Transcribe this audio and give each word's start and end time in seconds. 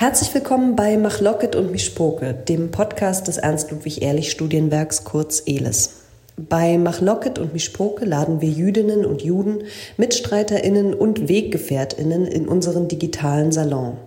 Herzlich 0.00 0.32
willkommen 0.32 0.76
bei 0.76 0.96
Machlocket 0.96 1.54
und 1.54 1.72
Mischpoke, 1.72 2.32
dem 2.32 2.70
Podcast 2.70 3.28
des 3.28 3.36
Ernst-Ludwig-Ehrlich-Studienwerks 3.36 5.04
kurz 5.04 5.42
ELIS. 5.44 5.90
Bei 6.38 6.78
Machlocket 6.78 7.38
und 7.38 7.52
Mischpoke 7.52 8.06
laden 8.06 8.40
wir 8.40 8.48
Jüdinnen 8.48 9.04
und 9.04 9.20
Juden, 9.20 9.64
MitstreiterInnen 9.98 10.94
und 10.94 11.28
WeggefährtInnen 11.28 12.24
in 12.24 12.48
unseren 12.48 12.88
digitalen 12.88 13.52
Salon. 13.52 13.98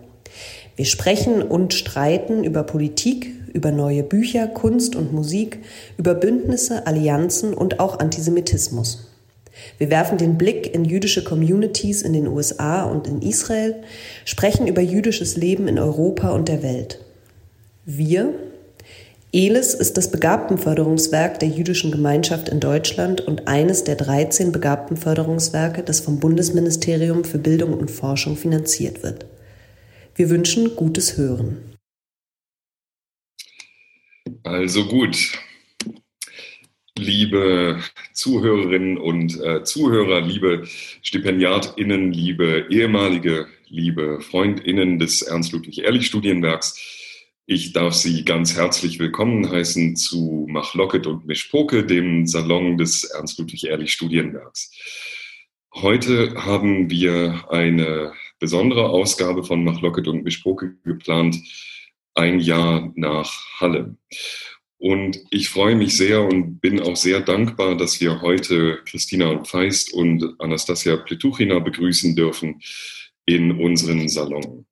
Wir 0.76 0.86
sprechen 0.86 1.44
und 1.44 1.76
streiten 1.76 2.44
über 2.44 2.64
Politik, 2.64 3.32
über 3.54 3.72
neue 3.72 4.02
Bücher, 4.02 4.48
Kunst 4.48 4.96
und 4.96 5.14
Musik, 5.14 5.60
über 6.00 6.16
Bündnisse, 6.16 6.88
Allianzen 6.88 7.54
und 7.54 7.80
auch 7.80 8.00
Antisemitismus. 8.00 9.13
Wir 9.78 9.90
werfen 9.90 10.18
den 10.18 10.38
Blick 10.38 10.74
in 10.74 10.86
jüdische 10.86 11.24
Communities 11.24 12.02
in 12.02 12.14
den 12.14 12.28
USA 12.28 12.84
und 12.84 13.08
in 13.08 13.22
Israel, 13.22 13.84
sprechen 14.26 14.68
über 14.68 14.82
jüdisches 14.82 15.36
Leben 15.36 15.68
in 15.68 15.80
Europa 15.80 16.30
und 16.30 16.48
der 16.48 16.64
Welt. 16.64 17.00
Wir, 17.86 18.34
ELIS 19.34 19.74
ist 19.74 19.98
das 19.98 20.12
Begabtenförderungswerk 20.12 21.40
der 21.40 21.50
jüdischen 21.50 21.92
Gemeinschaft 21.92 22.50
in 22.50 22.60
Deutschland 22.60 23.20
und 23.20 23.48
eines 23.48 23.84
der 23.84 23.96
13 23.96 24.52
Begabtenförderungswerke, 24.52 25.82
das 25.82 26.02
vom 26.02 26.20
Bundesministerium 26.20 27.24
für 27.24 27.40
Bildung 27.40 27.74
und 27.74 27.90
Forschung 27.90 28.38
finanziert 28.38 29.02
wird. 29.02 29.26
Wir 30.16 30.30
wünschen 30.30 30.76
gutes 30.76 31.18
Hören. 31.18 31.58
Also 34.44 34.86
gut, 34.86 35.32
liebe 36.98 37.80
Zuhörerinnen 38.14 38.98
und 38.98 39.40
äh, 39.42 39.64
Zuhörer, 39.64 40.22
liebe 40.22 40.64
StipendiatInnen, 41.02 42.12
liebe 42.12 42.68
ehemalige, 42.70 43.48
liebe 43.68 44.22
FreundInnen 44.22 45.00
des 45.00 45.24
Ernst-Ludwig-Ehrlich-Studienwerks. 45.24 46.80
Ich 47.46 47.74
darf 47.74 47.94
Sie 47.94 48.24
ganz 48.24 48.56
herzlich 48.56 49.00
willkommen 49.00 49.50
heißen 49.50 49.96
zu 49.96 50.46
Machlocket 50.50 51.08
und 51.08 51.26
Mischpoke, 51.26 51.86
dem 51.86 52.28
Salon 52.28 52.78
des 52.78 53.04
Ernst-Ludwig-Ehrlich-Studienwerks. 53.06 54.72
Heute 55.74 56.36
haben 56.36 56.92
wir 56.92 57.46
eine 57.50 58.14
besondere 58.38 58.90
Ausgabe 58.90 59.44
von 59.44 59.64
Machlocket 59.64 60.08
und 60.08 60.24
Mischpoke 60.24 60.76
geplant, 60.84 61.38
ein 62.14 62.40
Jahr 62.40 62.92
nach 62.96 63.34
Halle. 63.60 63.98
Und 64.84 65.22
ich 65.30 65.48
freue 65.48 65.78
mich 65.78 65.96
sehr 65.96 66.24
und 66.24 66.60
bin 66.60 66.82
auch 66.82 66.98
sehr 66.98 67.22
dankbar, 67.22 67.78
dass 67.78 68.02
wir 68.02 68.20
heute 68.20 68.82
Christina 68.84 69.42
Feist 69.46 69.94
und 69.94 70.36
Anastasia 70.40 70.98
Pletuchina 70.98 71.60
begrüßen 71.60 72.18
dürfen 72.18 72.62
in 73.26 73.62
unseren 73.62 74.10
Salon. 74.10 74.66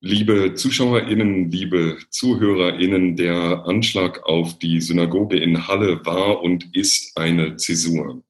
Liebe 0.00 0.54
ZuschauerInnen, 0.54 1.50
liebe 1.50 1.98
ZuhörerInnen, 2.10 3.16
der 3.16 3.64
Anschlag 3.66 4.22
auf 4.22 4.56
die 4.60 4.80
Synagoge 4.80 5.36
in 5.36 5.66
Halle 5.66 6.06
war 6.06 6.40
und 6.40 6.68
ist 6.72 7.18
eine 7.18 7.56
Zäsur. 7.56 8.22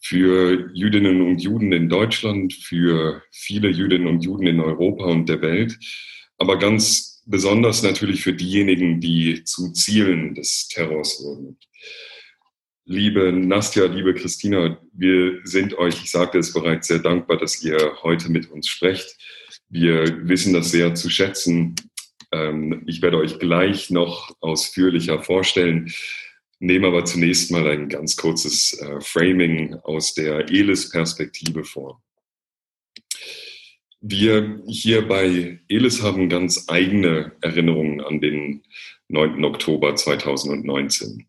Für 0.00 0.70
Jüdinnen 0.72 1.20
und 1.20 1.42
Juden 1.42 1.70
in 1.70 1.90
Deutschland, 1.90 2.54
für 2.54 3.22
viele 3.30 3.68
Jüdinnen 3.68 4.06
und 4.06 4.24
Juden 4.24 4.46
in 4.46 4.60
Europa 4.60 5.04
und 5.04 5.28
der 5.28 5.42
Welt, 5.42 5.78
aber 6.38 6.58
ganz 6.58 7.11
besonders 7.26 7.82
natürlich 7.82 8.22
für 8.22 8.32
diejenigen, 8.32 9.00
die 9.00 9.44
zu 9.44 9.72
Zielen 9.72 10.34
des 10.34 10.68
Terrors 10.68 11.22
wurden. 11.22 11.58
Liebe 12.84 13.32
Nastja, 13.32 13.84
liebe 13.84 14.12
Christina, 14.14 14.78
wir 14.92 15.40
sind 15.44 15.78
euch, 15.78 16.02
ich 16.02 16.10
sagte 16.10 16.38
es 16.38 16.52
bereits, 16.52 16.88
sehr 16.88 16.98
dankbar, 16.98 17.38
dass 17.38 17.62
ihr 17.62 17.98
heute 18.02 18.28
mit 18.28 18.50
uns 18.50 18.66
sprecht. 18.66 19.16
Wir 19.68 20.28
wissen 20.28 20.52
das 20.52 20.72
sehr 20.72 20.94
zu 20.94 21.08
schätzen. 21.08 21.76
Ähm, 22.32 22.82
ich 22.86 23.00
werde 23.00 23.18
euch 23.18 23.38
gleich 23.38 23.90
noch 23.90 24.34
ausführlicher 24.40 25.22
vorstellen, 25.22 25.92
nehme 26.58 26.88
aber 26.88 27.04
zunächst 27.04 27.52
mal 27.52 27.66
ein 27.68 27.88
ganz 27.88 28.16
kurzes 28.16 28.72
äh, 28.80 29.00
Framing 29.00 29.74
aus 29.84 30.14
der 30.14 30.50
ELIS-Perspektive 30.50 31.64
vor. 31.64 32.02
Wir 34.04 34.60
hier 34.66 35.06
bei 35.06 35.60
ELIS 35.68 36.02
haben 36.02 36.28
ganz 36.28 36.64
eigene 36.66 37.30
Erinnerungen 37.40 38.00
an 38.00 38.20
den 38.20 38.64
9. 39.06 39.44
Oktober 39.44 39.94
2019. 39.94 41.28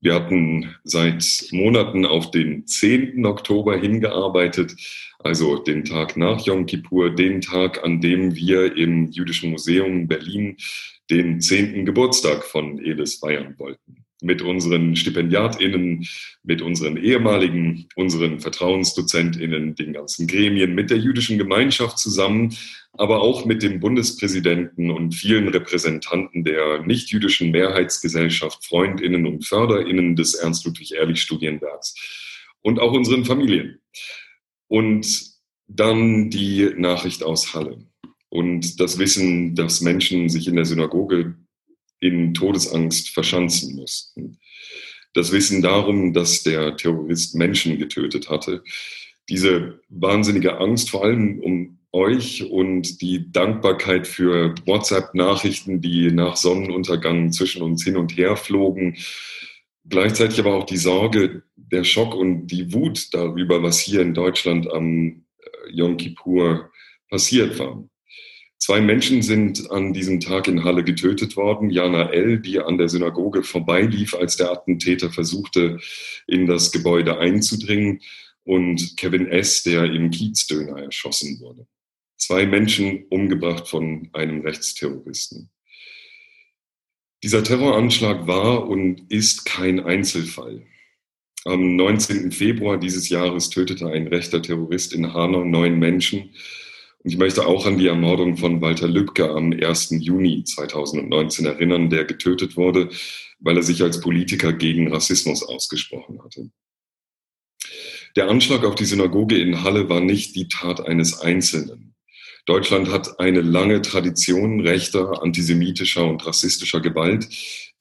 Wir 0.00 0.14
hatten 0.16 0.74
seit 0.82 1.24
Monaten 1.52 2.04
auf 2.04 2.32
den 2.32 2.66
10. 2.66 3.24
Oktober 3.24 3.78
hingearbeitet, 3.78 4.74
also 5.20 5.58
den 5.58 5.84
Tag 5.84 6.16
nach 6.16 6.44
Yom 6.44 6.66
Kippur, 6.66 7.14
den 7.14 7.42
Tag, 7.42 7.84
an 7.84 8.00
dem 8.00 8.34
wir 8.34 8.76
im 8.76 9.12
Jüdischen 9.12 9.52
Museum 9.52 10.08
Berlin 10.08 10.56
den 11.10 11.40
10. 11.40 11.86
Geburtstag 11.86 12.42
von 12.42 12.80
Elis 12.84 13.20
feiern 13.20 13.54
wollten 13.56 14.04
mit 14.22 14.42
unseren 14.42 14.96
StipendiatInnen, 14.96 16.06
mit 16.42 16.62
unseren 16.62 16.96
ehemaligen, 16.96 17.86
unseren 17.94 18.40
VertrauensdozentInnen, 18.40 19.74
den 19.74 19.92
ganzen 19.92 20.26
Gremien, 20.26 20.74
mit 20.74 20.90
der 20.90 20.98
jüdischen 20.98 21.38
Gemeinschaft 21.38 21.98
zusammen, 21.98 22.56
aber 22.92 23.22
auch 23.22 23.44
mit 23.44 23.62
dem 23.62 23.80
Bundespräsidenten 23.80 24.90
und 24.90 25.14
vielen 25.14 25.48
Repräsentanten 25.48 26.44
der 26.44 26.82
nicht-jüdischen 26.82 27.50
Mehrheitsgesellschaft, 27.50 28.64
FreundInnen 28.64 29.26
und 29.26 29.46
FörderInnen 29.46 30.16
des 30.16 30.34
Ernst-Ludwig-Ehrlich-Studienwerks 30.34 31.94
und 32.62 32.80
auch 32.80 32.92
unseren 32.92 33.24
Familien. 33.24 33.80
Und 34.68 35.30
dann 35.66 36.30
die 36.30 36.70
Nachricht 36.76 37.22
aus 37.22 37.54
Halle 37.54 37.86
und 38.28 38.80
das 38.80 38.98
Wissen, 38.98 39.54
dass 39.54 39.80
Menschen 39.80 40.28
sich 40.28 40.48
in 40.48 40.56
der 40.56 40.64
Synagoge 40.64 41.34
in 42.00 42.34
Todesangst 42.34 43.10
verschanzen 43.10 43.76
mussten. 43.76 44.38
Das 45.12 45.32
Wissen 45.32 45.62
darum, 45.62 46.12
dass 46.12 46.42
der 46.42 46.76
Terrorist 46.76 47.34
Menschen 47.34 47.78
getötet 47.78 48.30
hatte. 48.30 48.62
Diese 49.28 49.80
wahnsinnige 49.88 50.58
Angst, 50.58 50.90
vor 50.90 51.04
allem 51.04 51.40
um 51.40 51.78
euch 51.92 52.48
und 52.48 53.00
die 53.00 53.30
Dankbarkeit 53.32 54.06
für 54.06 54.54
WhatsApp-Nachrichten, 54.64 55.80
die 55.80 56.12
nach 56.12 56.36
Sonnenuntergang 56.36 57.32
zwischen 57.32 57.62
uns 57.62 57.82
hin 57.82 57.96
und 57.96 58.16
her 58.16 58.36
flogen. 58.36 58.96
Gleichzeitig 59.88 60.38
aber 60.38 60.54
auch 60.54 60.66
die 60.66 60.76
Sorge, 60.76 61.42
der 61.56 61.84
Schock 61.84 62.14
und 62.14 62.46
die 62.46 62.72
Wut 62.72 63.12
darüber, 63.12 63.62
was 63.62 63.80
hier 63.80 64.02
in 64.02 64.14
Deutschland 64.14 64.70
am 64.70 65.24
äh, 65.38 65.72
Yom 65.72 65.96
Kippur 65.96 66.70
passiert 67.08 67.58
war. 67.58 67.84
Zwei 68.62 68.82
Menschen 68.82 69.22
sind 69.22 69.70
an 69.70 69.94
diesem 69.94 70.20
Tag 70.20 70.46
in 70.46 70.64
Halle 70.64 70.84
getötet 70.84 71.34
worden. 71.34 71.70
Jana 71.70 72.12
L., 72.12 72.40
die 72.40 72.60
an 72.60 72.76
der 72.76 72.90
Synagoge 72.90 73.42
vorbeilief, 73.42 74.14
als 74.14 74.36
der 74.36 74.52
Attentäter 74.52 75.10
versuchte, 75.10 75.78
in 76.26 76.46
das 76.46 76.70
Gebäude 76.70 77.18
einzudringen, 77.18 78.00
und 78.44 78.96
Kevin 78.96 79.28
S., 79.28 79.62
der 79.62 79.84
im 79.84 80.10
Kiezdöner 80.10 80.82
erschossen 80.82 81.40
wurde. 81.40 81.66
Zwei 82.18 82.46
Menschen 82.46 83.06
umgebracht 83.08 83.68
von 83.68 84.10
einem 84.12 84.42
Rechtsterroristen. 84.42 85.50
Dieser 87.22 87.44
Terroranschlag 87.44 88.26
war 88.26 88.68
und 88.68 89.10
ist 89.10 89.46
kein 89.46 89.80
Einzelfall. 89.80 90.66
Am 91.44 91.76
19. 91.76 92.32
Februar 92.32 92.78
dieses 92.78 93.08
Jahres 93.08 93.48
tötete 93.48 93.86
ein 93.86 94.06
rechter 94.06 94.42
Terrorist 94.42 94.92
in 94.92 95.14
Hanau 95.14 95.44
neun 95.44 95.78
Menschen 95.78 96.30
und 97.02 97.10
ich 97.10 97.16
möchte 97.16 97.46
auch 97.46 97.66
an 97.66 97.78
die 97.78 97.86
Ermordung 97.86 98.36
von 98.36 98.60
Walter 98.60 98.86
Lübcke 98.86 99.30
am 99.30 99.52
1. 99.52 99.94
Juni 100.00 100.44
2019 100.44 101.46
erinnern, 101.46 101.88
der 101.88 102.04
getötet 102.04 102.56
wurde, 102.56 102.90
weil 103.38 103.56
er 103.56 103.62
sich 103.62 103.82
als 103.82 104.00
Politiker 104.00 104.52
gegen 104.52 104.92
Rassismus 104.92 105.42
ausgesprochen 105.42 106.22
hatte. 106.22 106.50
Der 108.16 108.28
Anschlag 108.28 108.64
auf 108.64 108.74
die 108.74 108.84
Synagoge 108.84 109.38
in 109.38 109.62
Halle 109.62 109.88
war 109.88 110.00
nicht 110.00 110.36
die 110.36 110.48
Tat 110.48 110.86
eines 110.86 111.20
Einzelnen. 111.20 111.94
Deutschland 112.44 112.90
hat 112.90 113.18
eine 113.20 113.40
lange 113.40 113.80
Tradition 113.80 114.60
rechter, 114.60 115.22
antisemitischer 115.22 116.04
und 116.04 116.26
rassistischer 116.26 116.80
Gewalt, 116.80 117.28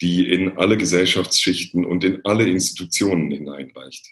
die 0.02 0.30
in 0.30 0.58
alle 0.58 0.78
Gesellschaftsschichten 0.78 1.84
und 1.84 2.04
in 2.04 2.24
alle 2.24 2.48
Institutionen 2.48 3.32
hineinreicht. 3.32 4.06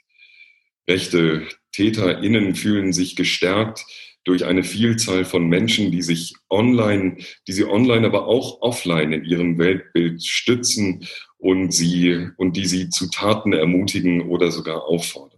Rechte 0.89 1.47
TäterInnen 1.71 2.55
fühlen 2.55 2.91
sich 2.91 3.15
gestärkt, 3.15 3.85
durch 4.27 4.45
eine 4.45 4.63
Vielzahl 4.63 5.23
von 5.23 5.47
Menschen, 5.47 5.91
die 5.91 6.01
sich 6.01 6.33
online, 6.49 7.17
die 7.47 7.53
sie 7.53 7.65
online, 7.65 8.05
aber 8.05 8.27
auch 8.27 8.61
offline 8.61 9.13
in 9.13 9.23
ihrem 9.23 9.57
Weltbild 9.57 10.23
stützen 10.23 11.07
und 11.37 11.71
sie, 11.71 12.27
und 12.37 12.57
die 12.57 12.65
sie 12.65 12.89
zu 12.89 13.09
Taten 13.09 13.53
ermutigen 13.53 14.21
oder 14.23 14.51
sogar 14.51 14.83
auffordern. 14.83 15.37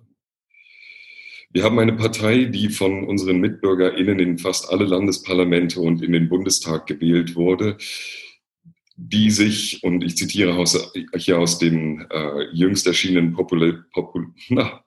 Wir 1.51 1.63
haben 1.63 1.79
eine 1.79 1.93
Partei, 1.93 2.45
die 2.45 2.69
von 2.69 3.05
unseren 3.05 3.39
MitbürgerInnen 3.39 4.19
in 4.19 4.37
fast 4.37 4.69
alle 4.71 4.85
Landesparlamente 4.85 5.79
und 5.79 6.01
in 6.01 6.11
den 6.11 6.29
Bundestag 6.29 6.87
gewählt 6.87 7.35
wurde, 7.35 7.77
die 8.95 9.31
sich, 9.31 9.83
und 9.83 10.03
ich 10.03 10.17
zitiere 10.17 10.63
hier 11.15 11.39
aus 11.39 11.59
dem 11.59 12.05
äh, 12.11 12.43
jüngst 12.53 12.85
erschienenen 12.85 13.33
Popul 13.33 13.85
Popul 13.93 14.27
na, 14.49 14.83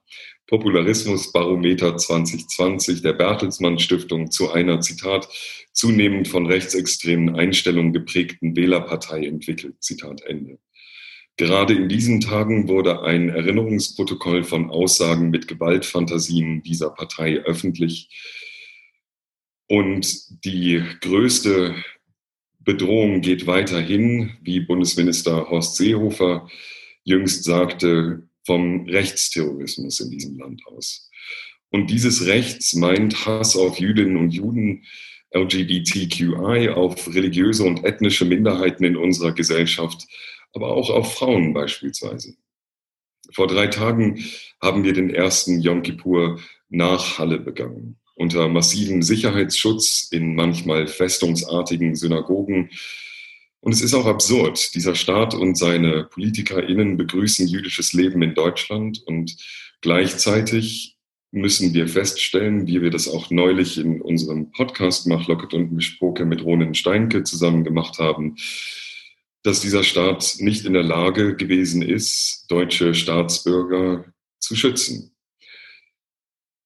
Popularismusbarometer 0.47 1.97
2020 1.97 3.01
der 3.01 3.13
Bertelsmann 3.13 3.79
Stiftung 3.79 4.29
zu 4.29 4.51
einer, 4.51 4.81
Zitat, 4.81 5.27
zunehmend 5.71 6.27
von 6.27 6.45
rechtsextremen 6.45 7.35
Einstellungen 7.35 7.93
geprägten 7.93 8.55
Wählerpartei 8.55 9.25
entwickelt. 9.25 9.81
Zitat 9.81 10.21
Ende. 10.21 10.59
Gerade 11.35 11.73
in 11.73 11.89
diesen 11.89 12.21
Tagen 12.21 12.67
wurde 12.67 13.01
ein 13.01 13.29
Erinnerungsprotokoll 13.29 14.43
von 14.43 14.69
Aussagen 14.69 15.31
mit 15.31 15.47
Gewaltfantasien 15.47 16.61
dieser 16.61 16.91
Partei 16.91 17.39
öffentlich. 17.39 18.09
Und 19.67 20.43
die 20.45 20.83
größte 21.01 21.73
Bedrohung 22.59 23.21
geht 23.21 23.47
weiterhin, 23.47 24.37
wie 24.41 24.59
Bundesminister 24.59 25.49
Horst 25.49 25.77
Seehofer 25.77 26.47
jüngst 27.03 27.43
sagte, 27.43 28.27
vom 28.45 28.87
Rechtsterrorismus 28.87 29.99
in 29.99 30.09
diesem 30.09 30.37
Land 30.37 30.65
aus. 30.67 31.09
Und 31.69 31.89
dieses 31.89 32.25
Rechts 32.27 32.75
meint 32.75 33.25
Hass 33.25 33.55
auf 33.55 33.79
Jüdinnen 33.79 34.17
und 34.17 34.31
Juden, 34.31 34.85
LGBTQI, 35.33 36.69
auf 36.69 37.07
religiöse 37.13 37.63
und 37.63 37.83
ethnische 37.83 38.25
Minderheiten 38.25 38.83
in 38.83 38.95
unserer 38.95 39.31
Gesellschaft, 39.31 40.05
aber 40.53 40.71
auch 40.71 40.89
auf 40.91 41.15
Frauen 41.15 41.53
beispielsweise. 41.53 42.35
Vor 43.31 43.47
drei 43.47 43.67
Tagen 43.67 44.23
haben 44.61 44.83
wir 44.83 44.93
den 44.93 45.09
ersten 45.09 45.59
Yom 45.59 45.81
Kippur 45.81 46.39
nach 46.69 47.17
Halle 47.17 47.39
begangen. 47.39 47.97
Unter 48.15 48.47
massivem 48.47 49.01
Sicherheitsschutz 49.01 50.09
in 50.11 50.35
manchmal 50.35 50.87
festungsartigen 50.87 51.95
Synagogen. 51.95 52.69
Und 53.63 53.71
es 53.71 53.81
ist 53.81 53.93
auch 53.93 54.07
absurd. 54.07 54.75
Dieser 54.75 54.93
Staat 54.93 55.33
und 55.33 55.57
seine 55.57 56.03
PolitikerInnen 56.03 56.97
begrüßen 56.97 57.47
jüdisches 57.47 57.93
Leben 57.93 58.21
in 58.21 58.33
Deutschland 58.33 59.01
und 59.05 59.37
gleichzeitig 59.79 60.97
müssen 61.31 61.73
wir 61.73 61.87
feststellen, 61.87 62.67
wie 62.67 62.81
wir 62.81 62.89
das 62.89 63.07
auch 63.07 63.29
neulich 63.29 63.77
in 63.77 64.01
unserem 64.01 64.51
Podcast 64.51 65.07
Mach 65.07 65.29
Locket 65.29 65.53
und 65.53 65.71
Mischpoke 65.71 66.25
mit 66.25 66.43
Ronen 66.43 66.75
Steinke 66.75 67.23
zusammen 67.23 67.63
gemacht 67.63 67.99
haben, 67.99 68.35
dass 69.43 69.61
dieser 69.61 69.85
Staat 69.85 70.35
nicht 70.39 70.65
in 70.65 70.73
der 70.73 70.83
Lage 70.83 71.37
gewesen 71.37 71.83
ist, 71.83 72.45
deutsche 72.49 72.93
Staatsbürger 72.93 74.13
zu 74.39 74.57
schützen. 74.57 75.13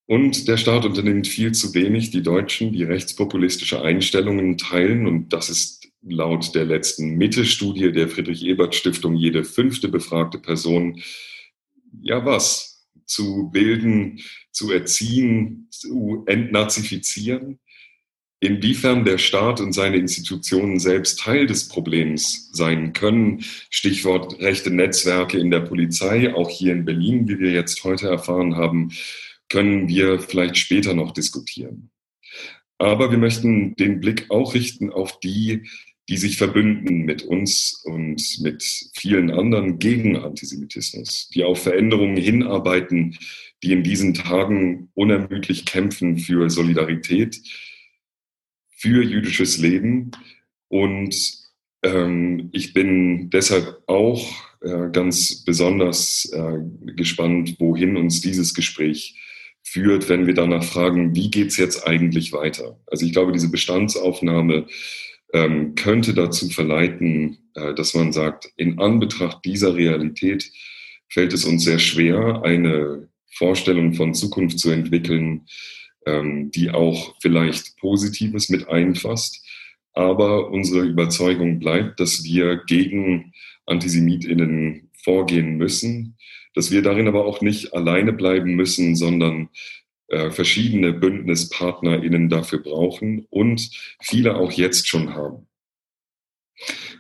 Und 0.08 0.48
der 0.48 0.58
Staat 0.58 0.86
unternimmt 0.86 1.28
viel 1.28 1.52
zu 1.52 1.76
wenig, 1.76 2.10
die 2.10 2.24
Deutschen, 2.24 2.72
die 2.72 2.84
rechtspopulistische 2.84 3.84
Einstellungen 3.84 4.58
teilen. 4.58 5.06
Und 5.06 5.34
das 5.34 5.50
ist 5.50 5.77
laut 6.02 6.54
der 6.56 6.66
letzten 6.66 7.16
Mitte-Studie 7.16 7.92
der 7.92 8.10
Friedrich-Ebert-Stiftung 8.10 9.16
jede 9.16 9.44
fünfte 9.44 9.90
befragte 9.90 10.40
Person. 10.40 11.02
Ja, 12.02 12.26
was? 12.26 12.88
Zu 13.06 13.50
bilden, 13.52 14.20
zu 14.52 14.72
erziehen, 14.72 15.68
zu 15.72 16.24
entnazifizieren? 16.28 17.60
Inwiefern 18.40 19.04
der 19.04 19.18
Staat 19.18 19.60
und 19.62 19.74
seine 19.74 19.98
Institutionen 19.98 20.80
selbst 20.80 21.20
Teil 21.20 21.48
des 21.48 21.68
Problems 21.70 22.52
sein 22.54 22.94
können, 22.94 23.44
Stichwort 23.72 24.40
rechte 24.40 24.70
Netzwerke 24.70 25.40
in 25.40 25.50
der 25.50 25.62
Polizei, 25.62 26.34
auch 26.36 26.50
hier 26.50 26.74
in 26.74 26.86
Berlin, 26.86 27.28
wie 27.28 27.40
wir 27.40 27.52
jetzt 27.52 27.84
heute 27.84 28.08
erfahren 28.08 28.56
haben, 28.56 28.92
können 29.50 29.88
wir 29.88 30.20
vielleicht 30.20 30.58
später 30.58 30.94
noch 30.94 31.14
diskutieren. 31.14 31.90
Aber 32.78 33.12
wir 33.12 33.18
möchten 33.18 33.76
den 33.76 34.00
Blick 34.00 34.30
auch 34.30 34.54
richten 34.54 34.92
auf 34.92 35.20
die, 35.20 35.64
die 36.10 36.18
sich 36.18 36.38
verbünden 36.38 37.04
mit 37.04 37.24
uns 37.24 37.82
und 37.84 38.40
mit 38.42 38.64
vielen 38.96 39.30
anderen 39.30 39.78
gegen 39.80 40.16
Antisemitismus, 40.16 41.30
die 41.34 41.44
auf 41.44 41.64
Veränderungen 41.64 42.18
hinarbeiten, 42.18 43.18
die 43.64 43.74
in 43.74 43.84
diesen 43.84 44.14
Tagen 44.14 44.90
unermüdlich 44.94 45.66
kämpfen 45.66 46.18
für 46.18 46.50
Solidarität, 46.50 47.42
für 48.70 49.04
jüdisches 49.04 49.58
Leben. 49.58 50.12
Und 50.70 51.16
ähm, 51.84 52.50
ich 52.54 52.74
bin 52.74 53.30
deshalb 53.30 53.82
auch 53.88 54.24
äh, 54.62 54.90
ganz 54.92 55.44
besonders 55.44 56.32
äh, 56.32 56.60
gespannt, 56.94 57.56
wohin 57.60 57.98
uns 57.98 58.22
dieses 58.22 58.54
Gespräch 58.54 59.16
führt, 59.70 60.08
wenn 60.08 60.28
wir 60.28 60.34
danach 60.34 60.64
fragen, 60.64 61.14
wie 61.14 61.30
geht 61.30 61.48
es 61.48 61.58
jetzt 61.58 61.86
eigentlich 61.86 62.32
weiter? 62.32 62.80
Also 62.88 63.06
ich 63.06 63.12
glaube, 63.12 63.34
diese 63.34 63.52
Bestandsaufnahme 63.52 64.66
ähm, 65.34 65.76
könnte 65.76 66.14
dazu 66.14 66.50
verleiten, 66.50 67.38
äh, 67.54 67.74
dass 67.74 67.94
man 67.94 68.14
sagt, 68.14 68.50
in 68.56 68.80
Anbetracht 68.80 69.44
dieser 69.44 69.76
Realität 69.76 70.50
fällt 71.10 71.34
es 71.34 71.44
uns 71.44 71.66
sehr 71.66 71.80
schwer, 71.80 72.44
eine 72.44 73.10
Vorstellung 73.34 73.94
von 73.94 74.14
Zukunft 74.14 74.60
zu 74.60 74.72
entwickeln, 74.72 75.48
ähm, 76.06 76.50
die 76.52 76.72
auch 76.72 77.16
vielleicht 77.22 77.78
Positives 77.78 78.48
mit 78.48 78.70
einfasst. 78.70 79.46
Aber 79.92 80.50
unsere 80.50 80.86
Überzeugung 80.86 81.60
bleibt, 81.60 82.00
dass 82.00 82.24
wir 82.24 82.62
gegen 82.68 83.34
Antisemitinnen 83.66 84.92
vorgehen 85.04 85.58
müssen, 85.58 86.18
dass 86.58 86.72
wir 86.72 86.82
darin 86.82 87.08
aber 87.08 87.26
auch 87.26 87.42
nicht 87.42 87.76
alleine 87.76 88.12
bleiben 88.12 88.56
müssen, 88.56 88.96
sondern 88.96 89.50
äh, 90.08 90.32
verschiedene 90.32 90.92
BündnispartnerInnen 90.92 92.30
dafür 92.30 92.64
brauchen 92.64 93.28
und 93.30 93.70
viele 94.02 94.38
auch 94.38 94.52
jetzt 94.52 94.88
schon 94.88 95.14
haben. 95.14 95.46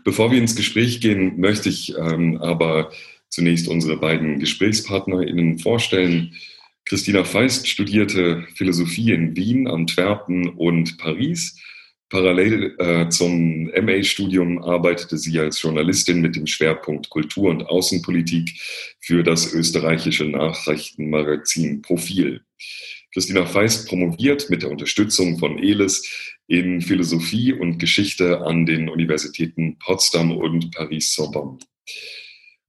Bevor 0.03 0.29
wir 0.29 0.37
ins 0.37 0.55
Gespräch 0.55 1.01
gehen, 1.01 1.39
möchte 1.39 1.69
ich 1.69 1.95
ähm, 1.97 2.37
aber 2.37 2.91
zunächst 3.29 3.67
unsere 3.67 3.97
beiden 3.97 4.39
GesprächspartnerInnen 4.39 5.57
vorstellen. 5.57 6.35
Christina 6.85 7.23
Feist 7.23 7.67
studierte 7.67 8.45
Philosophie 8.53 9.11
in 9.11 9.35
Wien, 9.35 9.67
Antwerpen 9.67 10.49
und 10.49 10.99
Paris. 10.99 11.59
Parallel 12.09 12.75
äh, 12.79 13.09
zum 13.09 13.65
MA-Studium 13.65 14.63
arbeitete 14.63 15.17
sie 15.17 15.37
als 15.39 15.61
Journalistin 15.61 16.21
mit 16.21 16.37
dem 16.37 16.47
Schwerpunkt 16.47 17.09
Kultur- 17.09 17.49
und 17.49 17.63
Außenpolitik 17.63 18.51
für 19.01 19.23
das 19.23 19.53
österreichische 19.53 20.25
Nachrichtenmagazin 20.25 21.81
Profil. 21.81 22.41
Christina 23.13 23.45
Feist 23.45 23.89
promoviert 23.89 24.49
mit 24.49 24.63
der 24.63 24.71
Unterstützung 24.71 25.37
von 25.37 25.59
ELIS 25.59 26.33
in 26.47 26.81
Philosophie 26.81 27.51
und 27.51 27.77
Geschichte 27.77 28.41
an 28.41 28.65
den 28.65 28.87
Universitäten 28.87 29.77
Potsdam 29.79 30.31
und 30.31 30.71
Paris-Sorbonne. 30.71 31.59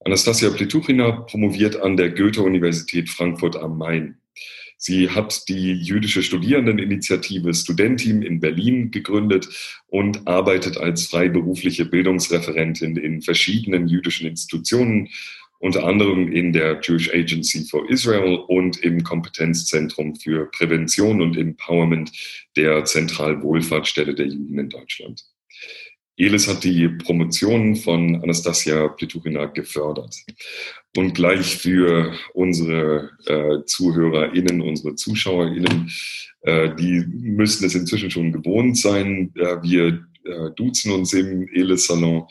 Anastasia 0.04 0.50
Pletuchina 0.50 1.12
promoviert 1.22 1.76
an 1.76 1.96
der 1.96 2.10
Goethe-Universität 2.10 3.08
Frankfurt 3.08 3.56
am 3.56 3.78
Main. 3.78 4.18
Sie 4.80 5.10
hat 5.10 5.48
die 5.48 5.72
jüdische 5.72 6.22
Studierendeninitiative 6.22 7.52
Studentin 7.52 8.22
in 8.22 8.38
Berlin 8.38 8.92
gegründet 8.92 9.48
und 9.88 10.28
arbeitet 10.28 10.78
als 10.78 11.06
freiberufliche 11.06 11.84
Bildungsreferentin 11.84 12.96
in 12.96 13.20
verschiedenen 13.20 13.88
jüdischen 13.88 14.28
Institutionen, 14.28 15.08
unter 15.58 15.84
anderem 15.84 16.30
in 16.30 16.52
der 16.52 16.80
Jewish 16.80 17.12
Agency 17.12 17.64
for 17.64 17.90
Israel 17.90 18.36
und 18.46 18.78
im 18.78 19.02
Kompetenzzentrum 19.02 20.14
für 20.14 20.48
Prävention 20.52 21.20
und 21.20 21.36
Empowerment 21.36 22.12
der 22.56 22.84
Zentralwohlfahrtsstelle 22.84 24.14
der 24.14 24.26
Juden 24.26 24.60
in 24.60 24.68
Deutschland. 24.68 25.24
Elis 26.18 26.48
hat 26.48 26.64
die 26.64 26.88
Promotion 26.88 27.76
von 27.76 28.20
Anastasia 28.22 28.88
Pleturina 28.88 29.46
gefördert. 29.46 30.16
Und 30.96 31.14
gleich 31.14 31.56
für 31.56 32.12
unsere 32.34 33.10
äh, 33.26 33.64
ZuhörerInnen, 33.64 34.60
unsere 34.60 34.96
ZuschauerInnen, 34.96 35.90
äh, 36.42 36.74
die 36.74 37.04
müssen 37.06 37.66
es 37.66 37.74
inzwischen 37.76 38.10
schon 38.10 38.32
gewohnt 38.32 38.76
sein. 38.76 39.32
Äh, 39.36 39.62
wir 39.62 40.04
äh, 40.24 40.50
duzen 40.56 40.92
uns 40.92 41.12
im 41.12 41.48
Elis-Salon 41.52 42.26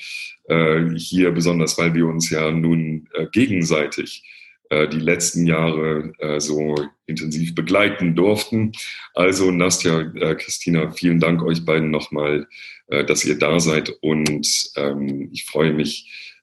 äh, 0.50 0.90
hier 0.96 1.32
besonders, 1.32 1.78
weil 1.78 1.94
wir 1.94 2.08
uns 2.08 2.30
ja 2.30 2.52
nun 2.52 3.08
äh, 3.14 3.26
gegenseitig 3.32 4.24
die 4.72 5.00
letzten 5.00 5.46
Jahre 5.46 6.12
äh, 6.20 6.40
so 6.40 6.76
intensiv 7.06 7.56
begleiten 7.56 8.16
durften. 8.16 8.74
Also 9.14 9.52
Nastja, 9.52 10.02
äh, 10.02 10.36
Christina, 10.36 10.92
vielen 10.92 11.20
Dank 11.20 11.42
euch 11.42 11.66
beiden 11.66 11.92
nochmal, 11.92 12.48
dass 12.90 13.26
ihr 13.26 13.38
da 13.38 13.60
seid 13.60 13.90
und 14.00 14.72
ähm, 14.78 15.30
ich 15.34 15.44
freue 15.44 15.74
mich, 15.74 16.34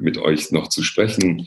mit 0.00 0.18
euch 0.18 0.50
noch 0.50 0.66
zu 0.66 0.82
sprechen. 0.82 1.46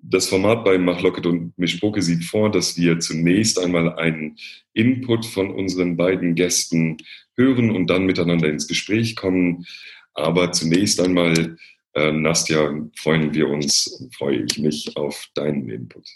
Das 0.00 0.28
Format 0.28 0.64
bei 0.64 0.78
Mach 0.78 1.00
Locket 1.00 1.26
und 1.26 1.58
Mischpoke 1.58 2.00
sieht 2.00 2.22
vor, 2.22 2.48
dass 2.48 2.76
wir 2.76 3.00
zunächst 3.00 3.58
einmal 3.58 3.96
einen 3.96 4.36
Input 4.72 5.26
von 5.26 5.50
unseren 5.50 5.96
beiden 5.96 6.36
Gästen 6.36 6.98
hören 7.36 7.72
und 7.72 7.88
dann 7.88 8.06
miteinander 8.06 8.48
ins 8.48 8.68
Gespräch 8.68 9.16
kommen. 9.16 9.66
Aber 10.14 10.52
zunächst 10.52 11.00
einmal 11.00 11.56
äh, 11.96 12.12
Nastja, 12.12 12.70
freuen 12.94 13.34
wir 13.34 13.48
uns 13.48 13.86
und 13.86 14.14
freue 14.14 14.44
ich 14.44 14.58
mich 14.58 14.96
auf 14.96 15.28
deinen 15.34 15.68
Input. 15.68 16.06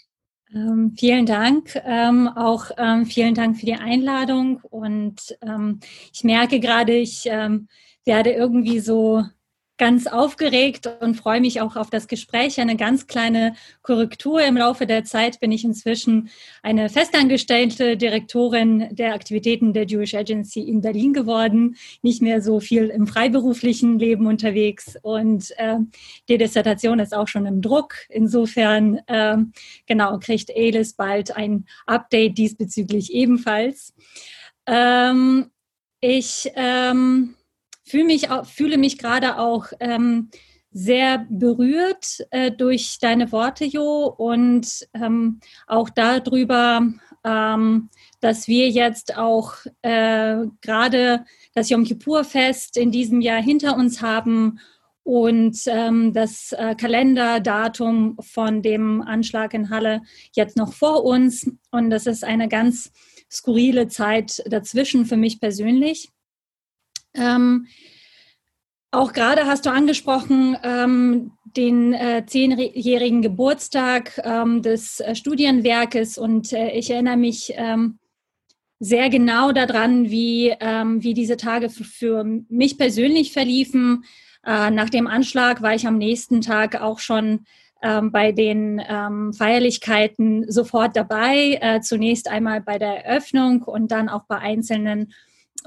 Ähm, 0.53 0.93
vielen 0.97 1.25
Dank. 1.25 1.75
Ähm, 1.85 2.27
auch 2.27 2.71
ähm, 2.77 3.05
vielen 3.05 3.33
Dank 3.33 3.57
für 3.57 3.65
die 3.65 3.75
Einladung. 3.75 4.59
Und 4.61 5.37
ähm, 5.41 5.79
ich 6.13 6.23
merke 6.23 6.59
gerade, 6.59 6.93
ich 6.93 7.23
ähm, 7.25 7.67
werde 8.05 8.31
irgendwie 8.31 8.79
so 8.79 9.23
ganz 9.81 10.05
aufgeregt 10.05 10.87
und 10.99 11.15
freue 11.15 11.41
mich 11.41 11.59
auch 11.59 11.75
auf 11.75 11.89
das 11.89 12.07
Gespräch. 12.07 12.59
Eine 12.59 12.75
ganz 12.75 13.07
kleine 13.07 13.55
Korrektur. 13.81 14.39
Im 14.43 14.55
Laufe 14.55 14.85
der 14.85 15.05
Zeit 15.05 15.39
bin 15.39 15.51
ich 15.51 15.65
inzwischen 15.65 16.29
eine 16.61 16.87
festangestellte 16.87 17.97
Direktorin 17.97 18.89
der 18.91 19.15
Aktivitäten 19.15 19.73
der 19.73 19.87
Jewish 19.87 20.13
Agency 20.13 20.59
in 20.59 20.81
Berlin 20.81 21.13
geworden. 21.13 21.77
Nicht 22.03 22.21
mehr 22.21 22.43
so 22.43 22.59
viel 22.59 22.89
im 22.89 23.07
freiberuflichen 23.07 23.97
Leben 23.97 24.27
unterwegs. 24.27 24.99
Und 25.01 25.49
äh, 25.57 25.77
die 26.29 26.37
Dissertation 26.37 26.99
ist 26.99 27.15
auch 27.15 27.27
schon 27.27 27.47
im 27.47 27.63
Druck. 27.63 27.95
Insofern, 28.09 28.99
äh, 29.07 29.37
genau, 29.87 30.19
kriegt 30.19 30.51
Elis 30.51 30.93
bald 30.93 31.35
ein 31.35 31.65
Update 31.87 32.37
diesbezüglich 32.37 33.11
ebenfalls. 33.13 33.95
Ähm, 34.67 35.49
ich 36.01 36.51
ähm, 36.55 37.33
fühle 37.83 38.05
mich, 38.05 38.27
fühle 38.43 38.77
mich 38.77 38.97
gerade 38.97 39.37
auch 39.37 39.67
ähm, 39.79 40.29
sehr 40.71 41.25
berührt 41.29 42.25
äh, 42.31 42.51
durch 42.51 42.97
deine 42.99 43.31
Worte, 43.31 43.65
Jo, 43.65 44.05
und 44.17 44.87
ähm, 44.93 45.39
auch 45.67 45.89
darüber, 45.89 46.81
ähm, 47.23 47.89
dass 48.21 48.47
wir 48.47 48.69
jetzt 48.69 49.17
auch 49.17 49.53
äh, 49.81 50.45
gerade 50.61 51.25
das 51.53 51.69
Yom 51.69 51.83
Kippur-Fest 51.83 52.77
in 52.77 52.91
diesem 52.91 53.21
Jahr 53.21 53.41
hinter 53.41 53.75
uns 53.75 54.01
haben 54.01 54.59
und 55.03 55.57
ähm, 55.65 56.13
das 56.13 56.53
äh, 56.53 56.75
Kalenderdatum 56.75 58.17
von 58.21 58.61
dem 58.61 59.01
Anschlag 59.01 59.53
in 59.53 59.69
Halle 59.69 60.01
jetzt 60.33 60.55
noch 60.55 60.73
vor 60.73 61.03
uns. 61.03 61.51
Und 61.71 61.89
das 61.89 62.05
ist 62.05 62.23
eine 62.23 62.47
ganz 62.47 62.91
skurrile 63.29 63.87
Zeit 63.87 64.43
dazwischen 64.45 65.05
für 65.05 65.17
mich 65.17 65.39
persönlich. 65.39 66.09
Ähm, 67.13 67.67
auch 68.93 69.13
gerade 69.13 69.45
hast 69.45 69.65
du 69.65 69.69
angesprochen 69.69 70.57
ähm, 70.63 71.31
den 71.45 71.93
äh, 71.93 72.25
zehnjährigen 72.25 73.21
Geburtstag 73.21 74.19
ähm, 74.23 74.61
des 74.61 74.99
äh, 74.99 75.15
Studienwerkes 75.15 76.17
und 76.17 76.51
äh, 76.51 76.71
ich 76.71 76.89
erinnere 76.89 77.15
mich 77.15 77.53
ähm, 77.55 77.99
sehr 78.79 79.09
genau 79.09 79.53
daran, 79.53 80.09
wie, 80.09 80.53
ähm, 80.59 81.01
wie 81.03 81.13
diese 81.13 81.37
Tage 81.37 81.69
für 81.69 82.25
mich 82.49 82.77
persönlich 82.77 83.31
verliefen. 83.31 84.03
Äh, 84.45 84.71
nach 84.71 84.89
dem 84.89 85.07
Anschlag 85.07 85.61
war 85.61 85.73
ich 85.73 85.87
am 85.87 85.97
nächsten 85.97 86.41
Tag 86.41 86.81
auch 86.81 86.99
schon 86.99 87.45
ähm, 87.83 88.11
bei 88.11 88.31
den 88.31 88.79
Feierlichkeiten 89.37 90.51
sofort 90.51 90.95
dabei. 90.95 91.59
Äh, 91.61 91.81
zunächst 91.81 92.27
einmal 92.27 92.61
bei 92.61 92.77
der 92.77 93.05
Eröffnung 93.05 93.63
und 93.63 93.91
dann 93.91 94.09
auch 94.09 94.25
bei 94.25 94.37
einzelnen 94.37 95.13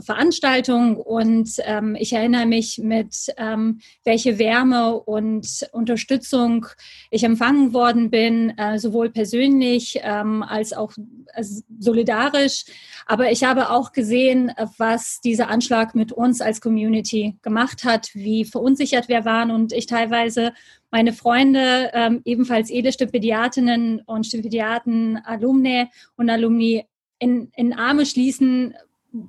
Veranstaltung 0.01 0.97
und 0.97 1.51
ähm, 1.65 1.97
ich 1.99 2.13
erinnere 2.13 2.47
mich 2.47 2.79
mit, 2.79 3.33
ähm, 3.37 3.81
welche 4.05 4.39
Wärme 4.39 4.99
und 5.01 5.69
Unterstützung 5.73 6.67
ich 7.11 7.25
empfangen 7.25 7.73
worden 7.73 8.11
bin, 8.11 8.57
äh, 8.59 8.79
sowohl 8.79 9.11
persönlich 9.11 10.01
ähm, 10.03 10.43
als 10.43 10.73
auch 10.73 10.93
also 11.33 11.63
solidarisch. 11.79 12.65
Aber 13.07 13.31
ich 13.31 13.45
habe 13.45 13.71
auch 13.71 13.93
gesehen, 13.93 14.53
was 14.79 15.21
dieser 15.21 15.49
Anschlag 15.49 15.95
mit 15.95 16.13
uns 16.13 16.41
als 16.41 16.61
Community 16.61 17.37
gemacht 17.43 17.85
hat, 17.85 18.11
wie 18.15 18.45
verunsichert 18.45 19.09
wir 19.09 19.25
waren 19.25 19.51
und 19.51 19.73
ich 19.73 19.87
teilweise 19.87 20.53
meine 20.91 21.13
Freunde, 21.13 21.91
ähm, 21.93 22.23
ebenfalls 22.25 22.71
Edelstipendiatinnen 22.71 24.01
und 24.07 24.27
Stipendiaten, 24.27 25.19
Alumni 25.25 25.87
und 26.17 26.31
Alumni 26.31 26.85
in, 27.19 27.51
in 27.57 27.73
Arme 27.73 28.07
schließen 28.07 28.75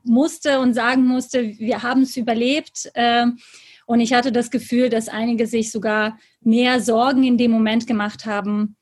musste 0.03 0.59
und 0.59 0.73
sagen 0.73 1.05
musste, 1.05 1.57
wir 1.59 1.83
haben 1.83 2.01
es 2.01 2.17
überlebt. 2.17 2.91
Ähm, 2.95 3.37
und 3.85 3.99
ich 3.99 4.13
hatte 4.13 4.31
das 4.31 4.49
Gefühl, 4.49 4.89
dass 4.89 5.09
einige 5.09 5.47
sich 5.47 5.71
sogar 5.71 6.17
mehr 6.41 6.81
Sorgen 6.81 7.23
in 7.23 7.37
dem 7.37 7.51
Moment 7.51 7.85
gemacht 7.85 8.25
haben 8.25 8.75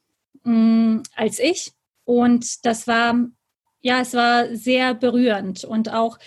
mm, 0.44 1.00
als 1.16 1.40
ich. 1.40 1.72
Und 2.06 2.66
das 2.66 2.88
war, 2.88 3.16
ja, 3.82 4.00
es 4.02 4.14
war 4.14 4.56
sehr 4.56 4.94
berührend. 4.94 5.66
Und 5.66 5.94
auch 5.94 6.18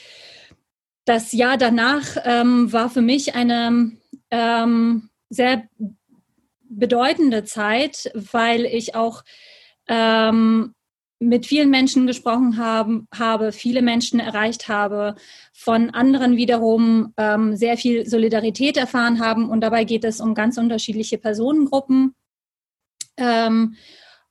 das 1.04 1.32
Jahr 1.32 1.56
danach 1.56 2.16
ähm, 2.24 2.72
war 2.72 2.90
für 2.90 3.02
mich 3.02 3.34
eine 3.34 3.92
ähm, 4.30 5.08
sehr 5.30 5.68
bedeutende 6.68 7.44
Zeit, 7.44 8.10
weil 8.14 8.64
ich 8.66 8.94
auch 8.94 9.22
ähm, 9.88 10.74
mit 11.18 11.46
vielen 11.46 11.70
Menschen 11.70 12.06
gesprochen 12.06 12.58
haben, 12.58 13.08
habe, 13.14 13.52
viele 13.52 13.82
Menschen 13.82 14.20
erreicht 14.20 14.68
habe, 14.68 15.14
von 15.52 15.90
anderen 15.90 16.36
wiederum 16.36 17.14
ähm, 17.16 17.56
sehr 17.56 17.76
viel 17.76 18.06
Solidarität 18.06 18.76
erfahren 18.76 19.20
haben. 19.20 19.48
Und 19.48 19.62
dabei 19.62 19.84
geht 19.84 20.04
es 20.04 20.20
um 20.20 20.34
ganz 20.34 20.58
unterschiedliche 20.58 21.18
Personengruppen, 21.18 22.14
ähm, 23.16 23.74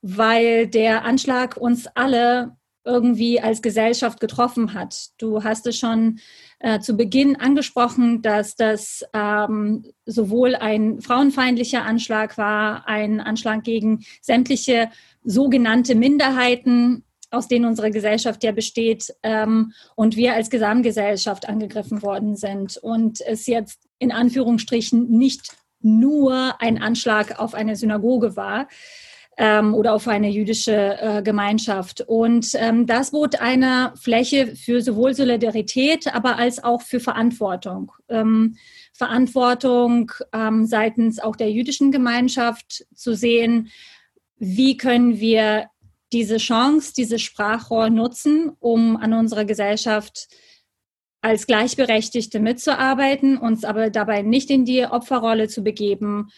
weil 0.00 0.68
der 0.68 1.04
Anschlag 1.04 1.56
uns 1.56 1.88
alle 1.88 2.56
irgendwie 2.86 3.40
als 3.40 3.60
Gesellschaft 3.60 4.20
getroffen 4.20 4.72
hat. 4.72 5.08
Du 5.18 5.42
hast 5.42 5.66
es 5.66 5.76
schon 5.76 6.20
äh, 6.60 6.78
zu 6.78 6.96
Beginn 6.96 7.36
angesprochen, 7.36 8.22
dass 8.22 8.54
das 8.54 9.04
ähm, 9.12 9.84
sowohl 10.06 10.54
ein 10.54 11.00
frauenfeindlicher 11.00 11.84
Anschlag 11.84 12.38
war, 12.38 12.86
ein 12.86 13.20
Anschlag 13.20 13.64
gegen 13.64 14.04
sämtliche 14.22 14.88
sogenannte 15.26 15.94
Minderheiten, 15.94 17.04
aus 17.30 17.48
denen 17.48 17.66
unsere 17.66 17.90
Gesellschaft 17.90 18.42
ja 18.44 18.52
besteht, 18.52 19.12
ähm, 19.22 19.72
und 19.96 20.16
wir 20.16 20.34
als 20.34 20.48
Gesamtgesellschaft 20.48 21.48
angegriffen 21.48 22.02
worden 22.02 22.36
sind. 22.36 22.78
Und 22.78 23.20
es 23.20 23.46
jetzt 23.46 23.80
in 23.98 24.12
Anführungsstrichen 24.12 25.10
nicht 25.10 25.52
nur 25.80 26.60
ein 26.60 26.80
Anschlag 26.80 27.38
auf 27.38 27.54
eine 27.54 27.76
Synagoge 27.76 28.36
war 28.36 28.68
ähm, 29.36 29.74
oder 29.74 29.94
auf 29.94 30.08
eine 30.08 30.30
jüdische 30.30 30.98
äh, 31.00 31.22
Gemeinschaft. 31.22 32.02
Und 32.06 32.52
ähm, 32.54 32.86
das 32.86 33.10
bot 33.10 33.40
eine 33.40 33.92
Fläche 34.00 34.54
für 34.56 34.80
sowohl 34.80 35.14
Solidarität, 35.14 36.14
aber 36.14 36.38
als 36.38 36.62
auch 36.62 36.82
für 36.82 37.00
Verantwortung. 37.00 37.92
Ähm, 38.08 38.56
Verantwortung 38.92 40.10
ähm, 40.32 40.66
seitens 40.66 41.18
auch 41.18 41.36
der 41.36 41.50
jüdischen 41.50 41.92
Gemeinschaft 41.92 42.86
zu 42.94 43.14
sehen, 43.14 43.68
wie 44.38 44.76
können 44.76 45.18
wir 45.20 45.68
diese 46.12 46.36
Chance, 46.36 46.92
dieses 46.96 47.22
Sprachrohr 47.22 47.90
nutzen, 47.90 48.52
um 48.60 48.96
an 48.96 49.12
unserer 49.12 49.44
Gesellschaft 49.44 50.28
als 51.20 51.46
Gleichberechtigte 51.46 52.38
mitzuarbeiten, 52.38 53.36
uns 53.36 53.64
aber 53.64 53.90
dabei 53.90 54.22
nicht 54.22 54.50
in 54.50 54.64
die 54.64 54.84
Opferrolle 54.84 55.48
zu 55.48 55.62
begeben 55.62 56.28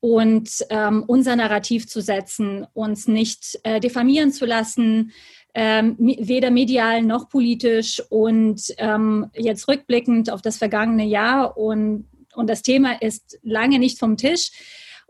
und 0.00 0.64
ähm, 0.70 1.04
unser 1.06 1.36
Narrativ 1.36 1.86
zu 1.86 2.00
setzen, 2.00 2.66
uns 2.72 3.06
nicht 3.06 3.60
äh, 3.64 3.80
diffamieren 3.80 4.32
zu 4.32 4.46
lassen, 4.46 5.12
ähm, 5.52 5.96
weder 5.98 6.50
medial 6.50 7.02
noch 7.02 7.28
politisch 7.28 8.00
und 8.08 8.62
ähm, 8.78 9.30
jetzt 9.34 9.68
rückblickend 9.68 10.30
auf 10.30 10.40
das 10.42 10.56
vergangene 10.56 11.04
Jahr 11.04 11.56
und, 11.58 12.08
und 12.34 12.48
das 12.48 12.62
Thema 12.62 13.02
ist 13.02 13.38
lange 13.42 13.78
nicht 13.78 13.98
vom 13.98 14.16
Tisch. 14.16 14.52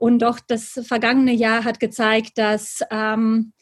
Und 0.00 0.20
doch 0.22 0.40
das 0.40 0.80
vergangene 0.82 1.34
Jahr 1.34 1.64
hat 1.64 1.78
gezeigt, 1.78 2.38
dass 2.38 2.80
ähm, 2.90 3.52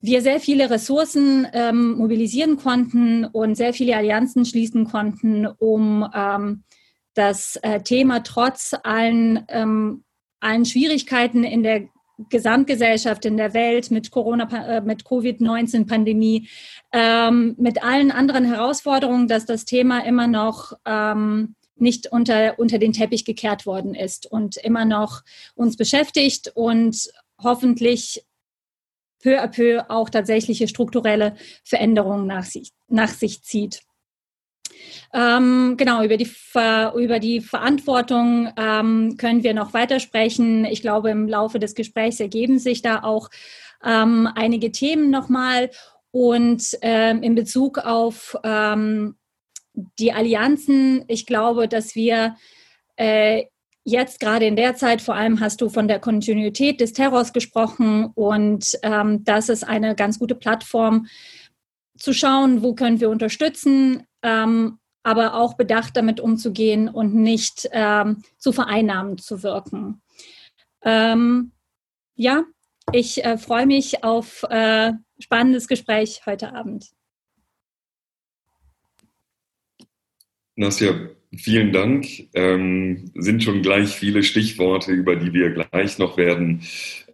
wir 0.00 0.22
sehr 0.22 0.40
viele 0.40 0.70
Ressourcen 0.70 1.46
ähm, 1.52 1.98
mobilisieren 1.98 2.56
konnten 2.56 3.26
und 3.26 3.56
sehr 3.56 3.74
viele 3.74 3.94
Allianzen 3.94 4.46
schließen 4.46 4.86
konnten, 4.86 5.46
um 5.46 6.08
ähm, 6.14 6.64
das 7.12 7.56
äh, 7.56 7.82
Thema 7.82 8.20
trotz 8.20 8.74
allen, 8.84 9.44
ähm, 9.48 10.04
allen 10.40 10.64
Schwierigkeiten 10.64 11.44
in 11.44 11.62
der 11.62 11.88
Gesamtgesellschaft, 12.30 13.26
in 13.26 13.36
der 13.36 13.52
Welt 13.52 13.90
mit 13.90 14.10
Corona, 14.10 14.48
äh, 14.66 14.80
mit 14.80 15.04
Covid-19-Pandemie, 15.04 16.48
ähm, 16.90 17.54
mit 17.58 17.84
allen 17.84 18.10
anderen 18.10 18.46
Herausforderungen, 18.46 19.28
dass 19.28 19.44
das 19.44 19.66
Thema 19.66 20.06
immer 20.06 20.26
noch 20.26 20.72
ähm, 20.86 21.54
nicht 21.80 22.06
unter, 22.06 22.58
unter 22.58 22.78
den 22.78 22.92
Teppich 22.92 23.24
gekehrt 23.24 23.66
worden 23.66 23.94
ist 23.94 24.26
und 24.26 24.56
immer 24.56 24.84
noch 24.84 25.22
uns 25.54 25.76
beschäftigt 25.76 26.52
und 26.54 27.10
hoffentlich 27.42 28.24
peu 29.22 29.40
à 29.42 29.48
peu 29.48 29.84
auch 29.88 30.08
tatsächliche 30.10 30.68
strukturelle 30.68 31.34
Veränderungen 31.64 32.26
nach 32.26 32.44
sich, 32.44 32.72
nach 32.88 33.08
sich 33.08 33.42
zieht. 33.42 33.80
Ähm, 35.12 35.74
genau, 35.76 36.02
über 36.02 36.16
die, 36.16 36.30
über 36.54 37.18
die 37.18 37.40
Verantwortung 37.40 38.52
ähm, 38.56 39.16
können 39.18 39.42
wir 39.42 39.54
noch 39.54 39.74
weitersprechen. 39.74 40.64
Ich 40.64 40.82
glaube, 40.82 41.10
im 41.10 41.28
Laufe 41.28 41.58
des 41.58 41.74
Gesprächs 41.74 42.20
ergeben 42.20 42.58
sich 42.58 42.80
da 42.80 43.02
auch 43.02 43.28
ähm, 43.84 44.28
einige 44.34 44.72
Themen 44.72 45.10
nochmal. 45.10 45.70
Und 46.12 46.76
ähm, 46.82 47.22
in 47.22 47.34
Bezug 47.36 47.78
auf 47.78 48.36
ähm, 48.42 49.16
die 49.74 50.12
Allianzen, 50.12 51.04
ich 51.08 51.26
glaube, 51.26 51.68
dass 51.68 51.94
wir 51.94 52.36
äh, 52.96 53.44
jetzt 53.84 54.20
gerade 54.20 54.46
in 54.46 54.56
der 54.56 54.76
Zeit, 54.76 55.00
vor 55.00 55.14
allem 55.14 55.40
hast 55.40 55.60
du 55.60 55.68
von 55.68 55.88
der 55.88 56.00
Kontinuität 56.00 56.80
des 56.80 56.92
Terrors 56.92 57.32
gesprochen 57.32 58.06
und 58.14 58.78
ähm, 58.82 59.24
das 59.24 59.48
ist 59.48 59.64
eine 59.64 59.94
ganz 59.94 60.18
gute 60.18 60.34
Plattform 60.34 61.06
zu 61.96 62.12
schauen, 62.12 62.62
wo 62.62 62.74
können 62.74 63.00
wir 63.00 63.10
unterstützen, 63.10 64.04
ähm, 64.22 64.78
aber 65.02 65.34
auch 65.34 65.54
bedacht 65.54 65.96
damit 65.96 66.20
umzugehen 66.20 66.88
und 66.88 67.14
nicht 67.14 67.68
ähm, 67.72 68.22
zu 68.38 68.52
vereinnahmen 68.52 69.18
zu 69.18 69.42
wirken. 69.42 70.02
Ähm, 70.82 71.52
ja, 72.16 72.44
ich 72.92 73.24
äh, 73.24 73.38
freue 73.38 73.66
mich 73.66 74.04
auf 74.04 74.42
äh, 74.50 74.92
spannendes 75.18 75.68
Gespräch 75.68 76.22
heute 76.26 76.54
Abend. 76.54 76.90
Nasja, 80.60 80.92
vielen 81.34 81.72
Dank. 81.72 82.06
Ähm, 82.34 83.10
sind 83.14 83.42
schon 83.42 83.62
gleich 83.62 83.96
viele 83.96 84.22
Stichworte, 84.22 84.92
über 84.92 85.16
die 85.16 85.32
wir 85.32 85.52
gleich 85.52 85.96
noch 85.96 86.18
werden 86.18 86.60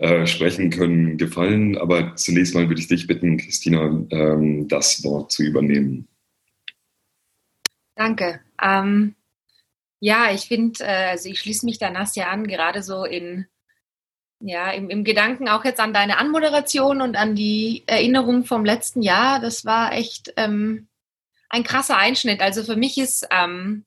äh, 0.00 0.26
sprechen 0.26 0.70
können, 0.70 1.16
gefallen. 1.16 1.78
Aber 1.78 2.16
zunächst 2.16 2.56
mal 2.56 2.68
würde 2.68 2.80
ich 2.80 2.88
dich 2.88 3.06
bitten, 3.06 3.36
Christina, 3.36 4.04
ähm, 4.10 4.66
das 4.66 5.04
Wort 5.04 5.30
zu 5.30 5.44
übernehmen. 5.44 6.08
Danke. 7.94 8.40
Ähm, 8.60 9.14
ja, 10.00 10.32
ich 10.34 10.48
finde, 10.48 10.82
äh, 10.82 11.10
also 11.10 11.28
ich 11.28 11.38
schließe 11.38 11.66
mich 11.66 11.78
da 11.78 11.88
Nasja 11.90 12.26
an, 12.26 12.48
gerade 12.48 12.82
so 12.82 13.04
in 13.04 13.46
ja, 14.40 14.72
im, 14.72 14.90
im, 14.90 15.04
Gedanken 15.04 15.48
auch 15.48 15.64
jetzt 15.64 15.78
an 15.78 15.94
deine 15.94 16.18
Anmoderation 16.18 17.00
und 17.00 17.14
an 17.14 17.36
die 17.36 17.84
Erinnerung 17.86 18.44
vom 18.44 18.64
letzten 18.64 19.02
Jahr. 19.02 19.38
Das 19.38 19.64
war 19.64 19.92
echt 19.92 20.34
ähm, 20.36 20.88
ein 21.48 21.64
krasser 21.64 21.96
Einschnitt. 21.96 22.40
Also 22.40 22.62
für 22.64 22.76
mich 22.76 22.98
ist 22.98 23.26
ähm, 23.30 23.84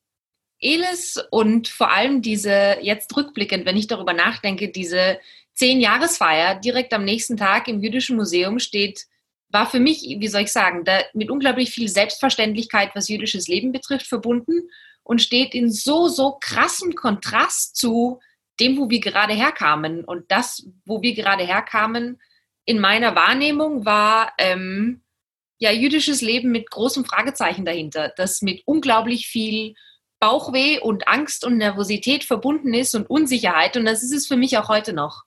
Elis 0.60 1.18
und 1.32 1.68
vor 1.68 1.92
allem 1.92 2.22
diese, 2.22 2.78
jetzt 2.82 3.16
rückblickend, 3.16 3.66
wenn 3.66 3.78
ich 3.78 3.88
darüber 3.88 4.14
nachdenke, 4.14 4.70
diese 4.70 5.20
Zehn-Jahresfeier 5.56 6.56
direkt 6.56 6.94
am 6.94 7.06
nächsten 7.06 7.38
Tag 7.38 7.68
im 7.68 7.82
Jüdischen 7.82 8.16
Museum 8.16 8.60
steht, 8.60 9.06
war 9.52 9.70
für 9.70 9.80
mich, 9.80 10.04
wie 10.04 10.28
soll 10.28 10.42
ich 10.42 10.52
sagen, 10.52 10.86
da 10.86 11.00
mit 11.14 11.32
unglaublich 11.32 11.72
viel 11.72 11.90
Selbstverständlichkeit, 11.90 12.92
was 12.94 13.10
jüdisches 13.10 13.48
Leben 13.48 13.72
betrifft, 13.72 14.06
verbunden 14.06 14.70
und 15.04 15.22
steht 15.22 15.56
in 15.56 15.72
so, 15.72 16.08
so 16.08 16.38
krassem 16.40 16.94
Kontrast 16.94 17.76
zu 17.76 18.20
dem, 18.60 18.78
wo 18.78 18.90
wir 18.90 19.00
gerade 19.00 19.34
herkamen. 19.34 20.04
Und 20.04 20.32
das, 20.32 20.68
wo 20.86 21.02
wir 21.02 21.16
gerade 21.16 21.44
herkamen, 21.44 22.22
in 22.66 22.80
meiner 22.80 23.16
Wahrnehmung 23.16 23.86
war 23.86 24.34
ähm, 24.38 25.02
ja 25.60 25.72
jüdisches 25.72 26.22
Leben 26.22 26.52
mit 26.52 26.72
großem 26.72 27.06
Fragezeichen 27.06 27.66
dahinter, 27.66 28.12
das 28.18 28.42
mit 28.42 28.64
unglaublich 28.66 29.28
viel 29.28 29.76
Bauchweh 30.20 30.80
und 30.80 31.08
Angst 31.08 31.46
und 31.46 31.58
Nervosität 31.58 32.24
verbunden 32.24 32.74
ist 32.74 32.96
und 32.96 33.10
Unsicherheit. 33.10 33.78
Und 33.78 33.86
das 33.86 34.04
ist 34.04 34.14
es 34.14 34.28
für 34.28 34.36
mich 34.36 34.58
auch 34.58 34.68
heute 34.68 34.94
noch. 34.94 35.24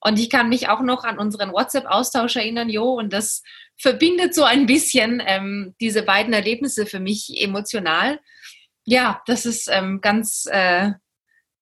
Und 0.00 0.18
ich 0.18 0.30
kann 0.30 0.48
mich 0.48 0.68
auch 0.68 0.80
noch 0.80 1.04
an 1.04 1.18
unseren 1.18 1.52
WhatsApp-Austausch 1.52 2.36
erinnern, 2.36 2.68
Jo, 2.68 2.92
und 2.92 3.12
das 3.12 3.42
verbindet 3.76 4.34
so 4.34 4.44
ein 4.44 4.66
bisschen 4.66 5.22
ähm, 5.24 5.74
diese 5.80 6.02
beiden 6.02 6.32
Erlebnisse 6.32 6.86
für 6.86 7.00
mich 7.00 7.40
emotional. 7.40 8.20
Ja, 8.84 9.22
das 9.26 9.44
ist 9.44 9.68
ähm, 9.70 10.00
ganz, 10.00 10.46
äh, 10.50 10.92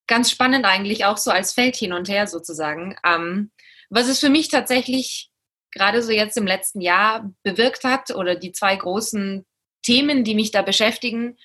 ganz 0.06 0.30
spannend 0.30 0.66
eigentlich 0.66 1.06
auch 1.06 1.16
so 1.16 1.30
als 1.30 1.52
Feld 1.52 1.76
hin 1.76 1.92
und 1.92 2.08
her 2.08 2.26
sozusagen. 2.26 2.96
Ähm, 3.04 3.50
was 3.88 4.08
es 4.08 4.20
für 4.20 4.30
mich 4.30 4.48
tatsächlich 4.48 5.30
gerade 5.72 6.02
so 6.02 6.12
jetzt 6.12 6.36
im 6.36 6.46
letzten 6.46 6.80
Jahr 6.80 7.30
bewirkt 7.42 7.84
hat 7.84 8.10
oder 8.10 8.34
die 8.34 8.52
zwei 8.52 8.76
großen 8.76 9.44
Themen, 9.82 10.24
die 10.24 10.34
mich 10.34 10.50
da 10.50 10.62
beschäftigen, 10.62 11.36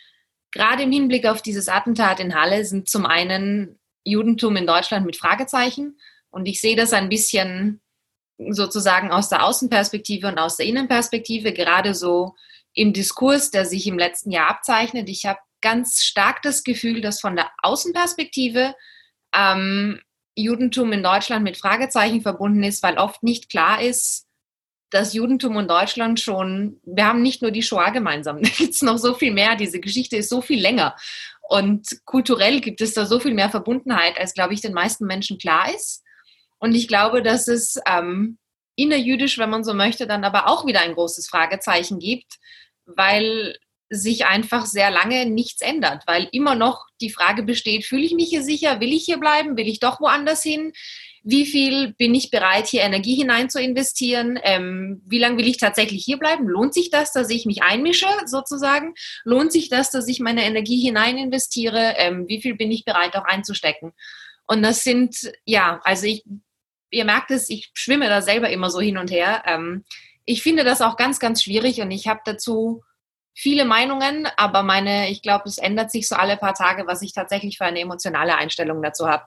gerade 0.51 0.83
im 0.83 0.91
Hinblick 0.91 1.25
auf 1.25 1.41
dieses 1.41 1.67
Attentat 1.69 2.19
in 2.19 2.35
Halle, 2.35 2.65
sind 2.65 2.89
zum 2.89 3.05
einen 3.05 3.79
Judentum 4.03 4.55
in 4.55 4.67
Deutschland 4.67 5.05
mit 5.05 5.17
Fragezeichen. 5.17 5.99
Und 6.29 6.45
ich 6.45 6.61
sehe 6.61 6.75
das 6.75 6.93
ein 6.93 7.09
bisschen 7.09 7.81
sozusagen 8.49 9.11
aus 9.11 9.29
der 9.29 9.43
Außenperspektive 9.43 10.27
und 10.27 10.39
aus 10.39 10.57
der 10.57 10.65
Innenperspektive, 10.65 11.53
gerade 11.53 11.93
so 11.93 12.35
im 12.73 12.93
Diskurs, 12.93 13.51
der 13.51 13.65
sich 13.65 13.85
im 13.87 13.99
letzten 13.99 14.31
Jahr 14.31 14.49
abzeichnet. 14.49 15.09
Ich 15.09 15.25
habe 15.25 15.39
ganz 15.61 16.01
stark 16.03 16.41
das 16.41 16.63
Gefühl, 16.63 17.01
dass 17.01 17.19
von 17.19 17.35
der 17.35 17.51
Außenperspektive 17.61 18.73
ähm, 19.35 20.01
Judentum 20.35 20.91
in 20.93 21.03
Deutschland 21.03 21.43
mit 21.43 21.57
Fragezeichen 21.57 22.21
verbunden 22.21 22.63
ist, 22.63 22.83
weil 22.83 22.97
oft 22.97 23.23
nicht 23.23 23.49
klar 23.49 23.81
ist, 23.81 24.27
dass 24.89 25.13
Judentum 25.13 25.55
und 25.55 25.69
Deutschland 25.69 26.19
schon, 26.19 26.79
wir 26.83 27.05
haben 27.05 27.21
nicht 27.21 27.41
nur 27.41 27.51
die 27.51 27.63
Shoah 27.63 27.91
gemeinsam, 27.91 28.41
da 28.41 28.49
gibt 28.49 28.73
es 28.73 28.81
noch 28.81 28.97
so 28.97 29.13
viel 29.13 29.33
mehr, 29.33 29.55
diese 29.55 29.79
Geschichte 29.79 30.17
ist 30.17 30.29
so 30.29 30.41
viel 30.41 30.61
länger. 30.61 30.95
Und 31.41 32.05
kulturell 32.05 32.61
gibt 32.61 32.79
es 32.79 32.93
da 32.93 33.05
so 33.05 33.19
viel 33.19 33.33
mehr 33.33 33.49
Verbundenheit, 33.49 34.17
als, 34.17 34.33
glaube 34.33 34.53
ich, 34.53 34.61
den 34.61 34.73
meisten 34.73 35.05
Menschen 35.05 35.37
klar 35.37 35.73
ist. 35.73 36.03
Und 36.59 36.75
ich 36.75 36.87
glaube, 36.87 37.21
dass 37.21 37.47
es 37.47 37.77
ähm, 37.85 38.37
innerjüdisch, 38.75 39.37
wenn 39.37 39.49
man 39.49 39.63
so 39.63 39.73
möchte, 39.73 40.07
dann 40.07 40.23
aber 40.23 40.47
auch 40.47 40.65
wieder 40.65 40.81
ein 40.81 40.93
großes 40.93 41.27
Fragezeichen 41.27 41.99
gibt, 41.99 42.37
weil 42.85 43.57
sich 43.93 44.25
einfach 44.25 44.65
sehr 44.65 44.89
lange 44.89 45.25
nichts 45.25 45.61
ändert, 45.61 46.03
weil 46.07 46.29
immer 46.31 46.55
noch 46.55 46.85
die 47.01 47.09
Frage 47.09 47.43
besteht, 47.43 47.85
fühle 47.85 48.05
ich 48.05 48.13
mich 48.13 48.29
hier 48.29 48.41
sicher, 48.41 48.79
will 48.79 48.93
ich 48.93 49.03
hier 49.03 49.17
bleiben, 49.17 49.57
will 49.57 49.67
ich 49.67 49.81
doch 49.81 49.99
woanders 49.99 50.41
hin? 50.41 50.71
Wie 51.23 51.45
viel 51.45 51.93
bin 51.93 52.15
ich 52.15 52.31
bereit, 52.31 52.67
hier 52.67 52.83
Energie 52.83 53.15
hinein 53.15 53.49
zu 53.49 53.61
investieren? 53.61 54.39
Ähm, 54.43 55.01
wie 55.05 55.19
lange 55.19 55.37
will 55.37 55.47
ich 55.47 55.57
tatsächlich 55.57 56.05
hier 56.05 56.17
bleiben? 56.17 56.47
Lohnt 56.47 56.73
sich 56.73 56.89
das, 56.89 57.11
dass 57.11 57.29
ich 57.29 57.45
mich 57.45 57.63
einmische, 57.63 58.07
sozusagen? 58.25 58.93
Lohnt 59.25 59.51
sich 59.51 59.67
das, 59.67 59.91
dass 59.91 60.07
ich 60.07 60.21
meine 60.21 60.45
Energie 60.45 60.81
hinein 60.81 61.17
investiere? 61.17 61.95
Ähm, 61.97 62.29
wie 62.29 62.41
viel 62.41 62.55
bin 62.55 62.71
ich 62.71 62.85
bereit, 62.85 63.15
auch 63.17 63.25
einzustecken? 63.25 63.91
Und 64.47 64.63
das 64.63 64.85
sind, 64.85 65.33
ja, 65.43 65.81
also 65.83 66.05
ich, 66.05 66.23
ihr 66.91 67.05
merkt 67.05 67.29
es, 67.29 67.49
ich 67.49 67.71
schwimme 67.73 68.07
da 68.07 68.21
selber 68.21 68.49
immer 68.49 68.69
so 68.69 68.79
hin 68.79 68.97
und 68.97 69.11
her. 69.11 69.43
Ähm, 69.45 69.83
ich 70.23 70.41
finde 70.41 70.63
das 70.63 70.81
auch 70.81 70.95
ganz, 70.95 71.19
ganz 71.19 71.43
schwierig 71.43 71.81
und 71.81 71.91
ich 71.91 72.07
habe 72.07 72.21
dazu 72.23 72.83
viele 73.41 73.65
Meinungen, 73.65 74.27
aber 74.37 74.61
meine, 74.61 75.09
ich 75.09 75.23
glaube, 75.23 75.45
es 75.47 75.57
ändert 75.57 75.91
sich 75.91 76.07
so 76.07 76.15
alle 76.15 76.37
paar 76.37 76.53
Tage, 76.53 76.85
was 76.85 77.01
ich 77.01 77.11
tatsächlich 77.11 77.57
für 77.57 77.65
eine 77.65 77.79
emotionale 77.79 78.35
Einstellung 78.35 78.83
dazu 78.83 79.07
habe. 79.07 79.25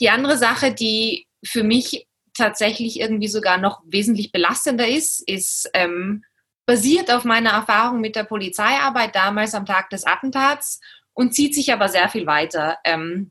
Die 0.00 0.08
andere 0.08 0.38
Sache, 0.38 0.72
die 0.72 1.26
für 1.44 1.62
mich 1.62 2.06
tatsächlich 2.34 2.98
irgendwie 2.98 3.28
sogar 3.28 3.58
noch 3.58 3.82
wesentlich 3.86 4.32
belastender 4.32 4.88
ist, 4.88 5.22
ist 5.28 5.68
ähm, 5.74 6.24
basiert 6.64 7.12
auf 7.12 7.24
meiner 7.24 7.50
Erfahrung 7.50 8.00
mit 8.00 8.16
der 8.16 8.24
Polizeiarbeit 8.24 9.14
damals 9.14 9.54
am 9.54 9.66
Tag 9.66 9.90
des 9.90 10.06
Attentats 10.06 10.80
und 11.12 11.34
zieht 11.34 11.54
sich 11.54 11.70
aber 11.70 11.90
sehr 11.90 12.08
viel 12.08 12.26
weiter. 12.26 12.78
Ähm, 12.84 13.30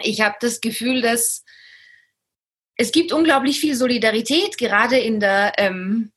ich 0.00 0.22
habe 0.22 0.36
das 0.40 0.62
Gefühl, 0.62 1.02
dass 1.02 1.44
es 2.76 2.90
gibt 2.90 3.12
unglaublich 3.12 3.60
viel 3.60 3.74
Solidarität, 3.74 4.56
gerade 4.56 4.98
in 4.98 5.20
der 5.20 5.52
ähm, 5.58 6.10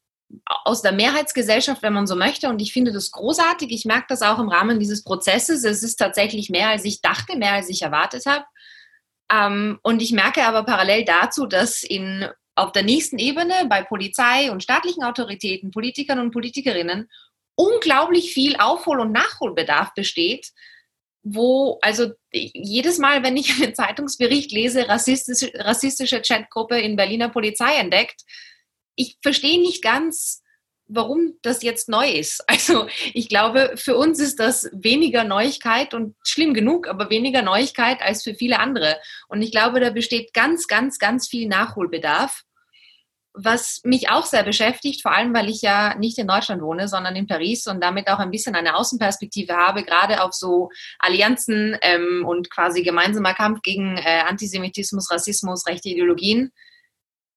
aus 0.45 0.81
der 0.81 0.91
Mehrheitsgesellschaft, 0.91 1.81
wenn 1.81 1.93
man 1.93 2.07
so 2.07 2.15
möchte. 2.15 2.49
Und 2.49 2.61
ich 2.61 2.73
finde 2.73 2.91
das 2.91 3.11
großartig. 3.11 3.71
Ich 3.71 3.85
merke 3.85 4.07
das 4.09 4.21
auch 4.21 4.39
im 4.39 4.49
Rahmen 4.49 4.79
dieses 4.79 5.03
Prozesses. 5.03 5.63
Es 5.63 5.83
ist 5.83 5.97
tatsächlich 5.97 6.49
mehr, 6.49 6.69
als 6.69 6.85
ich 6.85 7.01
dachte, 7.01 7.37
mehr, 7.37 7.53
als 7.53 7.69
ich 7.69 7.81
erwartet 7.81 8.25
habe. 8.25 8.45
Ähm, 9.31 9.79
und 9.83 10.01
ich 10.01 10.11
merke 10.11 10.45
aber 10.45 10.63
parallel 10.63 11.05
dazu, 11.05 11.45
dass 11.45 11.83
in, 11.83 12.27
auf 12.55 12.71
der 12.71 12.83
nächsten 12.83 13.17
Ebene 13.17 13.53
bei 13.69 13.83
Polizei 13.83 14.51
und 14.51 14.63
staatlichen 14.63 15.03
Autoritäten, 15.03 15.71
Politikern 15.71 16.19
und 16.19 16.31
Politikerinnen 16.31 17.09
unglaublich 17.55 18.33
viel 18.33 18.55
Aufhol- 18.57 18.99
und 18.99 19.11
Nachholbedarf 19.11 19.93
besteht, 19.93 20.51
wo, 21.23 21.79
also 21.81 22.11
jedes 22.31 22.99
Mal, 22.99 23.23
wenn 23.23 23.37
ich 23.37 23.61
einen 23.61 23.73
Zeitungsbericht 23.73 24.51
lese, 24.51 24.87
rassistische, 24.87 25.51
rassistische 25.55 26.21
Chatgruppe 26.21 26.79
in 26.79 26.95
Berliner 26.95 27.29
Polizei 27.29 27.77
entdeckt, 27.77 28.21
ich 28.95 29.17
verstehe 29.21 29.59
nicht 29.59 29.83
ganz, 29.83 30.41
warum 30.87 31.37
das 31.41 31.63
jetzt 31.63 31.89
neu 31.89 32.09
ist. 32.09 32.43
Also 32.55 32.87
ich 33.13 33.27
glaube, 33.29 33.73
für 33.75 33.95
uns 33.97 34.19
ist 34.19 34.39
das 34.39 34.69
weniger 34.71 35.23
Neuigkeit 35.23 35.93
und 35.93 36.15
schlimm 36.23 36.53
genug, 36.53 36.87
aber 36.87 37.09
weniger 37.09 37.41
Neuigkeit 37.41 38.01
als 38.01 38.23
für 38.23 38.33
viele 38.33 38.59
andere. 38.59 38.97
Und 39.27 39.41
ich 39.41 39.51
glaube, 39.51 39.79
da 39.79 39.89
besteht 39.89 40.33
ganz, 40.33 40.67
ganz, 40.67 40.97
ganz 40.97 41.27
viel 41.27 41.47
Nachholbedarf. 41.47 42.43
Was 43.37 43.81
mich 43.83 44.09
auch 44.09 44.25
sehr 44.25 44.43
beschäftigt, 44.43 45.01
vor 45.01 45.11
allem 45.11 45.33
weil 45.33 45.49
ich 45.49 45.61
ja 45.61 45.95
nicht 45.95 46.17
in 46.17 46.27
Deutschland 46.27 46.61
wohne, 46.61 46.87
sondern 46.87 47.17
in 47.17 47.27
Paris 47.27 47.67
und 47.67 47.81
damit 47.81 48.07
auch 48.07 48.19
ein 48.19 48.31
bisschen 48.31 48.55
eine 48.55 48.77
Außenperspektive 48.77 49.53
habe, 49.53 49.83
gerade 49.83 50.23
auf 50.23 50.31
so 50.33 50.69
Allianzen 50.99 51.77
ähm, 51.81 52.23
und 52.25 52.49
quasi 52.49 52.81
gemeinsamer 52.81 53.33
Kampf 53.33 53.61
gegen 53.61 53.97
äh, 53.97 54.21
Antisemitismus, 54.25 55.11
Rassismus, 55.11 55.67
rechte 55.67 55.89
Ideologien 55.89 56.53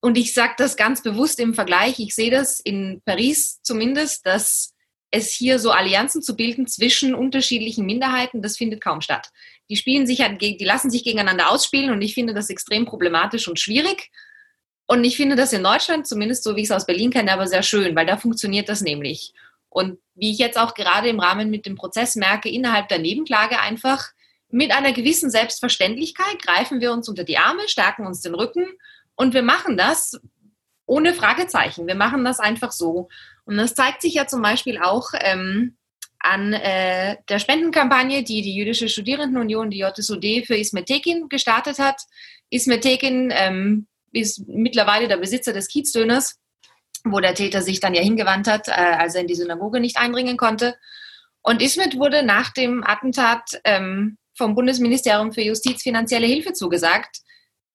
und 0.01 0.17
ich 0.17 0.33
sage 0.33 0.55
das 0.59 0.77
ganz 0.77 1.03
bewusst 1.03 1.41
im 1.41 1.55
Vergleich, 1.55 1.99
ich 1.99 2.15
sehe 2.15 2.31
das 2.31 2.61
in 2.61 3.03
Paris 3.05 3.61
zumindest, 3.63 4.27
dass 4.27 4.75
es 5.11 5.33
hier 5.33 5.59
so 5.59 5.71
Allianzen 5.71 6.23
zu 6.23 6.37
bilden 6.37 6.67
zwischen 6.67 7.15
unterschiedlichen 7.15 7.87
Minderheiten, 7.87 8.43
das 8.43 8.57
findet 8.57 8.81
kaum 8.81 9.01
statt. 9.01 9.31
Die 9.71 9.77
spielen 9.77 10.07
sich 10.07 10.21
halt, 10.21 10.41
die 10.41 10.65
lassen 10.65 10.91
sich 10.91 11.03
gegeneinander 11.03 11.51
ausspielen 11.51 11.91
und 11.91 12.03
ich 12.03 12.15
finde 12.15 12.35
das 12.35 12.51
extrem 12.51 12.85
problematisch 12.85 13.49
und 13.49 13.59
schwierig. 13.59 14.11
Und 14.87 15.05
ich 15.05 15.17
finde 15.17 15.37
das 15.37 15.53
in 15.53 15.63
Deutschland, 15.63 16.07
zumindest 16.07 16.45
so 16.45 16.57
wie 16.57 16.61
ich 16.61 16.67
es 16.67 16.73
aus 16.73 16.87
Berlin 16.87 17.11
kenne, 17.11 17.33
aber 17.33 17.47
sehr 17.47 17.63
schön, 17.63 17.95
weil 17.97 18.07
da 18.07 18.17
funktioniert 18.17 18.69
das 18.69 18.81
nämlich. 18.81 19.35
Und 19.69 19.99
wie 20.15 20.31
ich 20.31 20.39
jetzt 20.39 20.59
auch 20.59 20.75
gerade 20.75 21.09
im 21.09 21.21
Rahmen 21.21 21.51
mit 21.51 21.67
dem 21.67 21.75
Prozess 21.75 22.15
merke, 22.15 22.49
innerhalb 22.49 22.89
der 22.89 22.99
Nebenklage 22.99 23.61
einfach 23.61 24.13
mit 24.51 24.73
einer 24.73 24.93
gewissen 24.93 25.31
Selbstverständlichkeit 25.31 26.41
greifen 26.43 26.81
wir 26.81 26.93
uns 26.93 27.09
unter 27.09 27.25
die 27.25 27.37
Arme, 27.37 27.69
stärken 27.69 28.07
uns 28.07 28.23
den 28.23 28.35
Rücken 28.35 28.67
und 29.19 29.35
wir 29.35 29.43
machen 29.43 29.77
das 29.77 30.19
ohne 30.87 31.13
Fragezeichen. 31.13 31.87
Wir 31.87 31.97
machen 31.97 32.25
das 32.25 32.39
einfach 32.39 32.73
so. 32.73 33.09
Und 33.45 33.57
das 33.57 33.75
zeigt 33.75 34.01
sich 34.01 34.15
ja 34.15 34.27
zum 34.27 34.41
Beispiel 34.41 34.79
auch 34.79 35.09
ähm, 35.21 35.77
an 36.21 36.53
äh, 36.53 37.17
der 37.29 37.39
Spendenkampagne, 37.41 38.23
die 38.23 38.43
die 38.43 38.55
Jüdische 38.55 38.89
Studierendenunion, 38.89 39.71
die 39.71 39.79
JSUD, 39.79 40.47
für 40.47 40.57
Ismet 40.57 40.87
Tekin 40.87 41.29
gestartet 41.29 41.79
hat. 41.81 42.01
Ismet 42.49 42.83
Tekin 42.83 43.33
ähm, 43.35 43.89
ist 44.13 44.47
mittlerweile 44.47 45.09
der 45.09 45.17
Besitzer 45.17 45.53
des 45.53 45.69
Kiezdöners, 45.69 46.39
wo 47.05 47.19
der 47.19 47.35
Täter 47.35 47.61
sich 47.61 47.81
dann 47.81 47.95
ja 47.95 48.03
hingewandt 48.03 48.47
hat, 48.47 48.69
äh, 48.69 48.71
als 48.71 49.17
er 49.17 49.23
in 49.23 49.27
die 49.27 49.35
Synagoge 49.35 49.81
nicht 49.81 49.99
eindringen 49.99 50.37
konnte. 50.37 50.77
Und 51.43 51.61
Ismet 51.61 51.99
wurde 51.99 52.23
nach 52.23 52.53
dem 52.53 52.85
Attentat 52.85 53.61
ähm, 53.65 54.17
vom 54.37 54.55
Bundesministerium 54.55 55.33
für 55.33 55.43
Justiz 55.43 55.83
finanzielle 55.83 56.27
Hilfe 56.27 56.53
zugesagt, 56.53 57.19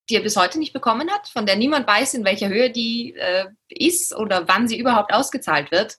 die 0.10 0.16
er 0.16 0.22
bis 0.22 0.36
heute 0.36 0.60
nicht 0.60 0.74
bekommen 0.74 1.10
hat, 1.10 1.28
von 1.30 1.46
der 1.46 1.56
niemand 1.56 1.88
weiß, 1.88 2.14
in 2.14 2.26
welcher 2.26 2.50
Höhe 2.50 2.70
die 2.70 3.14
äh, 3.16 3.46
ist 3.70 4.16
oder 4.16 4.48
wann 4.48 4.68
sie 4.68 4.78
überhaupt 4.78 5.14
ausgezahlt 5.14 5.72
wird. 5.72 5.98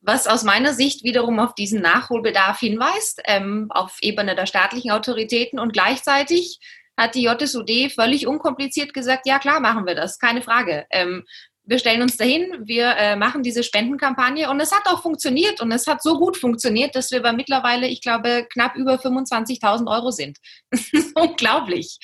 Was 0.00 0.26
aus 0.26 0.42
meiner 0.42 0.72
Sicht 0.72 1.04
wiederum 1.04 1.38
auf 1.38 1.54
diesen 1.54 1.80
Nachholbedarf 1.80 2.58
hinweist, 2.58 3.22
ähm, 3.24 3.68
auf 3.70 3.98
Ebene 4.00 4.34
der 4.34 4.46
staatlichen 4.46 4.90
Autoritäten 4.90 5.60
und 5.60 5.72
gleichzeitig 5.72 6.58
hat 6.96 7.14
die 7.14 7.22
JSUD 7.22 7.92
völlig 7.94 8.26
unkompliziert 8.26 8.94
gesagt, 8.94 9.26
ja 9.26 9.38
klar 9.38 9.60
machen 9.60 9.86
wir 9.86 9.94
das, 9.94 10.18
keine 10.18 10.42
Frage. 10.42 10.86
Ähm, 10.90 11.24
wir 11.72 11.78
stellen 11.78 12.02
uns 12.02 12.18
dahin, 12.18 12.52
wir 12.66 12.94
äh, 12.98 13.16
machen 13.16 13.42
diese 13.42 13.62
Spendenkampagne 13.62 14.50
und 14.50 14.60
es 14.60 14.72
hat 14.72 14.86
auch 14.88 15.00
funktioniert 15.00 15.62
und 15.62 15.72
es 15.72 15.86
hat 15.86 16.02
so 16.02 16.18
gut 16.18 16.36
funktioniert, 16.36 16.94
dass 16.94 17.10
wir 17.10 17.22
bei 17.22 17.32
mittlerweile, 17.32 17.88
ich 17.88 18.02
glaube, 18.02 18.46
knapp 18.52 18.76
über 18.76 18.96
25.000 18.96 19.90
Euro 19.90 20.10
sind. 20.10 20.36
Unglaublich. 21.14 21.96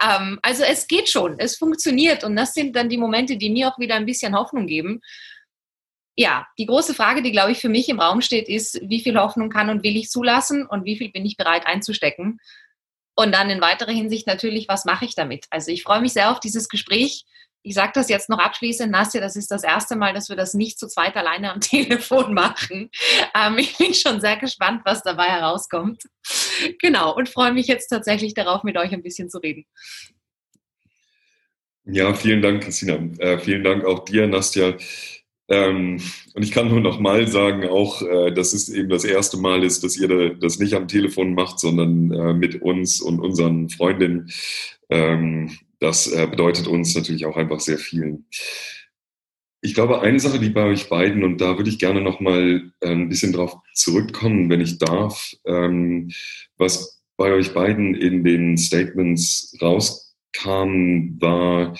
Ähm, 0.00 0.38
also 0.42 0.62
es 0.62 0.86
geht 0.86 1.08
schon, 1.08 1.40
es 1.40 1.56
funktioniert 1.56 2.22
und 2.22 2.36
das 2.36 2.54
sind 2.54 2.76
dann 2.76 2.88
die 2.88 2.98
Momente, 2.98 3.36
die 3.36 3.50
mir 3.50 3.66
auch 3.66 3.80
wieder 3.80 3.96
ein 3.96 4.06
bisschen 4.06 4.36
Hoffnung 4.36 4.68
geben. 4.68 5.00
Ja, 6.14 6.46
die 6.56 6.66
große 6.66 6.94
Frage, 6.94 7.20
die, 7.20 7.32
glaube 7.32 7.50
ich, 7.50 7.58
für 7.58 7.68
mich 7.68 7.88
im 7.88 7.98
Raum 7.98 8.20
steht, 8.20 8.48
ist, 8.48 8.80
wie 8.80 9.00
viel 9.00 9.18
Hoffnung 9.18 9.50
kann 9.50 9.70
und 9.70 9.82
will 9.82 9.96
ich 9.96 10.08
zulassen 10.08 10.66
und 10.66 10.84
wie 10.84 10.96
viel 10.96 11.10
bin 11.10 11.26
ich 11.26 11.36
bereit 11.36 11.66
einzustecken? 11.66 12.38
Und 13.16 13.34
dann 13.34 13.50
in 13.50 13.60
weiterer 13.60 13.90
Hinsicht 13.90 14.28
natürlich, 14.28 14.68
was 14.68 14.84
mache 14.84 15.04
ich 15.04 15.16
damit? 15.16 15.46
Also 15.50 15.72
ich 15.72 15.82
freue 15.82 16.00
mich 16.00 16.12
sehr 16.12 16.30
auf 16.30 16.38
dieses 16.38 16.68
Gespräch 16.68 17.24
ich 17.66 17.74
sage 17.74 17.90
das 17.94 18.08
jetzt 18.08 18.28
noch 18.28 18.38
abschließend, 18.38 18.92
Nastja, 18.92 19.20
das 19.20 19.34
ist 19.34 19.50
das 19.50 19.64
erste 19.64 19.96
Mal, 19.96 20.14
dass 20.14 20.28
wir 20.28 20.36
das 20.36 20.54
nicht 20.54 20.78
zu 20.78 20.86
zweit 20.86 21.16
alleine 21.16 21.52
am 21.52 21.60
Telefon 21.60 22.32
machen. 22.32 22.90
Ähm, 23.34 23.58
ich 23.58 23.76
bin 23.76 23.92
schon 23.92 24.20
sehr 24.20 24.36
gespannt, 24.36 24.82
was 24.84 25.02
dabei 25.02 25.26
herauskommt. 25.26 26.04
Genau, 26.80 27.14
und 27.14 27.28
freue 27.28 27.52
mich 27.52 27.66
jetzt 27.66 27.88
tatsächlich 27.88 28.34
darauf, 28.34 28.62
mit 28.62 28.76
euch 28.76 28.92
ein 28.92 29.02
bisschen 29.02 29.28
zu 29.28 29.38
reden. 29.38 29.66
Ja, 31.84 32.14
vielen 32.14 32.40
Dank, 32.40 32.62
Christina. 32.62 32.98
Äh, 33.18 33.38
vielen 33.38 33.64
Dank 33.64 33.84
auch 33.84 34.04
dir, 34.04 34.28
Nastja. 34.28 34.76
Ähm, 35.48 36.00
und 36.34 36.42
ich 36.44 36.52
kann 36.52 36.68
nur 36.68 36.80
noch 36.80 37.00
mal 37.00 37.26
sagen, 37.26 37.68
auch, 37.68 38.00
äh, 38.02 38.32
dass 38.32 38.52
es 38.52 38.68
eben 38.68 38.90
das 38.90 39.04
erste 39.04 39.38
Mal 39.38 39.64
ist, 39.64 39.82
dass 39.82 39.96
ihr 39.96 40.36
das 40.36 40.60
nicht 40.60 40.74
am 40.74 40.86
Telefon 40.86 41.34
macht, 41.34 41.58
sondern 41.58 42.12
äh, 42.12 42.32
mit 42.32 42.62
uns 42.62 43.00
und 43.00 43.18
unseren 43.18 43.70
Freundinnen. 43.70 44.30
Ähm, 44.88 45.50
das 45.80 46.06
äh, 46.06 46.26
bedeutet 46.26 46.66
uns 46.66 46.94
natürlich 46.94 47.26
auch 47.26 47.36
einfach 47.36 47.60
sehr 47.60 47.78
viel. 47.78 48.24
Ich 49.60 49.74
glaube, 49.74 50.00
eine 50.00 50.20
Sache, 50.20 50.38
die 50.38 50.50
bei 50.50 50.64
euch 50.64 50.88
beiden, 50.88 51.24
und 51.24 51.40
da 51.40 51.56
würde 51.56 51.70
ich 51.70 51.78
gerne 51.78 52.00
noch 52.00 52.20
mal 52.20 52.70
äh, 52.80 52.88
ein 52.88 53.08
bisschen 53.08 53.32
drauf 53.32 53.56
zurückkommen, 53.74 54.48
wenn 54.48 54.60
ich 54.60 54.78
darf, 54.78 55.34
ähm, 55.44 56.10
was 56.56 57.02
bei 57.16 57.32
euch 57.32 57.54
beiden 57.54 57.94
in 57.94 58.22
den 58.24 58.56
Statements 58.56 59.56
rauskam, 59.60 61.18
war 61.20 61.76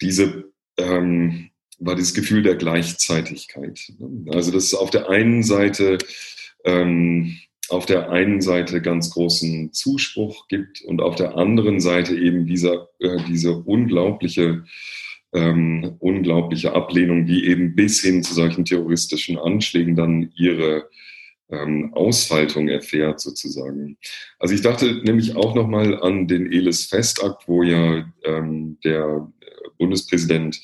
diese, 0.00 0.52
ähm, 0.78 1.50
war 1.78 1.96
dieses 1.96 2.14
Gefühl 2.14 2.42
der 2.42 2.56
Gleichzeitigkeit. 2.56 3.92
Also, 4.28 4.52
das 4.52 4.64
ist 4.64 4.74
auf 4.74 4.90
der 4.90 5.08
einen 5.10 5.42
Seite 5.42 5.98
ähm, 6.64 7.38
auf 7.68 7.86
der 7.86 8.10
einen 8.10 8.40
Seite 8.40 8.82
ganz 8.82 9.10
großen 9.10 9.72
Zuspruch 9.72 10.48
gibt 10.48 10.82
und 10.82 11.00
auf 11.00 11.16
der 11.16 11.36
anderen 11.36 11.80
Seite 11.80 12.16
eben 12.16 12.46
dieser, 12.46 12.88
äh, 12.98 13.18
diese 13.28 13.52
unglaubliche, 13.52 14.64
ähm, 15.32 15.96
unglaubliche 15.98 16.74
Ablehnung, 16.74 17.26
die 17.26 17.46
eben 17.46 17.74
bis 17.74 18.00
hin 18.00 18.22
zu 18.22 18.34
solchen 18.34 18.64
terroristischen 18.64 19.38
Anschlägen 19.38 19.96
dann 19.96 20.32
ihre 20.34 20.88
ähm, 21.50 21.92
Ausfaltung 21.94 22.68
erfährt 22.68 23.20
sozusagen. 23.20 23.96
Also 24.38 24.54
ich 24.54 24.62
dachte 24.62 25.00
nämlich 25.04 25.36
auch 25.36 25.54
nochmal 25.54 26.00
an 26.02 26.26
den 26.26 26.50
Elis 26.50 26.86
Festakt, 26.86 27.46
wo 27.46 27.62
ja 27.62 28.10
ähm, 28.24 28.78
der 28.84 29.32
Bundespräsident 29.78 30.60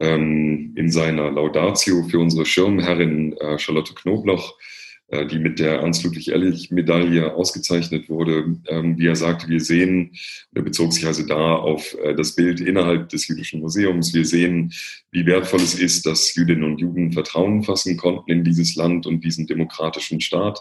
ähm, 0.00 0.74
in 0.76 0.90
seiner 0.90 1.30
Laudatio 1.30 2.04
für 2.04 2.18
unsere 2.18 2.46
Schirmherrin 2.46 3.36
äh, 3.38 3.58
Charlotte 3.58 3.94
Knobloch 3.94 4.54
äh, 4.58 4.79
die 5.10 5.38
mit 5.38 5.58
der 5.58 5.80
Ernst-Ludwig-Ehrlich-Medaille 5.80 7.34
ausgezeichnet 7.34 8.08
wurde, 8.08 8.56
ähm, 8.68 8.96
wie 8.96 9.06
er 9.06 9.16
sagte, 9.16 9.48
wir 9.48 9.60
sehen, 9.60 10.12
er 10.54 10.62
bezog 10.62 10.92
sich 10.92 11.06
also 11.06 11.26
da 11.26 11.56
auf 11.56 11.96
äh, 12.02 12.14
das 12.14 12.36
Bild 12.36 12.60
innerhalb 12.60 13.08
des 13.08 13.26
Jüdischen 13.26 13.60
Museums, 13.60 14.14
wir 14.14 14.24
sehen, 14.24 14.72
wie 15.10 15.26
wertvoll 15.26 15.60
es 15.60 15.74
ist, 15.74 16.06
dass 16.06 16.34
Jüdinnen 16.34 16.64
und 16.64 16.80
Juden 16.80 17.12
Vertrauen 17.12 17.64
fassen 17.64 17.96
konnten 17.96 18.30
in 18.30 18.44
dieses 18.44 18.76
Land 18.76 19.06
und 19.06 19.24
diesen 19.24 19.46
demokratischen 19.46 20.20
Staat, 20.20 20.60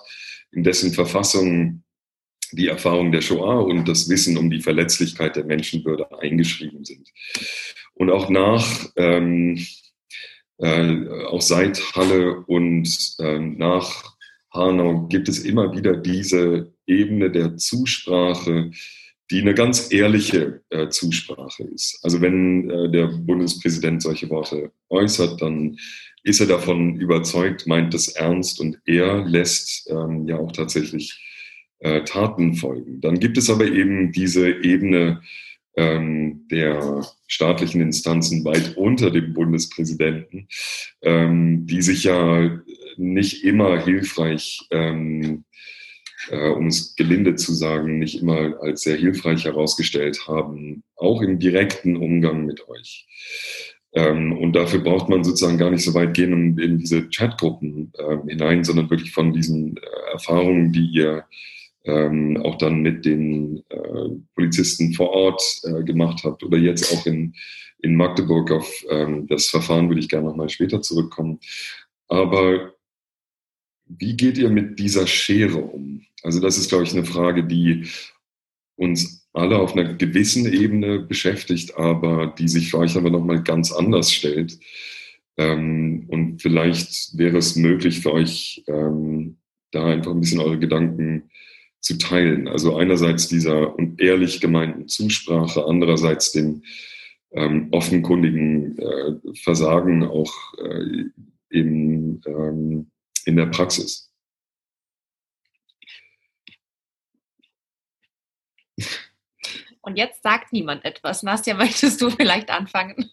in 0.52 0.64
dessen 0.64 0.94
Verfassung 0.94 1.84
die 2.52 2.68
Erfahrung 2.68 3.12
der 3.12 3.22
Shoah 3.22 3.64
und 3.64 3.88
das 3.88 4.10
Wissen 4.10 4.36
um 4.36 4.50
die 4.50 4.62
Verletzlichkeit 4.62 5.36
der 5.36 5.46
Menschenwürde 5.46 6.08
eingeschrieben 6.20 6.84
sind. 6.84 7.10
Und 7.94 8.10
auch 8.10 8.30
nach 8.30 8.90
ähm, 8.96 9.64
äh, 10.58 11.08
auch 11.28 11.42
seit 11.42 11.80
Halle 11.96 12.44
und 12.48 13.16
äh, 13.20 13.40
nach 13.40 14.18
Hanau 14.52 15.08
gibt 15.08 15.30
es 15.30 15.40
immer 15.40 15.76
wieder 15.76 15.96
diese 15.96 16.74
Ebene 16.88 17.32
der 17.32 17.58
Zusprache, 17.58 18.72
die 19.32 19.42
eine 19.42 19.54
ganz 19.54 19.92
ehrliche 19.92 20.62
äh, 20.70 20.90
Zusprache 20.90 21.64
ist. 21.64 22.00
Also 22.02 22.20
wenn 22.22 22.70
äh, 22.70 22.90
der 22.90 23.08
Bundespräsident 23.08 24.02
solche 24.02 24.30
Worte 24.30 24.72
äußert, 24.90 25.42
dann 25.42 25.78
ist 26.24 26.40
er 26.40 26.48
davon 26.48 26.96
überzeugt, 26.96 27.68
meint 27.68 27.94
es 27.94 28.10
ernst 28.10 28.60
und 28.60 28.80
er 28.86 29.24
lässt 29.26 29.90
ähm, 29.90 30.28
ja 30.28 30.38
auch 30.38 30.52
tatsächlich 30.52 31.18
äh, 31.80 32.04
Taten 32.04 32.56
folgen. 32.56 33.02
Dann 33.02 33.20
gibt 33.20 33.38
es 33.38 33.50
aber 33.50 33.66
eben 33.66 34.12
diese 34.12 34.50
Ebene 34.50 35.22
ähm, 35.78 36.48
der 36.52 37.06
staatlichen 37.28 37.82
Instanzen 37.82 38.44
weit 38.44 38.76
unter 38.76 39.12
dem 39.12 39.34
Bundespräsidenten, 39.34 40.48
ähm, 41.02 41.68
die 41.68 41.82
sich 41.82 42.04
ja 42.04 42.60
nicht 43.00 43.44
immer 43.44 43.84
hilfreich, 43.84 44.68
ähm, 44.72 45.46
äh, 46.30 46.50
um 46.50 46.68
es 46.68 46.96
gelinde 46.96 47.36
zu 47.36 47.54
sagen, 47.54 48.00
nicht 48.00 48.22
immer 48.22 48.62
als 48.62 48.82
sehr 48.82 48.98
hilfreich 48.98 49.46
herausgestellt 49.46 50.28
haben, 50.28 50.84
auch 50.96 51.22
im 51.22 51.40
direkten 51.40 51.96
Umgang 51.96 52.46
mit 52.46 52.68
euch. 52.68 53.08
Ähm, 53.94 54.38
und 54.38 54.56
dafür 54.56 54.82
braucht 54.82 55.10
man 55.10 55.24
sozusagen 55.24 55.58
gar 55.58 55.72
nicht 55.72 55.84
so 55.84 55.94
weit 55.94 56.14
gehen 56.14 56.34
in, 56.34 56.58
in 56.60 56.78
diese 56.78 57.10
Chatgruppen 57.10 57.92
äh, 57.98 58.18
hinein, 58.28 58.64
sondern 58.64 58.90
wirklich 58.90 59.12
von 59.12 59.34
diesen 59.34 59.78
äh, 59.78 60.12
Erfahrungen, 60.12 60.72
die 60.72 60.88
ihr 60.92 61.26
ähm, 61.86 62.38
auch 62.44 62.58
dann 62.58 62.82
mit 62.82 63.06
den 63.06 63.64
äh, 63.70 64.10
Polizisten 64.36 64.94
vor 64.94 65.10
Ort 65.10 65.42
äh, 65.64 65.84
gemacht 65.84 66.22
habt 66.24 66.44
oder 66.44 66.58
jetzt 66.58 66.94
auch 66.94 67.06
in, 67.06 67.34
in 67.82 67.96
Magdeburg 67.96 68.52
auf 68.52 68.86
ähm, 68.90 69.26
das 69.28 69.48
Verfahren 69.48 69.88
würde 69.88 70.02
ich 70.02 70.10
gerne 70.10 70.28
nochmal 70.28 70.50
später 70.50 70.82
zurückkommen. 70.82 71.40
Aber 72.08 72.74
wie 73.90 74.16
geht 74.16 74.38
ihr 74.38 74.50
mit 74.50 74.80
dieser 74.80 75.08
Schere 75.08 75.58
um? 75.58 76.06
Also 76.24 76.40
das 76.40 76.58
ist, 76.58 76.70
glaube 76.70 76.84
ich, 76.84 76.94
eine 76.94 77.06
Frage, 77.06 77.44
die 77.44 77.88
uns 78.76 79.28
alle 79.34 79.58
auf 79.58 79.74
einer 79.74 79.94
gewissen 79.94 80.52
Ebene 80.52 81.00
beschäftigt, 81.00 81.76
aber 81.78 82.34
die 82.38 82.48
sich 82.48 82.72
für 82.72 82.80
euch 82.80 82.96
aber 82.96 83.10
nochmal 83.10 83.44
ganz 83.44 83.72
anders 83.72 84.12
stellt. 84.14 84.60
Ähm, 85.38 86.06
und 86.08 86.42
vielleicht 86.42 87.18
wäre 87.18 87.38
es 87.38 87.56
möglich 87.56 88.02
für 88.02 88.14
euch, 88.14 88.64
ähm, 88.68 89.38
da 89.72 89.86
einfach 89.86 90.12
ein 90.12 90.22
bisschen 90.22 90.40
eure 90.40 90.60
Gedanken 90.60 91.30
zu 91.80 91.98
teilen. 91.98 92.48
Also 92.48 92.76
einerseits 92.76 93.28
dieser 93.28 93.76
ehrlich 93.98 94.42
gemeinten 94.42 94.88
Zusprache, 94.88 95.66
andererseits 95.66 96.32
dem 96.32 96.64
ähm, 97.32 97.68
offenkundigen 97.72 98.78
äh, 98.78 99.14
Versagen 99.36 100.04
auch 100.04 100.34
äh, 100.58 101.06
im 101.52 102.22
in 103.30 103.38
der 103.38 103.46
Praxis. 103.46 104.12
Und 109.82 109.98
jetzt 109.98 110.22
sagt 110.24 110.52
niemand 110.52 110.84
etwas. 110.84 111.24
Nastja, 111.24 111.54
möchtest 111.56 112.02
du 112.02 112.10
vielleicht 112.10 112.50
anfangen? 112.50 113.12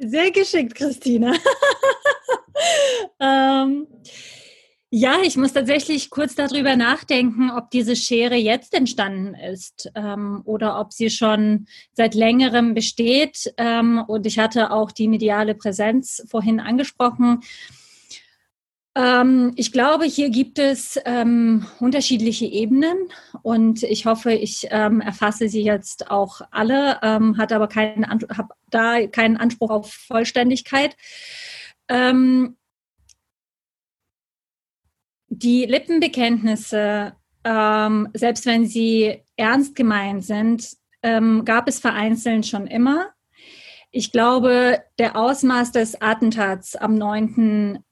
Sehr 0.00 0.30
geschickt, 0.30 0.74
Christina. 0.74 1.34
ähm, 3.20 3.86
ja, 4.90 5.18
ich 5.22 5.36
muss 5.36 5.52
tatsächlich 5.52 6.10
kurz 6.10 6.34
darüber 6.34 6.74
nachdenken, 6.74 7.50
ob 7.50 7.70
diese 7.70 7.94
Schere 7.94 8.34
jetzt 8.34 8.74
entstanden 8.74 9.34
ist 9.34 9.90
ähm, 9.94 10.42
oder 10.44 10.80
ob 10.80 10.92
sie 10.92 11.10
schon 11.10 11.66
seit 11.92 12.14
längerem 12.14 12.74
besteht. 12.74 13.54
Ähm, 13.56 14.02
und 14.06 14.26
ich 14.26 14.38
hatte 14.40 14.72
auch 14.72 14.90
die 14.90 15.06
mediale 15.06 15.54
Präsenz 15.54 16.26
vorhin 16.28 16.58
angesprochen. 16.58 17.40
Ähm, 18.96 19.52
ich 19.54 19.70
glaube, 19.72 20.04
hier 20.04 20.30
gibt 20.30 20.58
es 20.58 20.98
ähm, 21.04 21.66
unterschiedliche 21.78 22.46
Ebenen 22.46 22.96
und 23.42 23.84
ich 23.84 24.04
hoffe, 24.06 24.32
ich 24.32 24.66
ähm, 24.70 25.00
erfasse 25.00 25.48
sie 25.48 25.62
jetzt 25.62 26.10
auch 26.10 26.40
alle, 26.50 26.98
ähm, 27.02 27.38
hat 27.38 27.52
aber 27.52 27.68
keinen, 27.68 28.04
habe 28.08 28.54
da 28.68 29.06
keinen 29.06 29.36
Anspruch 29.36 29.70
auf 29.70 29.92
Vollständigkeit. 29.92 30.96
Ähm, 31.88 32.56
die 35.28 35.66
Lippenbekenntnisse, 35.66 37.14
ähm, 37.44 38.08
selbst 38.14 38.44
wenn 38.46 38.66
sie 38.66 39.22
ernst 39.36 39.74
gemeint 39.74 40.24
sind, 40.24 40.76
gab 41.02 41.66
es 41.66 41.80
vereinzelt 41.80 42.46
schon 42.46 42.66
immer. 42.66 43.14
Ich 43.90 44.12
glaube, 44.12 44.82
der 44.98 45.16
Ausmaß 45.16 45.72
des 45.72 45.98
Attentats 46.02 46.76
am 46.76 46.94
9. 46.94 47.82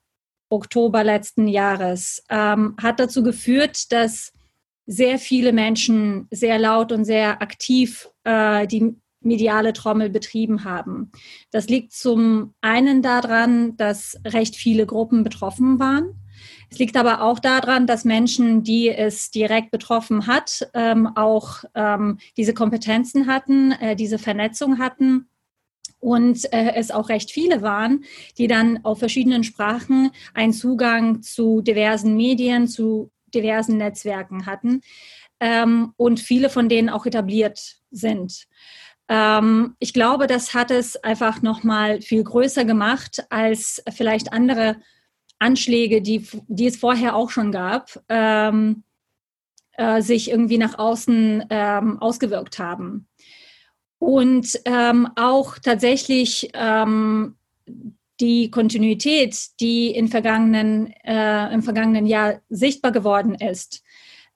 Oktober 0.49 1.05
letzten 1.05 1.49
Jahres, 1.49 2.25
ähm, 2.31 2.75
hat 2.81 3.01
dazu 3.01 3.23
geführt, 3.23 3.93
dass 3.93 4.33
sehr 4.87 5.19
viele 5.19 5.53
Menschen 5.53 6.27
sehr 6.31 6.59
laut 6.59 6.93
und 6.93 7.05
sehr 7.05 7.43
aktiv 7.43 8.09
äh, 8.25 8.67
die 8.67 8.97
mediale 9.21 9.73
Trommel 9.73 10.11
betrieben 10.11 10.65
haben. 10.65 11.13
Das 11.51 11.69
liegt 11.69 11.93
zum 11.93 12.55
einen 12.61 13.03
daran, 13.03 13.77
dass 13.77 14.19
recht 14.25 14.57
viele 14.57 14.87
Gruppen 14.87 15.25
betroffen 15.25 15.79
waren. 15.79 16.15
Es 16.71 16.79
liegt 16.79 16.97
aber 16.97 17.23
auch 17.23 17.39
daran, 17.39 17.87
dass 17.87 18.05
Menschen, 18.05 18.63
die 18.63 18.89
es 18.89 19.31
direkt 19.31 19.71
betroffen 19.71 20.27
hat, 20.27 20.71
ähm, 20.75 21.09
auch 21.17 21.65
ähm, 21.75 22.19
diese 22.37 22.55
Kompetenzen 22.55 23.27
hatten, 23.27 23.73
äh, 23.73 23.97
diese 23.97 24.19
Vernetzung 24.19 24.79
hatten 24.79 25.29
und 26.01 26.53
äh, 26.53 26.75
es 26.75 26.91
auch 26.91 27.09
recht 27.09 27.31
viele 27.31 27.63
waren, 27.63 28.05
die 28.37 28.47
dann 28.47 28.85
auf 28.85 28.99
verschiedenen 28.99 29.45
Sprachen 29.45 30.11
einen 30.35 30.53
Zugang 30.53 31.23
zu 31.23 31.61
diversen 31.61 32.17
Medien, 32.17 32.69
zu 32.69 33.11
diversen 33.35 33.77
Netzwerken 33.77 34.47
hatten 34.47 34.81
ähm, 35.41 35.93
und 35.97 36.21
viele 36.21 36.51
von 36.51 36.69
denen 36.69 36.89
auch 36.89 37.07
etabliert 37.07 37.77
sind. 37.91 38.47
Ähm, 39.09 39.77
ich 39.79 39.93
glaube, 39.93 40.27
das 40.27 40.55
hat 40.55 40.71
es 40.71 40.97
einfach 40.97 41.43
noch 41.43 41.63
mal 41.63 42.01
viel 42.01 42.23
größer 42.23 42.65
gemacht 42.65 43.25
als 43.31 43.83
vielleicht 43.91 44.33
andere 44.33 44.77
Anschläge, 45.39 46.03
die, 46.03 46.27
die 46.49 46.67
es 46.67 46.77
vorher 46.77 47.15
auch 47.15 47.31
schon 47.31 47.53
gab, 47.53 48.03
ähm, 48.09 48.83
äh, 49.73 50.03
sich 50.03 50.31
irgendwie 50.31 50.59
nach 50.59 50.79
außen 50.79 51.45
ähm, 51.51 51.99
ausgewirkt 52.01 52.59
haben 52.59 53.08
und 53.99 54.61
ähm, 54.65 55.09
auch 55.17 55.59
tatsächlich 55.59 56.51
ähm, 56.55 57.37
die 58.21 58.51
Kontinuität, 58.51 59.39
die 59.61 59.91
in 59.91 60.09
vergangenen, 60.09 60.93
äh, 61.05 61.53
im 61.53 61.63
vergangenen 61.63 62.07
Jahr 62.07 62.41
sichtbar 62.49 62.93
geworden 62.93 63.35
ist, 63.35 63.83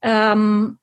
ähm, 0.03 0.79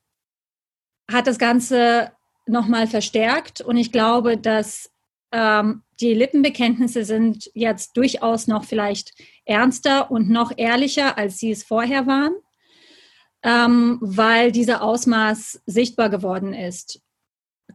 hat 1.10 1.26
das 1.26 1.38
Ganze 1.38 2.12
nochmal 2.46 2.86
verstärkt. 2.86 3.60
Und 3.60 3.76
ich 3.76 3.92
glaube, 3.92 4.36
dass 4.36 4.90
ähm, 5.32 5.82
die 6.00 6.14
Lippenbekenntnisse 6.14 7.04
sind 7.04 7.50
jetzt 7.54 7.96
durchaus 7.96 8.46
noch 8.46 8.64
vielleicht 8.64 9.14
ernster 9.44 10.10
und 10.10 10.28
noch 10.28 10.52
ehrlicher, 10.56 11.16
als 11.16 11.38
sie 11.38 11.50
es 11.50 11.62
vorher 11.62 12.06
waren, 12.06 12.32
ähm, 13.42 13.98
weil 14.00 14.52
dieser 14.52 14.82
Ausmaß 14.82 15.62
sichtbar 15.66 16.10
geworden 16.10 16.52
ist. 16.52 17.00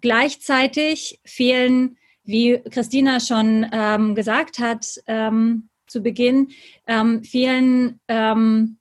Gleichzeitig 0.01 1.19
fehlen, 1.25 1.97
wie 2.23 2.59
Christina 2.69 3.19
schon 3.19 3.65
ähm, 3.71 4.15
gesagt 4.15 4.59
hat 4.59 4.85
ähm, 5.07 5.69
zu 5.87 6.01
Beginn, 6.01 6.49
ähm, 6.87 7.23
fehlen 7.23 7.99
ähm, 8.07 8.77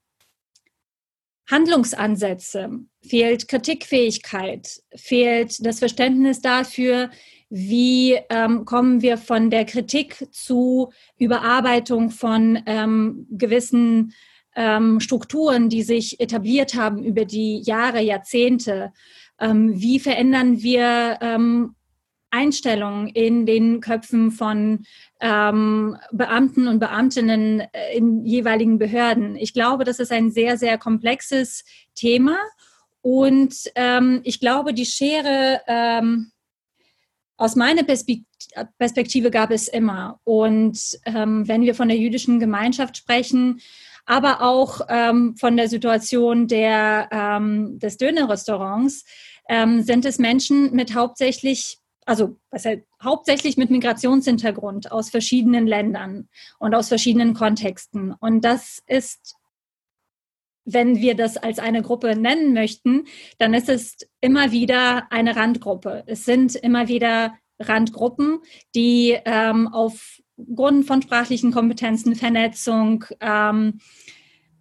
Handlungsansätze, 1.50 2.70
fehlt 3.07 3.48
Kritikfähigkeit, 3.48 4.83
fehlt 4.96 5.64
das 5.64 5.79
Verständnis 5.79 6.40
dafür, 6.40 7.11
wie 7.50 8.18
ähm, 8.31 8.64
kommen 8.64 9.03
wir 9.03 9.18
von 9.18 9.50
der 9.50 9.64
Kritik 9.66 10.27
zu 10.33 10.90
Überarbeitung 11.18 12.11
von 12.11 12.62
ähm, 12.66 13.27
gewissen 13.31 14.14
ähm, 14.57 15.00
Strukturen, 15.00 15.68
die 15.68 15.83
sich 15.83 16.20
etabliert 16.20 16.74
haben 16.74 17.05
über 17.05 17.24
die 17.24 17.61
Jahre, 17.61 18.00
Jahrzehnte. 18.00 18.92
Ähm, 19.40 19.80
wie 19.80 19.98
verändern 19.98 20.62
wir 20.62 21.18
ähm, 21.20 21.74
Einstellungen 22.34 23.08
in 23.08 23.46
den 23.46 23.80
Köpfen 23.80 24.32
von 24.32 24.84
ähm, 25.20 25.96
Beamten 26.10 26.66
und 26.66 26.80
Beamtinnen 26.80 27.60
äh, 27.60 27.96
in 27.96 28.24
jeweiligen 28.24 28.78
Behörden. 28.78 29.36
Ich 29.36 29.54
glaube, 29.54 29.84
das 29.84 30.00
ist 30.00 30.10
ein 30.10 30.32
sehr, 30.32 30.58
sehr 30.58 30.76
komplexes 30.76 31.64
Thema. 31.94 32.36
Und 33.02 33.70
ähm, 33.76 34.20
ich 34.24 34.40
glaube, 34.40 34.74
die 34.74 34.86
Schere 34.86 35.60
ähm, 35.68 36.32
aus 37.36 37.54
meiner 37.54 37.84
Perspektive 37.84 39.30
gab 39.30 39.50
es 39.50 39.68
immer. 39.68 40.18
Und 40.24 40.98
ähm, 41.04 41.46
wenn 41.46 41.62
wir 41.62 41.74
von 41.74 41.88
der 41.88 41.98
jüdischen 41.98 42.40
Gemeinschaft 42.40 42.96
sprechen, 42.96 43.60
aber 44.06 44.42
auch 44.42 44.82
ähm, 44.88 45.36
von 45.36 45.56
der 45.56 45.68
Situation 45.68 46.46
der, 46.46 47.08
ähm, 47.10 47.78
des 47.78 47.96
Dönerrestaurants 47.96 49.04
ähm, 49.48 49.82
sind 49.82 50.04
es 50.04 50.18
Menschen 50.18 50.74
mit 50.74 50.94
hauptsächlich 50.94 51.78
also 52.06 52.36
was 52.50 52.64
heißt, 52.64 52.82
hauptsächlich 53.02 53.56
mit 53.56 53.70
Migrationshintergrund 53.70 54.92
aus 54.92 55.10
verschiedenen 55.10 55.66
Ländern 55.66 56.28
und 56.58 56.74
aus 56.74 56.88
verschiedenen 56.88 57.34
Kontexten. 57.34 58.12
Und 58.12 58.44
das 58.44 58.82
ist, 58.86 59.36
wenn 60.64 60.96
wir 60.96 61.14
das 61.14 61.36
als 61.36 61.58
eine 61.58 61.82
Gruppe 61.82 62.16
nennen 62.16 62.52
möchten, 62.52 63.04
dann 63.38 63.54
ist 63.54 63.68
es 63.68 63.96
immer 64.20 64.52
wieder 64.52 65.10
eine 65.10 65.36
Randgruppe. 65.36 66.04
Es 66.06 66.24
sind 66.24 66.54
immer 66.54 66.88
wieder 66.88 67.34
Randgruppen, 67.58 68.40
die 68.74 69.18
ähm, 69.24 69.68
auf 69.68 70.20
Grund 70.54 70.86
von 70.86 71.02
sprachlichen 71.02 71.52
Kompetenzen, 71.52 72.14
Vernetzung, 72.16 73.04
ähm, 73.20 73.80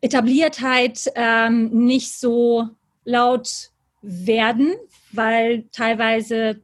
Etabliertheit 0.01 1.11
ähm, 1.15 1.69
nicht 1.85 2.13
so 2.19 2.69
laut 3.05 3.71
werden, 4.01 4.73
weil 5.11 5.65
teilweise 5.71 6.61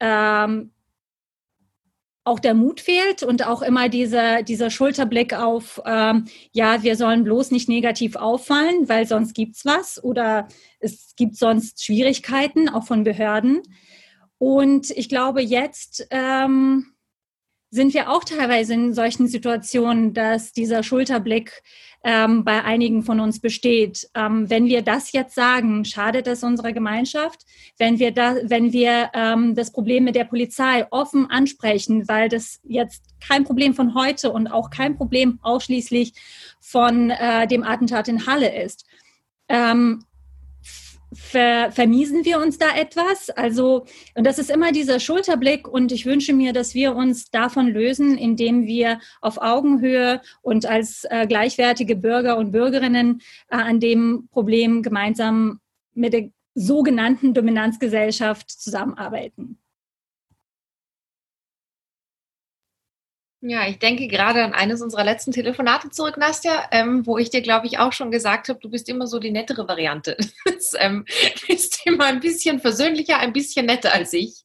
ähm, 0.00 0.72
auch 2.24 2.40
der 2.40 2.54
Mut 2.54 2.80
fehlt 2.80 3.22
und 3.22 3.46
auch 3.46 3.60
immer 3.60 3.88
dieser, 3.88 4.42
dieser 4.42 4.70
Schulterblick 4.70 5.34
auf, 5.34 5.80
ähm, 5.84 6.24
ja, 6.52 6.82
wir 6.82 6.96
sollen 6.96 7.22
bloß 7.22 7.50
nicht 7.50 7.68
negativ 7.68 8.16
auffallen, 8.16 8.88
weil 8.88 9.06
sonst 9.06 9.34
gibt's 9.34 9.64
was 9.66 10.02
oder 10.02 10.48
es 10.80 11.14
gibt 11.16 11.36
sonst 11.36 11.84
Schwierigkeiten, 11.84 12.68
auch 12.70 12.84
von 12.84 13.04
Behörden. 13.04 13.60
Und 14.38 14.90
ich 14.90 15.08
glaube, 15.08 15.42
jetzt 15.42 16.06
ähm, 16.10 16.93
sind 17.74 17.92
wir 17.92 18.08
auch 18.08 18.22
teilweise 18.22 18.72
in 18.74 18.94
solchen 18.94 19.26
Situationen, 19.26 20.14
dass 20.14 20.52
dieser 20.52 20.84
Schulterblick 20.84 21.60
ähm, 22.04 22.44
bei 22.44 22.62
einigen 22.62 23.02
von 23.02 23.18
uns 23.18 23.40
besteht. 23.40 24.08
Ähm, 24.14 24.48
wenn 24.48 24.66
wir 24.66 24.82
das 24.82 25.10
jetzt 25.10 25.34
sagen, 25.34 25.84
schadet 25.84 26.28
es 26.28 26.44
unserer 26.44 26.72
Gemeinschaft? 26.72 27.40
Wenn 27.76 27.98
wir, 27.98 28.12
da, 28.12 28.36
wenn 28.44 28.72
wir 28.72 29.10
ähm, 29.12 29.56
das 29.56 29.72
Problem 29.72 30.04
mit 30.04 30.14
der 30.14 30.24
Polizei 30.24 30.86
offen 30.90 31.28
ansprechen, 31.28 32.06
weil 32.06 32.28
das 32.28 32.60
jetzt 32.62 33.02
kein 33.26 33.42
Problem 33.42 33.74
von 33.74 33.96
heute 33.96 34.30
und 34.30 34.46
auch 34.46 34.70
kein 34.70 34.96
Problem 34.96 35.40
ausschließlich 35.42 36.12
von 36.60 37.10
äh, 37.10 37.48
dem 37.48 37.64
Attentat 37.64 38.06
in 38.06 38.24
Halle 38.26 38.62
ist. 38.62 38.86
Ähm, 39.48 40.04
ver, 41.14 41.72
vermiesen 41.72 42.24
wir 42.24 42.40
uns 42.40 42.58
da 42.58 42.76
etwas? 42.76 43.30
Also, 43.30 43.86
und 44.14 44.24
das 44.26 44.38
ist 44.38 44.50
immer 44.50 44.72
dieser 44.72 45.00
Schulterblick 45.00 45.66
und 45.68 45.92
ich 45.92 46.06
wünsche 46.06 46.32
mir, 46.32 46.52
dass 46.52 46.74
wir 46.74 46.94
uns 46.94 47.30
davon 47.30 47.68
lösen, 47.68 48.18
indem 48.18 48.66
wir 48.66 49.00
auf 49.20 49.38
Augenhöhe 49.38 50.20
und 50.42 50.66
als 50.66 51.04
äh, 51.10 51.26
gleichwertige 51.26 51.96
Bürger 51.96 52.36
und 52.36 52.52
Bürgerinnen 52.52 53.20
äh, 53.48 53.56
an 53.56 53.80
dem 53.80 54.28
Problem 54.30 54.82
gemeinsam 54.82 55.60
mit 55.94 56.12
der 56.12 56.30
sogenannten 56.54 57.34
Dominanzgesellschaft 57.34 58.50
zusammenarbeiten. 58.50 59.58
Ja, 63.46 63.68
ich 63.68 63.78
denke 63.78 64.08
gerade 64.08 64.42
an 64.42 64.54
eines 64.54 64.80
unserer 64.80 65.04
letzten 65.04 65.30
Telefonate 65.30 65.90
zurück, 65.90 66.16
Nastja, 66.16 66.66
ähm, 66.70 67.04
wo 67.04 67.18
ich 67.18 67.28
dir, 67.28 67.42
glaube 67.42 67.66
ich, 67.66 67.78
auch 67.78 67.92
schon 67.92 68.10
gesagt 68.10 68.48
habe, 68.48 68.58
du 68.58 68.70
bist 68.70 68.88
immer 68.88 69.06
so 69.06 69.18
die 69.18 69.30
nettere 69.30 69.68
Variante. 69.68 70.16
Du 70.44 70.78
ähm, 70.78 71.04
bist 71.46 71.82
immer 71.84 72.06
ein 72.06 72.20
bisschen 72.20 72.58
versöhnlicher, 72.58 73.18
ein 73.18 73.34
bisschen 73.34 73.66
netter 73.66 73.92
als 73.92 74.14
ich. 74.14 74.42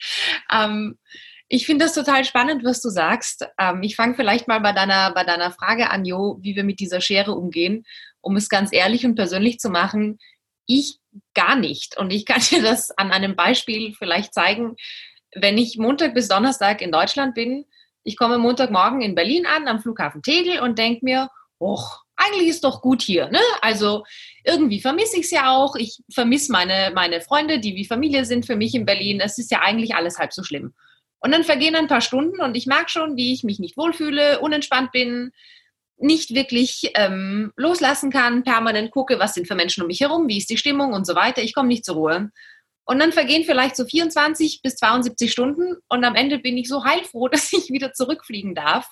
Ähm, 0.52 1.00
ich 1.48 1.66
finde 1.66 1.86
das 1.86 1.94
total 1.94 2.26
spannend, 2.26 2.66
was 2.66 2.82
du 2.82 2.90
sagst. 2.90 3.48
Ähm, 3.58 3.82
ich 3.84 3.96
fange 3.96 4.16
vielleicht 4.16 4.50
mal 4.50 4.60
bei 4.60 4.74
deiner, 4.74 5.14
bei 5.14 5.24
deiner 5.24 5.52
Frage 5.52 5.90
an, 5.92 6.04
Jo, 6.04 6.38
wie 6.42 6.58
wir 6.58 6.66
mit 6.66 6.82
dieser 6.82 7.00
Schere 7.00 7.32
umgehen, 7.32 7.86
um 8.20 8.36
es 8.36 8.50
ganz 8.50 8.74
ehrlich 8.74 9.06
und 9.06 9.16
persönlich 9.16 9.60
zu 9.60 9.70
machen. 9.70 10.20
Ich 10.66 11.00
gar 11.34 11.56
nicht. 11.56 11.98
Und 11.98 12.12
ich 12.12 12.26
kann 12.26 12.42
dir 12.50 12.62
das 12.62 12.92
an 12.92 13.12
einem 13.12 13.38
Beispiel 13.38 13.94
vielleicht 13.98 14.34
zeigen. 14.34 14.76
Wenn 15.34 15.58
ich 15.58 15.78
Montag 15.78 16.14
bis 16.14 16.28
Donnerstag 16.28 16.82
in 16.82 16.92
Deutschland 16.92 17.34
bin, 17.34 17.66
ich 18.04 18.18
komme 18.18 18.38
Montagmorgen 18.38 19.02
in 19.02 19.16
Berlin 19.16 19.46
an, 19.46 19.68
am 19.68 19.80
Flughafen 19.80 20.22
Tegel 20.22 20.60
und 20.62 20.80
denke 20.80 21.06
mir, 21.06 21.30
och, 21.60 22.04
eigentlich 22.16 22.50
ist 22.50 22.64
doch 22.64 22.82
gut 22.82 23.02
hier. 23.02 23.30
Ne? 23.30 23.40
Also 23.62 24.04
irgendwie 24.44 24.82
vermisse 24.82 25.18
ich 25.18 25.26
es 25.26 25.32
ja 25.32 25.56
auch. 25.56 25.76
Ich 25.76 26.00
vermisse 26.14 26.52
meine, 26.52 26.92
meine 26.94 27.22
Freunde, 27.22 27.60
die 27.60 27.76
wie 27.76 27.86
Familie 27.86 28.26
sind 28.26 28.46
für 28.46 28.56
mich 28.56 28.76
in 28.76 28.86
Berlin. 28.86 29.22
Es 29.22 29.38
ist 29.38 29.52
ja 29.52 29.62
eigentlich 29.62 29.96
alles 29.96 30.18
halb 30.20 30.34
so 30.34 30.44
schlimm. 30.44 30.74
Und 31.20 31.32
dann 31.32 31.44
vergehen 31.44 31.76
ein 31.76 31.88
paar 31.88 32.02
Stunden 32.02 32.42
und 32.42 32.56
ich 32.56 32.66
merke 32.66 32.90
schon, 32.90 33.18
wie 33.18 33.34
ich 33.34 33.44
mich 33.44 33.60
nicht 33.60 33.78
wohlfühle, 33.78 34.40
unentspannt 34.40 34.92
bin, 34.92 35.32
nicht 35.98 36.34
wirklich 36.34 36.92
ähm, 36.96 37.52
loslassen 37.58 38.10
kann, 38.10 38.44
permanent 38.44 38.92
gucke, 38.92 39.20
was 39.20 39.34
sind 39.34 39.48
für 39.48 39.56
Menschen 39.56 39.82
um 39.82 39.88
mich 39.88 40.00
herum, 40.00 40.30
wie 40.30 40.38
ist 40.38 40.50
die 40.50 40.58
Stimmung 40.58 40.94
und 40.94 41.06
so 41.06 41.16
weiter. 41.16 41.42
Ich 41.42 41.54
komme 41.54 41.68
nicht 41.68 41.84
zur 41.84 41.96
Ruhe. 41.96 42.32
Und 42.90 42.98
dann 42.98 43.12
vergehen 43.12 43.44
vielleicht 43.46 43.76
so 43.76 43.86
24 43.86 44.64
bis 44.64 44.78
72 44.78 45.32
Stunden 45.32 45.76
und 45.90 46.04
am 46.04 46.16
Ende 46.16 46.40
bin 46.40 46.58
ich 46.58 46.68
so 46.68 46.86
heilfroh, 46.86 47.28
dass 47.32 47.54
ich 47.54 47.70
wieder 47.70 47.94
zurückfliegen 47.94 48.56
darf, 48.56 48.88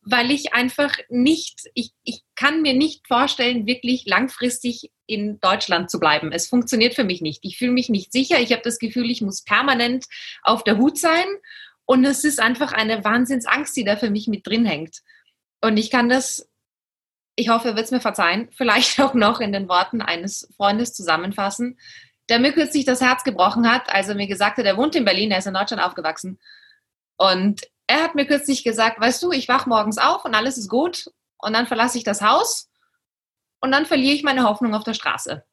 weil 0.00 0.30
ich 0.30 0.54
einfach 0.54 0.96
nicht, 1.10 1.68
ich, 1.74 1.90
ich 2.04 2.22
kann 2.36 2.62
mir 2.62 2.72
nicht 2.72 3.06
vorstellen, 3.06 3.66
wirklich 3.66 4.06
langfristig 4.06 4.90
in 5.04 5.40
Deutschland 5.40 5.90
zu 5.90 6.00
bleiben. 6.00 6.32
Es 6.32 6.48
funktioniert 6.48 6.94
für 6.94 7.04
mich 7.04 7.20
nicht. 7.20 7.40
Ich 7.42 7.58
fühle 7.58 7.72
mich 7.72 7.90
nicht 7.90 8.12
sicher. 8.12 8.40
Ich 8.40 8.50
habe 8.50 8.62
das 8.64 8.78
Gefühl, 8.78 9.10
ich 9.10 9.20
muss 9.20 9.44
permanent 9.44 10.06
auf 10.42 10.64
der 10.64 10.78
Hut 10.78 10.96
sein. 10.96 11.26
Und 11.84 12.02
es 12.06 12.24
ist 12.24 12.40
einfach 12.40 12.72
eine 12.72 13.04
Wahnsinnsangst, 13.04 13.76
die 13.76 13.84
da 13.84 13.96
für 13.96 14.08
mich 14.08 14.26
mit 14.26 14.46
drin 14.46 14.64
hängt. 14.64 15.02
Und 15.60 15.76
ich 15.76 15.90
kann 15.90 16.08
das, 16.08 16.48
ich 17.36 17.50
hoffe, 17.50 17.68
er 17.68 17.76
wird 17.76 17.84
es 17.84 17.92
mir 17.92 18.00
verzeihen, 18.00 18.48
vielleicht 18.56 18.98
auch 19.00 19.12
noch 19.12 19.40
in 19.40 19.52
den 19.52 19.68
Worten 19.68 20.00
eines 20.00 20.48
Freundes 20.56 20.94
zusammenfassen, 20.94 21.76
der 22.28 22.38
mir 22.38 22.52
kürzlich 22.52 22.84
das 22.84 23.00
Herz 23.00 23.24
gebrochen 23.24 23.70
hat, 23.70 23.88
als 23.88 24.08
er 24.08 24.14
mir 24.14 24.26
gesagt 24.26 24.58
hat, 24.58 24.64
er 24.64 24.76
wohnt 24.76 24.94
in 24.94 25.04
Berlin, 25.04 25.30
er 25.30 25.38
ist 25.38 25.46
in 25.46 25.54
Deutschland 25.54 25.82
aufgewachsen. 25.82 26.38
Und 27.16 27.62
er 27.86 28.02
hat 28.02 28.14
mir 28.14 28.26
kürzlich 28.26 28.64
gesagt, 28.64 29.00
weißt 29.00 29.22
du, 29.22 29.32
ich 29.32 29.48
wach 29.48 29.66
morgens 29.66 29.98
auf 29.98 30.24
und 30.24 30.34
alles 30.34 30.56
ist 30.56 30.68
gut 30.68 31.10
und 31.38 31.52
dann 31.52 31.66
verlasse 31.66 31.98
ich 31.98 32.04
das 32.04 32.22
Haus 32.22 32.70
und 33.60 33.72
dann 33.72 33.86
verliere 33.86 34.14
ich 34.14 34.22
meine 34.22 34.44
Hoffnung 34.44 34.74
auf 34.74 34.84
der 34.84 34.94
Straße. 34.94 35.44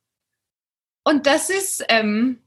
Und 1.03 1.25
das 1.25 1.49
ist 1.49 1.83
ähm, 1.89 2.41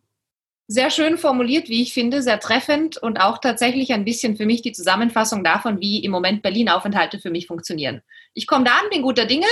sehr 0.66 0.90
schön 0.90 1.18
formuliert, 1.18 1.68
wie 1.68 1.82
ich 1.82 1.92
finde, 1.92 2.22
sehr 2.22 2.40
treffend 2.40 2.96
und 2.96 3.18
auch 3.18 3.38
tatsächlich 3.38 3.92
ein 3.92 4.04
bisschen 4.04 4.37
für 4.37 4.46
mich 4.46 4.62
die 4.62 4.72
Zusammenfassung 4.72 5.44
davon, 5.44 5.80
wie 5.80 6.02
im 6.02 6.10
Moment 6.10 6.42
Berlin-Aufenthalte 6.42 7.18
für 7.18 7.30
mich 7.30 7.46
funktionieren. 7.46 8.02
Ich 8.32 8.46
komme 8.46 8.64
da 8.64 8.72
an, 8.72 8.90
bin 8.90 9.02
guter 9.02 9.26
Dinge 9.26 9.46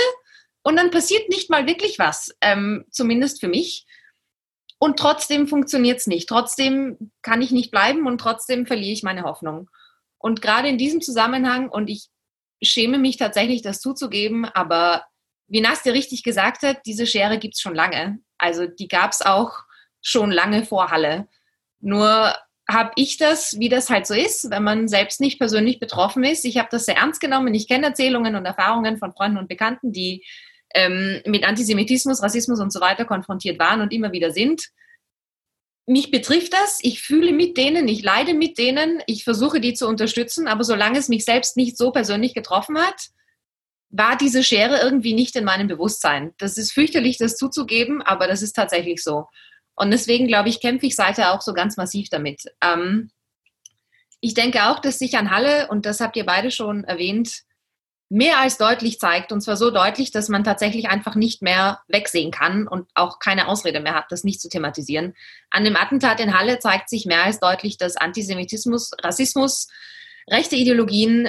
und 0.63 0.75
dann 0.75 0.91
passiert 0.91 1.29
nicht 1.29 1.49
mal 1.49 1.67
wirklich 1.67 1.99
was, 1.99 2.35
ähm, 2.41 2.85
zumindest 2.89 3.39
für 3.39 3.47
mich. 3.47 3.85
Und 4.79 4.97
trotzdem 4.97 5.47
funktioniert 5.47 5.99
es 5.99 6.07
nicht. 6.07 6.27
Trotzdem 6.27 7.11
kann 7.21 7.41
ich 7.41 7.51
nicht 7.51 7.71
bleiben 7.71 8.05
und 8.07 8.19
trotzdem 8.19 8.65
verliere 8.65 8.91
ich 8.91 9.03
meine 9.03 9.23
Hoffnung. 9.23 9.69
Und 10.17 10.41
gerade 10.41 10.67
in 10.67 10.77
diesem 10.77 11.01
Zusammenhang, 11.01 11.69
und 11.69 11.89
ich 11.89 12.09
schäme 12.61 12.97
mich 12.97 13.17
tatsächlich, 13.17 13.61
das 13.61 13.81
zuzugeben, 13.81 14.45
aber 14.45 15.05
wie 15.47 15.61
Nastja 15.61 15.91
richtig 15.91 16.23
gesagt 16.23 16.63
hat, 16.63 16.85
diese 16.85 17.05
Schere 17.05 17.37
gibt 17.37 17.55
es 17.55 17.61
schon 17.61 17.75
lange. 17.75 18.19
Also 18.37 18.65
die 18.65 18.87
gab 18.87 19.11
es 19.11 19.21
auch 19.21 19.51
schon 20.01 20.31
lange 20.31 20.65
vor 20.65 20.91
Halle. 20.91 21.27
Nur 21.79 22.33
habe 22.69 22.91
ich 22.95 23.17
das, 23.17 23.59
wie 23.59 23.69
das 23.69 23.89
halt 23.89 24.07
so 24.07 24.13
ist, 24.13 24.49
wenn 24.49 24.63
man 24.63 24.87
selbst 24.87 25.19
nicht 25.19 25.37
persönlich 25.37 25.79
betroffen 25.79 26.23
ist. 26.23 26.45
Ich 26.45 26.57
habe 26.57 26.69
das 26.71 26.85
sehr 26.85 26.97
ernst 26.97 27.19
genommen. 27.19 27.53
Ich 27.53 27.67
kenne 27.67 27.87
Erzählungen 27.87 28.35
und 28.35 28.45
Erfahrungen 28.45 28.97
von 28.97 29.13
Freunden 29.13 29.37
und 29.37 29.49
Bekannten, 29.49 29.91
die 29.91 30.25
ähm, 30.73 31.21
mit 31.25 31.43
Antisemitismus, 31.43 32.21
Rassismus 32.21 32.59
und 32.59 32.71
so 32.71 32.81
weiter 32.81 33.05
konfrontiert 33.05 33.59
waren 33.59 33.81
und 33.81 33.93
immer 33.93 34.11
wieder 34.11 34.31
sind. 34.31 34.69
Mich 35.85 36.11
betrifft 36.11 36.53
das, 36.53 36.79
ich 36.81 37.01
fühle 37.01 37.33
mit 37.33 37.57
denen, 37.57 37.87
ich 37.87 38.03
leide 38.03 38.33
mit 38.33 38.57
denen, 38.57 39.03
ich 39.05 39.23
versuche 39.23 39.59
die 39.59 39.73
zu 39.73 39.87
unterstützen, 39.87 40.47
aber 40.47 40.63
solange 40.63 40.97
es 40.97 41.09
mich 41.09 41.25
selbst 41.25 41.57
nicht 41.57 41.77
so 41.77 41.91
persönlich 41.91 42.33
getroffen 42.33 42.77
hat, 42.77 43.09
war 43.89 44.17
diese 44.17 44.43
Schere 44.43 44.79
irgendwie 44.81 45.13
nicht 45.13 45.35
in 45.35 45.43
meinem 45.43 45.67
Bewusstsein. 45.67 46.33
Das 46.37 46.57
ist 46.57 46.71
fürchterlich, 46.71 47.17
das 47.17 47.35
zuzugeben, 47.35 48.01
aber 48.01 48.27
das 48.27 48.41
ist 48.41 48.53
tatsächlich 48.53 49.03
so. 49.03 49.27
Und 49.75 49.91
deswegen, 49.91 50.27
glaube 50.27 50.49
ich, 50.49 50.61
kämpfe 50.61 50.87
ich 50.87 50.95
seither 50.95 51.33
auch 51.33 51.41
so 51.41 51.53
ganz 51.53 51.77
massiv 51.77 52.09
damit. 52.09 52.43
Ähm, 52.63 53.11
ich 54.21 54.33
denke 54.33 54.69
auch, 54.69 54.79
dass 54.79 54.99
sich 54.99 55.17
an 55.17 55.31
Halle, 55.31 55.67
und 55.67 55.85
das 55.85 55.99
habt 55.99 56.15
ihr 56.15 56.25
beide 56.25 56.49
schon 56.49 56.85
erwähnt, 56.85 57.43
mehr 58.13 58.37
als 58.39 58.59
deutlich 58.59 58.99
zeigt. 58.99 59.31
Und 59.31 59.41
zwar 59.41 59.57
so 59.57 59.71
deutlich, 59.71 60.11
dass 60.11 60.29
man 60.29 60.43
tatsächlich 60.43 60.87
einfach 60.87 61.15
nicht 61.15 61.41
mehr 61.41 61.79
wegsehen 61.87 62.29
kann 62.29 62.67
und 62.67 62.87
auch 62.93 63.17
keine 63.17 63.47
Ausrede 63.47 63.79
mehr 63.79 63.95
hat, 63.95 64.05
das 64.11 64.23
nicht 64.23 64.39
zu 64.39 64.49
thematisieren. 64.49 65.15
An 65.49 65.63
dem 65.63 65.75
Attentat 65.75 66.19
in 66.19 66.37
Halle 66.37 66.59
zeigt 66.59 66.89
sich 66.89 67.07
mehr 67.07 67.23
als 67.23 67.39
deutlich, 67.39 67.77
dass 67.77 67.97
Antisemitismus, 67.97 68.91
Rassismus, 69.01 69.67
rechte 70.29 70.55
Ideologien 70.55 71.27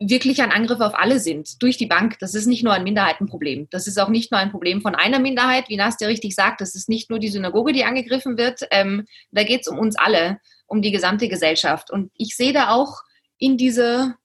wirklich 0.00 0.42
ein 0.42 0.50
Angriff 0.50 0.80
auf 0.80 0.98
alle 0.98 1.20
sind, 1.20 1.62
durch 1.62 1.76
die 1.76 1.86
Bank. 1.86 2.18
Das 2.18 2.34
ist 2.34 2.46
nicht 2.46 2.64
nur 2.64 2.72
ein 2.72 2.82
Minderheitenproblem. 2.82 3.68
Das 3.70 3.86
ist 3.86 4.00
auch 4.00 4.08
nicht 4.08 4.32
nur 4.32 4.40
ein 4.40 4.50
Problem 4.50 4.82
von 4.82 4.96
einer 4.96 5.20
Minderheit, 5.20 5.68
wie 5.68 5.76
Nastja 5.76 6.08
richtig 6.08 6.34
sagt. 6.34 6.60
Das 6.60 6.74
ist 6.74 6.88
nicht 6.88 7.10
nur 7.10 7.20
die 7.20 7.28
Synagoge, 7.28 7.72
die 7.72 7.84
angegriffen 7.84 8.36
wird. 8.36 8.62
Ähm, 8.72 9.06
da 9.30 9.44
geht 9.44 9.60
es 9.60 9.68
um 9.68 9.78
uns 9.78 9.96
alle, 9.96 10.40
um 10.66 10.82
die 10.82 10.90
gesamte 10.90 11.28
Gesellschaft. 11.28 11.92
Und 11.92 12.10
ich 12.16 12.34
sehe 12.34 12.52
da 12.52 12.70
auch 12.70 13.02
in 13.38 13.56
dieser, 13.56 14.16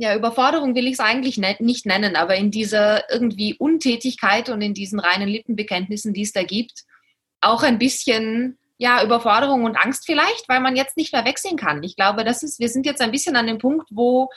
ja, 0.00 0.16
Überforderung 0.16 0.74
will 0.74 0.86
ich 0.86 0.94
es 0.94 1.00
eigentlich 1.00 1.36
ne 1.36 1.56
nicht 1.58 1.84
nennen, 1.84 2.16
aber 2.16 2.34
in 2.34 2.50
dieser 2.50 3.10
irgendwie 3.10 3.54
Untätigkeit 3.58 4.48
und 4.48 4.62
in 4.62 4.72
diesen 4.72 4.98
reinen 4.98 5.28
Lippenbekenntnissen, 5.28 6.14
die 6.14 6.22
es 6.22 6.32
da 6.32 6.42
gibt, 6.42 6.84
auch 7.42 7.62
ein 7.62 7.78
bisschen 7.78 8.58
ja, 8.78 9.04
Überforderung 9.04 9.64
und 9.64 9.76
Angst 9.76 10.06
vielleicht, 10.06 10.48
weil 10.48 10.60
man 10.60 10.74
jetzt 10.74 10.96
nicht 10.96 11.12
mehr 11.12 11.26
wegsehen 11.26 11.58
kann. 11.58 11.82
Ich 11.82 11.96
glaube, 11.96 12.24
das 12.24 12.42
ist, 12.42 12.58
wir 12.58 12.70
sind 12.70 12.86
jetzt 12.86 13.02
ein 13.02 13.10
bisschen 13.10 13.36
an 13.36 13.46
dem 13.46 13.58
Punkt, 13.58 13.88
wo 13.90 14.30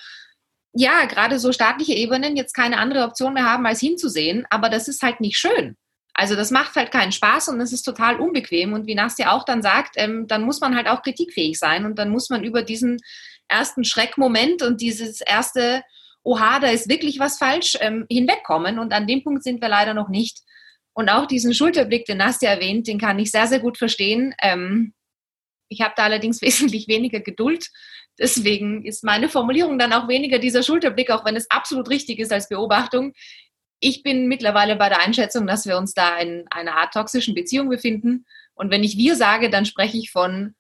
ja, 0.74 1.06
gerade 1.06 1.40
so 1.40 1.54
staatliche 1.54 1.94
Ebenen 1.94 2.36
jetzt 2.36 2.54
keine 2.54 2.78
andere 2.78 3.06
Option 3.06 3.34
mehr 3.34 3.46
haben, 3.46 3.66
als 3.66 3.80
hinzusehen, 3.80 4.46
aber 4.50 4.68
das 4.68 4.90
ist 4.90 5.02
halt 5.02 5.22
nicht 5.22 5.38
schön. 5.38 5.78
Also 6.14 6.36
das 6.36 6.52
macht 6.52 6.76
halt 6.76 6.92
keinen 6.92 7.14
Spaß 7.14 7.48
und 7.50 7.62
es 7.62 7.72
ist 7.72 7.84
total 7.84 8.20
unbequem. 8.20 8.74
Und 8.74 8.86
wie 8.86 8.96
Nastja 8.96 9.32
auch 9.32 9.46
dann 9.46 9.62
sagt, 9.62 9.96
ähm, 9.96 10.28
dann 10.28 10.44
muss 10.44 10.60
man 10.60 10.76
halt 10.76 10.88
auch 10.88 11.04
kritikfähig 11.04 11.58
sein 11.58 11.86
und 11.86 11.98
dann 11.98 12.10
muss 12.10 12.30
man 12.30 12.44
über 12.44 12.64
diesen 12.64 13.00
ersten 13.54 13.84
Schreckmoment 13.84 14.62
und 14.62 14.82
dieses 14.82 15.22
erste, 15.22 15.84
oha, 16.24 16.60
da 16.60 16.68
ist 16.70 16.90
wirklich 16.90 17.20
was 17.20 17.38
falsch, 17.38 17.78
ähm, 17.80 18.06
hinwegkommen. 18.10 18.80
Und 18.80 18.94
an 18.94 19.08
dem 19.08 19.24
Punkt 19.24 19.44
sind 19.44 19.62
wir 19.62 19.70
leider 19.70 19.94
noch 19.94 20.10
nicht. 20.10 20.40
Und 20.94 21.10
auch 21.10 21.26
diesen 21.26 21.54
Schulterblick, 21.54 22.06
den 22.06 22.18
Nastja 22.18 22.52
erwähnt, 22.52 22.88
den 22.88 23.00
kann 23.00 23.20
ich 23.20 23.32
sehr, 23.32 23.48
sehr 23.48 23.60
gut 23.60 23.78
verstehen. 23.78 24.34
Ähm, 24.42 24.94
ich 25.70 25.82
habe 25.82 25.94
da 25.96 26.04
allerdings 26.04 26.42
wesentlich 26.42 26.88
weniger 26.88 27.20
Geduld. 27.20 27.70
Deswegen 28.20 28.86
ist 28.86 29.04
meine 29.04 29.30
Formulierung 29.30 29.80
dann 29.80 29.94
auch 29.94 30.08
weniger 30.08 30.38
dieser 30.38 30.62
Schulterblick, 30.62 31.10
auch 31.10 31.26
wenn 31.26 31.36
es 31.36 31.50
absolut 31.50 31.90
richtig 31.90 32.20
ist 32.20 32.32
als 32.32 32.48
Beobachtung. 32.48 33.14
Ich 33.80 34.04
bin 34.04 34.28
mittlerweile 34.28 34.76
bei 34.76 34.88
der 34.88 35.02
Einschätzung, 35.02 35.48
dass 35.48 35.66
wir 35.66 35.78
uns 35.78 35.94
da 35.94 36.18
in 36.18 36.46
einer 36.50 36.78
Art 36.78 36.94
toxischen 36.94 37.36
Beziehung 37.36 37.70
befinden. 37.70 38.26
Und 38.54 38.72
wenn 38.72 38.84
ich 38.84 38.98
wir 38.98 39.16
sage, 39.16 39.50
dann 39.50 39.66
spreche 39.66 39.98
ich 39.98 40.12
von 40.12 40.54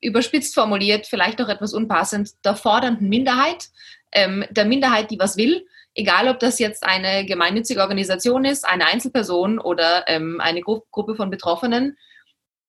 überspitzt 0.00 0.54
formuliert, 0.54 1.06
vielleicht 1.06 1.40
auch 1.40 1.48
etwas 1.48 1.72
unpassend, 1.72 2.30
der 2.44 2.56
fordernden 2.56 3.08
Minderheit, 3.08 3.68
ähm, 4.12 4.44
der 4.50 4.64
Minderheit, 4.64 5.10
die 5.10 5.18
was 5.18 5.36
will, 5.36 5.66
egal 5.94 6.28
ob 6.28 6.38
das 6.38 6.58
jetzt 6.58 6.84
eine 6.84 7.24
gemeinnützige 7.24 7.80
Organisation 7.80 8.44
ist, 8.44 8.66
eine 8.66 8.86
Einzelperson 8.86 9.58
oder 9.58 10.08
ähm, 10.08 10.40
eine 10.40 10.60
Gru 10.60 10.82
Gruppe 10.90 11.16
von 11.16 11.30
Betroffenen. 11.30 11.96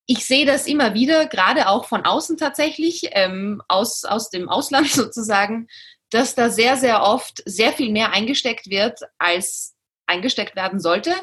Ich 0.05 0.25
sehe 0.25 0.45
das 0.45 0.67
immer 0.67 0.93
wieder, 0.93 1.25
gerade 1.25 1.67
auch 1.67 1.85
von 1.85 2.05
außen 2.05 2.37
tatsächlich, 2.37 3.09
ähm, 3.11 3.61
aus, 3.67 4.05
aus 4.05 4.29
dem 4.29 4.47
Ausland 4.47 4.87
sozusagen, 4.91 5.67
dass 6.09 6.35
da 6.35 6.49
sehr, 6.49 6.77
sehr 6.77 7.03
oft 7.03 7.43
sehr 7.45 7.73
viel 7.73 7.91
mehr 7.91 8.13
eingesteckt 8.13 8.69
wird, 8.69 8.99
als 9.17 9.75
eingesteckt 10.05 10.55
werden 10.55 10.79
sollte. 10.79 11.13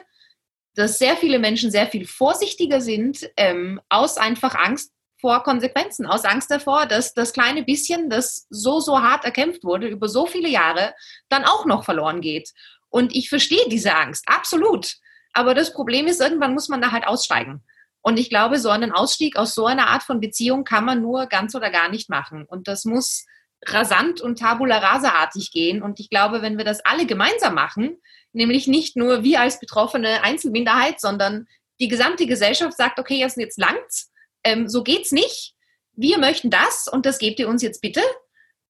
Dass 0.74 0.98
sehr 0.98 1.16
viele 1.16 1.38
Menschen 1.38 1.70
sehr 1.70 1.86
viel 1.86 2.06
vorsichtiger 2.06 2.80
sind, 2.80 3.30
ähm, 3.36 3.80
aus 3.88 4.18
einfach 4.18 4.54
Angst 4.54 4.93
vor 5.24 5.42
Konsequenzen, 5.42 6.04
aus 6.04 6.26
Angst 6.26 6.50
davor, 6.50 6.84
dass 6.84 7.14
das 7.14 7.32
kleine 7.32 7.62
bisschen, 7.62 8.10
das 8.10 8.46
so, 8.50 8.78
so 8.80 9.00
hart 9.00 9.24
erkämpft 9.24 9.64
wurde, 9.64 9.88
über 9.88 10.06
so 10.06 10.26
viele 10.26 10.50
Jahre, 10.50 10.92
dann 11.30 11.46
auch 11.46 11.64
noch 11.64 11.82
verloren 11.82 12.20
geht. 12.20 12.50
Und 12.90 13.16
ich 13.16 13.30
verstehe 13.30 13.66
diese 13.70 13.96
Angst, 13.96 14.24
absolut. 14.26 14.96
Aber 15.32 15.54
das 15.54 15.72
Problem 15.72 16.08
ist, 16.08 16.20
irgendwann 16.20 16.52
muss 16.52 16.68
man 16.68 16.82
da 16.82 16.92
halt 16.92 17.06
aussteigen. 17.06 17.62
Und 18.02 18.18
ich 18.18 18.28
glaube, 18.28 18.58
so 18.58 18.68
einen 18.68 18.92
Ausstieg 18.92 19.38
aus 19.38 19.54
so 19.54 19.64
einer 19.64 19.86
Art 19.86 20.02
von 20.02 20.20
Beziehung 20.20 20.62
kann 20.62 20.84
man 20.84 21.00
nur 21.00 21.24
ganz 21.24 21.54
oder 21.54 21.70
gar 21.70 21.88
nicht 21.88 22.10
machen. 22.10 22.44
Und 22.44 22.68
das 22.68 22.84
muss 22.84 23.24
rasant 23.64 24.20
und 24.20 24.38
tabula 24.38 24.76
rasa-artig 24.76 25.52
gehen. 25.52 25.82
Und 25.82 26.00
ich 26.00 26.10
glaube, 26.10 26.42
wenn 26.42 26.58
wir 26.58 26.66
das 26.66 26.84
alle 26.84 27.06
gemeinsam 27.06 27.54
machen, 27.54 27.96
nämlich 28.34 28.66
nicht 28.66 28.94
nur 28.94 29.22
wir 29.22 29.40
als 29.40 29.58
betroffene 29.58 30.22
Einzelminderheit, 30.22 31.00
sondern 31.00 31.46
die 31.80 31.88
gesamte 31.88 32.26
Gesellschaft 32.26 32.76
sagt, 32.76 32.98
okay, 32.98 33.16
jetzt, 33.16 33.38
jetzt 33.38 33.58
langt's, 33.58 34.10
ähm, 34.44 34.68
so 34.68 34.82
geht's 34.82 35.12
nicht. 35.12 35.54
Wir 35.96 36.18
möchten 36.18 36.50
das 36.50 36.88
und 36.90 37.06
das 37.06 37.18
gebt 37.18 37.38
ihr 37.38 37.48
uns 37.48 37.62
jetzt 37.62 37.80
bitte. 37.80 38.00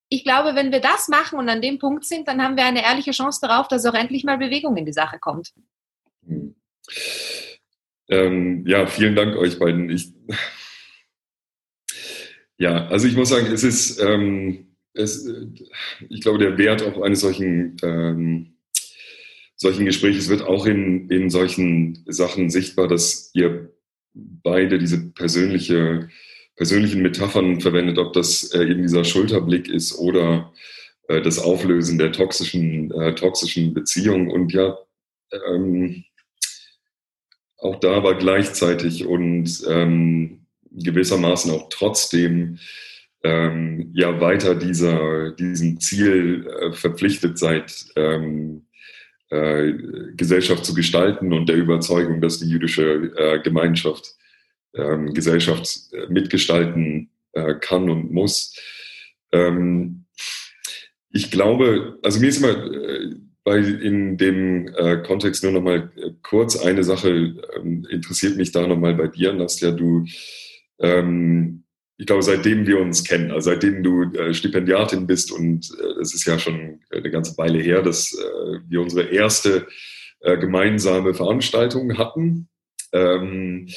Ich 0.08 0.24
glaube, 0.24 0.54
wenn 0.54 0.72
wir 0.72 0.80
das 0.80 1.08
machen 1.08 1.38
und 1.38 1.48
an 1.48 1.62
dem 1.62 1.78
Punkt 1.78 2.04
sind, 2.04 2.28
dann 2.28 2.42
haben 2.42 2.56
wir 2.56 2.64
eine 2.64 2.84
ehrliche 2.84 3.12
Chance 3.12 3.40
darauf, 3.42 3.68
dass 3.68 3.86
auch 3.86 3.94
endlich 3.94 4.24
mal 4.24 4.38
Bewegung 4.38 4.76
in 4.76 4.84
die 4.84 4.92
Sache 4.92 5.18
kommt. 5.18 5.52
Hm. 6.26 6.54
Ähm, 8.08 8.66
ja, 8.66 8.86
vielen 8.86 9.16
Dank 9.16 9.36
euch 9.36 9.58
beiden. 9.58 9.88
Ich, 9.88 10.12
ja, 12.58 12.86
also 12.88 13.08
ich 13.08 13.16
muss 13.16 13.30
sagen, 13.30 13.46
es 13.46 13.64
ist, 13.64 13.98
ähm, 14.00 14.76
es, 14.92 15.26
ich 16.10 16.20
glaube, 16.20 16.38
der 16.38 16.58
Wert 16.58 16.82
auch 16.82 17.00
eines 17.00 17.20
solchen 17.20 17.76
ähm, 17.82 18.54
solchen 19.56 19.86
Gesprächen. 19.86 20.18
Es 20.18 20.28
wird 20.28 20.42
auch 20.42 20.66
in, 20.66 21.08
in 21.10 21.30
solchen 21.30 22.04
Sachen 22.06 22.50
sichtbar, 22.50 22.88
dass 22.88 23.30
ihr 23.34 23.73
beide 24.14 24.78
diese 24.78 25.10
persönliche, 25.10 26.08
persönlichen 26.56 27.02
Metaphern 27.02 27.60
verwendet, 27.60 27.98
ob 27.98 28.12
das 28.12 28.52
äh, 28.54 28.62
eben 28.62 28.82
dieser 28.82 29.04
Schulterblick 29.04 29.68
ist 29.68 29.98
oder 29.98 30.52
äh, 31.08 31.20
das 31.20 31.38
Auflösen 31.38 31.98
der 31.98 32.12
toxischen, 32.12 32.90
äh, 32.92 33.14
toxischen 33.14 33.74
Beziehung. 33.74 34.30
Und 34.30 34.52
ja, 34.52 34.78
ähm, 35.48 36.04
auch 37.58 37.80
da 37.80 38.02
war 38.02 38.14
gleichzeitig 38.16 39.06
und 39.06 39.62
ähm, 39.68 40.46
gewissermaßen 40.70 41.50
auch 41.50 41.68
trotzdem 41.70 42.58
ähm, 43.22 43.90
ja 43.94 44.20
weiter 44.20 44.54
dieser, 44.54 45.32
diesem 45.32 45.80
Ziel 45.80 46.46
äh, 46.46 46.72
verpflichtet 46.72 47.38
seid, 47.38 47.86
ähm, 47.96 48.66
äh, 49.35 49.74
Gesellschaft 50.16 50.64
zu 50.64 50.74
gestalten 50.74 51.32
und 51.32 51.49
der 51.49 51.57
Überzeugung, 51.57 52.20
dass 52.20 52.39
die 52.39 52.49
jüdische 52.49 53.12
äh, 53.16 53.41
Gemeinschaft 53.41 54.14
ähm, 54.74 55.12
Gesellschaft 55.12 55.93
äh, 55.93 56.07
mitgestalten 56.09 57.11
äh, 57.32 57.55
kann 57.55 57.91
und 57.91 58.12
muss. 58.12 58.57
Ähm, 59.32 60.05
ich 61.11 61.30
glaube, 61.30 61.99
also 62.03 62.20
mir 62.20 62.28
ist 62.28 62.39
immer 62.39 62.72
äh, 62.72 63.14
bei, 63.43 63.59
in 63.59 64.16
dem 64.16 64.68
äh, 64.68 64.99
Kontext 64.99 65.43
nur 65.43 65.53
noch 65.53 65.62
mal 65.62 65.91
kurz 66.22 66.57
eine 66.57 66.85
Sache 66.85 67.35
ähm, 67.57 67.87
interessiert 67.91 68.37
mich 68.37 68.53
da 68.53 68.66
noch 68.66 68.78
mal 68.78 68.95
bei 68.95 69.09
dir, 69.09 69.32
Nastja. 69.32 69.72
Du, 69.72 70.05
ähm, 70.78 71.63
ich 71.97 72.07
glaube, 72.07 72.22
seitdem 72.22 72.66
wir 72.66 72.80
uns 72.80 73.05
kennen, 73.05 73.30
also 73.30 73.51
seitdem 73.51 73.82
du 73.82 74.05
äh, 74.14 74.34
Stipendiatin 74.34 75.07
bist 75.07 75.30
und 75.30 75.70
äh, 75.80 76.01
es 76.01 76.14
ist 76.14 76.26
ja 76.26 76.38
schon 76.38 76.80
eine 76.90 77.11
ganze 77.11 77.36
Weile 77.38 77.61
her, 77.61 77.82
dass 77.82 78.12
äh, 78.12 78.59
wir 78.66 78.80
unsere 78.80 79.09
erste 79.09 79.66
äh, 80.20 80.36
gemeinsame 80.38 81.14
Veranstaltung 81.14 81.97
hatten. 81.99 82.49
Ähm, 82.92 83.68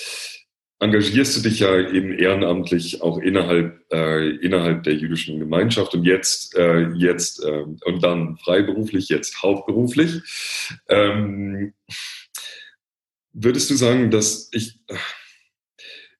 engagierst 0.79 1.37
du 1.37 1.41
dich 1.41 1.59
ja 1.59 1.89
eben 1.89 2.17
ehrenamtlich 2.17 3.01
auch 3.01 3.17
innerhalb, 3.19 3.81
äh, 3.91 4.29
innerhalb 4.37 4.83
der 4.83 4.93
jüdischen 4.93 5.39
Gemeinschaft 5.39 5.93
und 5.93 6.03
jetzt, 6.03 6.55
äh, 6.55 6.89
jetzt 6.93 7.43
äh, 7.43 7.65
und 7.85 8.03
dann 8.03 8.37
freiberuflich, 8.37 9.09
jetzt 9.09 9.41
hauptberuflich. 9.41 10.21
Ähm, 10.87 11.73
würdest 13.33 13.69
du 13.69 13.75
sagen, 13.75 14.11
dass 14.11 14.49
ich, 14.53 14.79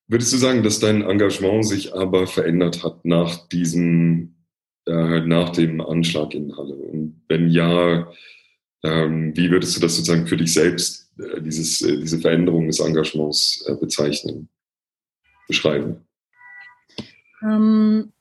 würdest 0.07 0.33
du 0.33 0.37
sagen, 0.37 0.63
dass 0.63 0.79
dein 0.79 1.01
Engagement 1.01 1.65
sich 1.65 1.93
aber 1.93 2.27
verändert 2.27 2.83
hat 2.83 3.03
nach 3.05 3.47
diesem, 3.49 4.35
äh, 4.85 5.21
nach 5.21 5.49
dem 5.49 5.81
Anschlag 5.81 6.33
in 6.33 6.55
Halle? 6.55 6.75
Und 6.75 7.21
wenn 7.27 7.49
ja, 7.49 8.11
ähm, 8.83 9.35
wie 9.35 9.51
würdest 9.51 9.75
du 9.75 9.81
das 9.81 9.95
sozusagen 9.95 10.27
für 10.27 10.37
dich 10.37 10.53
selbst 10.53 11.11
äh, 11.19 11.41
dieses, 11.41 11.81
äh, 11.81 11.97
diese 11.97 12.19
Veränderung 12.19 12.67
des 12.67 12.79
Engagements 12.79 13.65
äh, 13.67 13.75
bezeichnen, 13.75 14.49
beschreiben? 15.47 16.05
Ähm, 17.41 18.11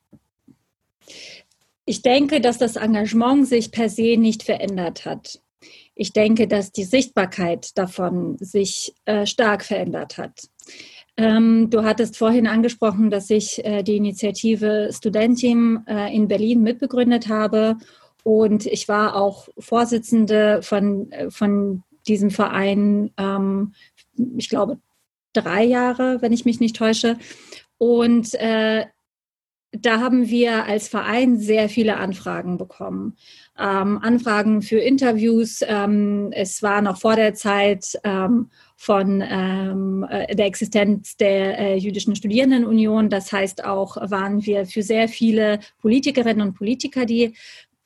ich 1.84 2.02
denke, 2.02 2.40
dass 2.40 2.58
das 2.58 2.76
Engagement 2.76 3.46
sich 3.46 3.70
per 3.70 3.88
se 3.88 4.16
nicht 4.16 4.42
verändert 4.42 5.04
hat. 5.04 5.40
Ich 5.94 6.12
denke, 6.12 6.46
dass 6.46 6.72
die 6.72 6.84
Sichtbarkeit 6.84 7.78
davon 7.78 8.36
sich 8.38 8.94
äh, 9.06 9.24
stark 9.24 9.64
verändert 9.64 10.18
hat. 10.18 10.48
Ähm, 11.16 11.70
du 11.70 11.82
hattest 11.82 12.18
vorhin 12.18 12.46
angesprochen, 12.46 13.10
dass 13.10 13.30
ich 13.30 13.64
äh, 13.64 13.82
die 13.82 13.96
Initiative 13.96 14.90
Studentin 14.92 15.82
äh, 15.86 16.14
in 16.14 16.28
Berlin 16.28 16.62
mitbegründet 16.62 17.28
habe 17.28 17.76
und 18.26 18.66
ich 18.66 18.88
war 18.88 19.14
auch 19.14 19.48
Vorsitzende 19.56 20.60
von, 20.62 21.10
von 21.28 21.84
diesem 22.08 22.30
Verein, 22.30 23.12
ähm, 23.16 23.72
ich 24.36 24.48
glaube, 24.48 24.80
drei 25.32 25.62
Jahre, 25.62 26.20
wenn 26.22 26.32
ich 26.32 26.44
mich 26.44 26.58
nicht 26.58 26.74
täusche. 26.74 27.18
Und 27.78 28.34
äh, 28.34 28.86
da 29.70 30.00
haben 30.00 30.28
wir 30.28 30.64
als 30.64 30.88
Verein 30.88 31.38
sehr 31.38 31.68
viele 31.68 31.98
Anfragen 31.98 32.56
bekommen. 32.56 33.16
Ähm, 33.58 33.98
Anfragen 34.02 34.62
für 34.62 34.78
Interviews. 34.78 35.60
Ähm, 35.66 36.30
es 36.32 36.62
war 36.62 36.82
noch 36.82 36.98
vor 36.98 37.16
der 37.16 37.34
Zeit 37.34 37.98
ähm, 38.02 38.50
von 38.76 39.24
ähm, 39.26 40.06
äh, 40.08 40.34
der 40.36 40.46
Existenz 40.46 41.16
der 41.16 41.58
äh, 41.58 41.76
Jüdischen 41.76 42.14
Studierendenunion. 42.14 43.08
Das 43.08 43.32
heißt 43.32 43.64
auch, 43.64 43.96
waren 44.10 44.44
wir 44.44 44.66
für 44.66 44.82
sehr 44.82 45.08
viele 45.08 45.60
Politikerinnen 45.80 46.46
und 46.46 46.54
Politiker, 46.54 47.06
die 47.06 47.34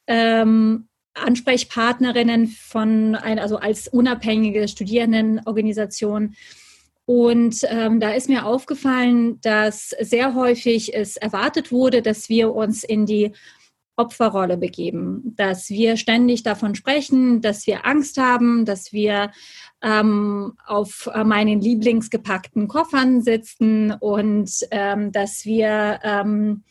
ähm, 0.08 0.88
Ansprechpartnerinnen 1.14 2.48
von 2.48 3.14
ein, 3.14 3.38
also 3.38 3.56
als 3.56 3.88
unabhängige 3.88 4.66
Studierendenorganisation. 4.68 6.34
Und 7.06 7.60
ähm, 7.68 7.98
da 8.00 8.12
ist 8.12 8.28
mir 8.28 8.46
aufgefallen, 8.46 9.40
dass 9.40 9.90
sehr 10.00 10.34
häufig 10.34 10.94
es 10.94 11.16
erwartet 11.16 11.72
wurde, 11.72 12.02
dass 12.02 12.28
wir 12.28 12.54
uns 12.54 12.84
in 12.84 13.06
die 13.06 13.32
Opferrolle 13.96 14.56
begeben, 14.56 15.34
dass 15.36 15.68
wir 15.68 15.96
ständig 15.96 16.42
davon 16.42 16.74
sprechen, 16.74 17.42
dass 17.42 17.66
wir 17.66 17.84
Angst 17.84 18.16
haben, 18.16 18.64
dass 18.64 18.92
wir 18.92 19.30
ähm, 19.82 20.54
auf 20.66 21.10
meinen 21.24 21.60
Lieblingsgepackten 21.60 22.68
Koffern 22.68 23.22
sitzen 23.22 23.92
und 23.92 24.50
ähm, 24.70 25.12
dass 25.12 25.44
wir 25.44 26.00
ähm, 26.02 26.62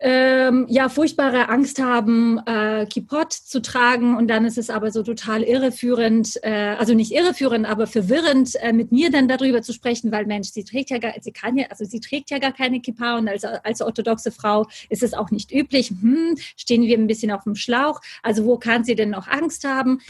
ähm, 0.00 0.66
ja 0.68 0.88
furchtbare 0.88 1.48
Angst 1.48 1.80
haben, 1.80 2.38
äh, 2.46 2.86
Kipot 2.86 3.32
zu 3.32 3.62
tragen 3.62 4.16
und 4.16 4.28
dann 4.28 4.44
ist 4.44 4.58
es 4.58 4.68
aber 4.68 4.90
so 4.90 5.02
total 5.02 5.42
irreführend, 5.42 6.38
äh, 6.42 6.74
also 6.78 6.94
nicht 6.94 7.12
irreführend, 7.12 7.66
aber 7.66 7.86
verwirrend, 7.86 8.54
äh, 8.56 8.72
mit 8.72 8.92
mir 8.92 9.10
dann 9.10 9.28
darüber 9.28 9.62
zu 9.62 9.72
sprechen, 9.72 10.10
weil 10.12 10.26
Mensch, 10.26 10.48
sie 10.50 10.64
trägt 10.64 10.90
ja 10.90 10.98
gar, 10.98 11.12
sie 11.20 11.32
kann 11.32 11.56
ja, 11.56 11.66
also 11.70 11.84
sie 11.84 12.00
trägt 12.00 12.30
ja 12.30 12.38
gar 12.38 12.52
keine 12.52 12.80
Kippa 12.80 13.18
und 13.18 13.28
als, 13.28 13.44
als 13.44 13.80
orthodoxe 13.80 14.32
Frau 14.32 14.66
ist 14.88 15.02
es 15.02 15.14
auch 15.14 15.30
nicht 15.30 15.52
üblich. 15.52 15.90
Hm, 15.90 16.36
stehen 16.56 16.82
wir 16.82 16.98
ein 16.98 17.06
bisschen 17.06 17.30
auf 17.30 17.44
dem 17.44 17.54
Schlauch. 17.54 18.00
Also 18.22 18.44
wo 18.44 18.58
kann 18.58 18.84
sie 18.84 18.96
denn 18.96 19.10
noch 19.10 19.28
Angst 19.28 19.64
haben? 19.64 20.00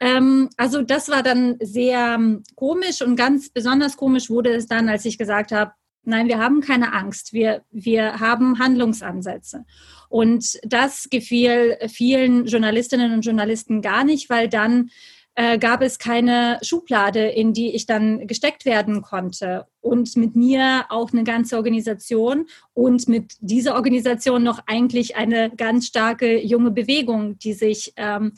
Ähm, 0.00 0.48
also 0.56 0.82
das 0.82 1.08
war 1.08 1.22
dann 1.22 1.56
sehr 1.60 2.14
ähm, 2.14 2.42
komisch 2.54 3.02
und 3.02 3.16
ganz 3.16 3.50
besonders 3.50 3.96
komisch 3.96 4.30
wurde 4.30 4.54
es 4.54 4.66
dann, 4.66 4.88
als 4.88 5.04
ich 5.04 5.18
gesagt 5.18 5.52
habe, 5.52 5.72
Nein, 6.06 6.28
wir 6.28 6.38
haben 6.38 6.60
keine 6.60 6.92
Angst. 6.92 7.32
Wir, 7.32 7.62
wir 7.70 8.20
haben 8.20 8.58
Handlungsansätze. 8.58 9.64
Und 10.08 10.58
das 10.62 11.08
gefiel 11.10 11.76
vielen 11.88 12.46
Journalistinnen 12.46 13.12
und 13.12 13.22
Journalisten 13.24 13.82
gar 13.82 14.04
nicht, 14.04 14.30
weil 14.30 14.48
dann 14.48 14.90
äh, 15.34 15.58
gab 15.58 15.82
es 15.82 15.98
keine 15.98 16.58
Schublade, 16.62 17.26
in 17.26 17.52
die 17.52 17.74
ich 17.74 17.86
dann 17.86 18.26
gesteckt 18.26 18.64
werden 18.64 19.02
konnte. 19.02 19.66
Und 19.80 20.16
mit 20.16 20.36
mir 20.36 20.86
auch 20.90 21.12
eine 21.12 21.24
ganze 21.24 21.56
Organisation 21.56 22.46
und 22.72 23.08
mit 23.08 23.34
dieser 23.40 23.74
Organisation 23.74 24.42
noch 24.42 24.60
eigentlich 24.66 25.16
eine 25.16 25.50
ganz 25.50 25.86
starke 25.86 26.40
junge 26.40 26.70
Bewegung, 26.70 27.38
die 27.38 27.52
sich 27.52 27.92
ähm, 27.96 28.34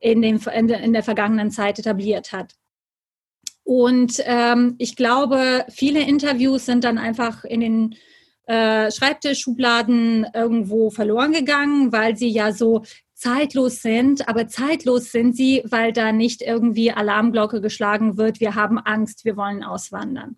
in, 0.00 0.22
dem, 0.22 0.40
in 0.52 0.92
der 0.92 1.02
vergangenen 1.02 1.50
Zeit 1.50 1.78
etabliert 1.78 2.32
hat. 2.32 2.56
Und 3.64 4.22
ähm, 4.24 4.74
ich 4.78 4.96
glaube, 4.96 5.64
viele 5.68 6.00
Interviews 6.00 6.66
sind 6.66 6.84
dann 6.84 6.98
einfach 6.98 7.44
in 7.44 7.60
den 7.60 7.94
äh, 8.46 8.90
Schreibtischschubladen 8.90 10.26
irgendwo 10.34 10.90
verloren 10.90 11.32
gegangen, 11.32 11.92
weil 11.92 12.16
sie 12.16 12.28
ja 12.28 12.52
so 12.52 12.82
zeitlos 13.14 13.82
sind. 13.82 14.28
Aber 14.28 14.48
zeitlos 14.48 15.12
sind 15.12 15.36
sie, 15.36 15.62
weil 15.66 15.92
da 15.92 16.10
nicht 16.10 16.42
irgendwie 16.42 16.90
Alarmglocke 16.90 17.60
geschlagen 17.60 18.16
wird. 18.16 18.40
Wir 18.40 18.54
haben 18.54 18.78
Angst, 18.78 19.24
wir 19.24 19.36
wollen 19.36 19.62
auswandern. 19.62 20.36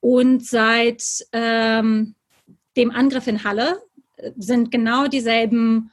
Und 0.00 0.46
seit 0.46 1.02
ähm, 1.32 2.14
dem 2.76 2.90
Angriff 2.90 3.26
in 3.26 3.42
Halle 3.42 3.80
äh, 4.16 4.32
sind 4.36 4.70
genau 4.70 5.08
dieselben 5.08 5.90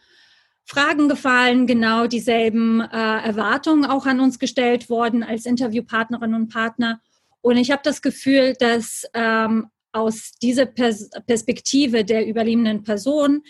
Fragen 0.65 1.09
gefallen, 1.09 1.67
genau 1.67 2.07
dieselben 2.07 2.81
äh, 2.81 2.85
Erwartungen 2.85 3.85
auch 3.85 4.05
an 4.05 4.19
uns 4.19 4.39
gestellt 4.39 4.89
worden 4.89 5.23
als 5.23 5.45
Interviewpartnerinnen 5.45 6.43
und 6.43 6.47
Partner. 6.49 7.01
Und 7.41 7.57
ich 7.57 7.71
habe 7.71 7.81
das 7.83 8.01
Gefühl, 8.01 8.53
dass 8.59 9.05
ähm, 9.13 9.67
aus 9.91 10.31
dieser 10.41 10.65
Pers 10.65 11.09
Perspektive 11.27 12.05
der 12.05 12.25
überlebenden 12.25 12.83
Person 12.83 13.43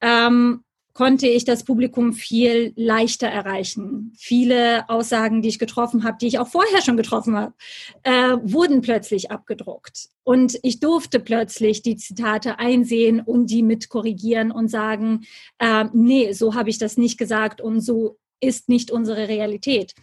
ähm, 0.00 0.64
konnte 0.96 1.28
ich 1.28 1.44
das 1.44 1.62
Publikum 1.62 2.14
viel 2.14 2.72
leichter 2.74 3.26
erreichen. 3.26 4.14
Viele 4.16 4.88
Aussagen, 4.88 5.42
die 5.42 5.50
ich 5.50 5.58
getroffen 5.58 6.04
habe, 6.04 6.16
die 6.18 6.26
ich 6.26 6.38
auch 6.38 6.48
vorher 6.48 6.80
schon 6.80 6.96
getroffen 6.96 7.36
habe, 7.36 7.52
äh, 8.02 8.38
wurden 8.42 8.80
plötzlich 8.80 9.30
abgedruckt. 9.30 10.08
Und 10.24 10.58
ich 10.62 10.80
durfte 10.80 11.20
plötzlich 11.20 11.82
die 11.82 11.96
Zitate 11.96 12.58
einsehen 12.58 13.20
und 13.20 13.50
die 13.50 13.62
mit 13.62 13.90
korrigieren 13.90 14.50
und 14.50 14.68
sagen, 14.68 15.26
äh, 15.58 15.84
nee, 15.92 16.32
so 16.32 16.54
habe 16.54 16.70
ich 16.70 16.78
das 16.78 16.96
nicht 16.96 17.18
gesagt 17.18 17.60
und 17.60 17.82
so 17.82 18.16
ist 18.40 18.70
nicht 18.70 18.90
unsere 18.90 19.28
Realität. 19.28 19.94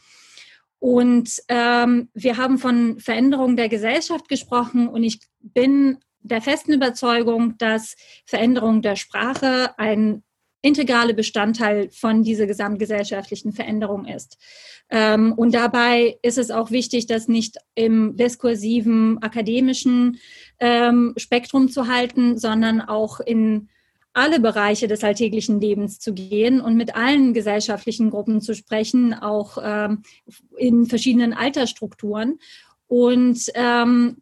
Und 0.77 1.41
ähm, 1.47 2.09
wir 2.13 2.37
haben 2.37 2.59
von 2.59 2.99
Veränderung 2.99 3.55
der 3.55 3.67
Gesellschaft 3.67 4.29
gesprochen 4.29 4.87
und 4.87 5.01
ich 5.03 5.21
bin 5.39 5.97
der 6.19 6.43
festen 6.43 6.71
Überzeugung, 6.71 7.57
dass 7.57 7.95
Veränderung 8.27 8.83
der 8.83 8.95
Sprache 8.95 9.73
ein 9.79 10.21
integrale 10.63 11.13
Bestandteil 11.13 11.89
von 11.91 12.23
dieser 12.23 12.47
gesamtgesellschaftlichen 12.47 13.51
Veränderung 13.51 14.05
ist. 14.05 14.37
Ähm, 14.89 15.33
und 15.33 15.53
dabei 15.53 16.17
ist 16.23 16.37
es 16.37 16.49
auch 16.49 16.71
wichtig, 16.71 17.05
das 17.05 17.27
nicht 17.27 17.57
im 17.75 18.15
diskursiven 18.15 19.21
akademischen 19.21 20.19
ähm, 20.59 21.13
Spektrum 21.17 21.69
zu 21.69 21.87
halten, 21.87 22.37
sondern 22.37 22.81
auch 22.81 23.19
in 23.19 23.69
alle 24.13 24.39
Bereiche 24.39 24.87
des 24.87 25.03
alltäglichen 25.03 25.59
Lebens 25.59 25.99
zu 25.99 26.13
gehen 26.13 26.61
und 26.61 26.75
mit 26.75 26.95
allen 26.95 27.33
gesellschaftlichen 27.33 28.09
Gruppen 28.09 28.41
zu 28.41 28.53
sprechen, 28.53 29.13
auch 29.13 29.57
ähm, 29.61 30.03
in 30.57 30.85
verschiedenen 30.85 31.33
Altersstrukturen. 31.33 32.39
Und 32.87 33.51
ähm, 33.55 34.17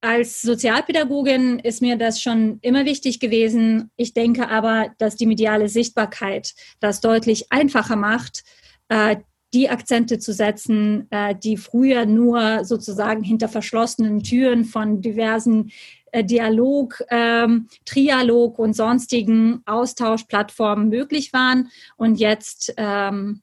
als 0.00 0.42
Sozialpädagogin 0.42 1.58
ist 1.58 1.82
mir 1.82 1.96
das 1.96 2.22
schon 2.22 2.58
immer 2.62 2.84
wichtig 2.84 3.18
gewesen. 3.18 3.90
Ich 3.96 4.14
denke 4.14 4.48
aber, 4.48 4.90
dass 4.98 5.16
die 5.16 5.26
mediale 5.26 5.68
Sichtbarkeit 5.68 6.54
das 6.80 7.00
deutlich 7.00 7.50
einfacher 7.50 7.96
macht, 7.96 8.44
äh, 8.88 9.16
die 9.54 9.70
Akzente 9.70 10.18
zu 10.18 10.32
setzen, 10.32 11.08
äh, 11.10 11.34
die 11.34 11.56
früher 11.56 12.06
nur 12.06 12.64
sozusagen 12.64 13.22
hinter 13.22 13.48
verschlossenen 13.48 14.22
Türen 14.22 14.64
von 14.64 15.00
diversen 15.00 15.72
äh, 16.12 16.22
Dialog, 16.22 17.02
ähm, 17.10 17.68
Trialog 17.84 18.58
und 18.58 18.74
sonstigen 18.74 19.62
Austauschplattformen 19.66 20.90
möglich 20.90 21.32
waren. 21.32 21.70
Und 21.96 22.16
jetzt 22.16 22.74
ähm, 22.76 23.42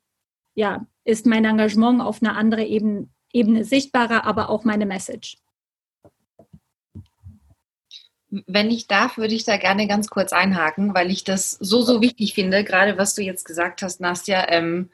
ja, 0.53 0.85
ist 1.03 1.25
mein 1.25 1.43
Engagement 1.43 2.01
auf 2.01 2.21
einer 2.21 2.37
anderen 2.37 2.65
Ebene, 2.65 3.07
Ebene 3.33 3.65
sichtbarer, 3.65 4.23
aber 4.23 4.49
auch 4.49 4.63
meine 4.63 4.85
Message. 4.85 5.37
Wenn 8.47 8.71
ich 8.71 8.87
darf, 8.87 9.17
würde 9.17 9.33
ich 9.33 9.45
da 9.45 9.57
gerne 9.57 9.87
ganz 9.87 10.09
kurz 10.09 10.33
einhaken, 10.33 10.93
weil 10.93 11.11
ich 11.11 11.23
das 11.23 11.51
so, 11.51 11.81
so 11.81 12.01
wichtig 12.01 12.33
finde, 12.33 12.63
gerade 12.63 12.97
was 12.97 13.15
du 13.15 13.21
jetzt 13.21 13.45
gesagt 13.45 13.81
hast, 13.81 14.01
Nastja, 14.01 14.47
ähm, 14.49 14.89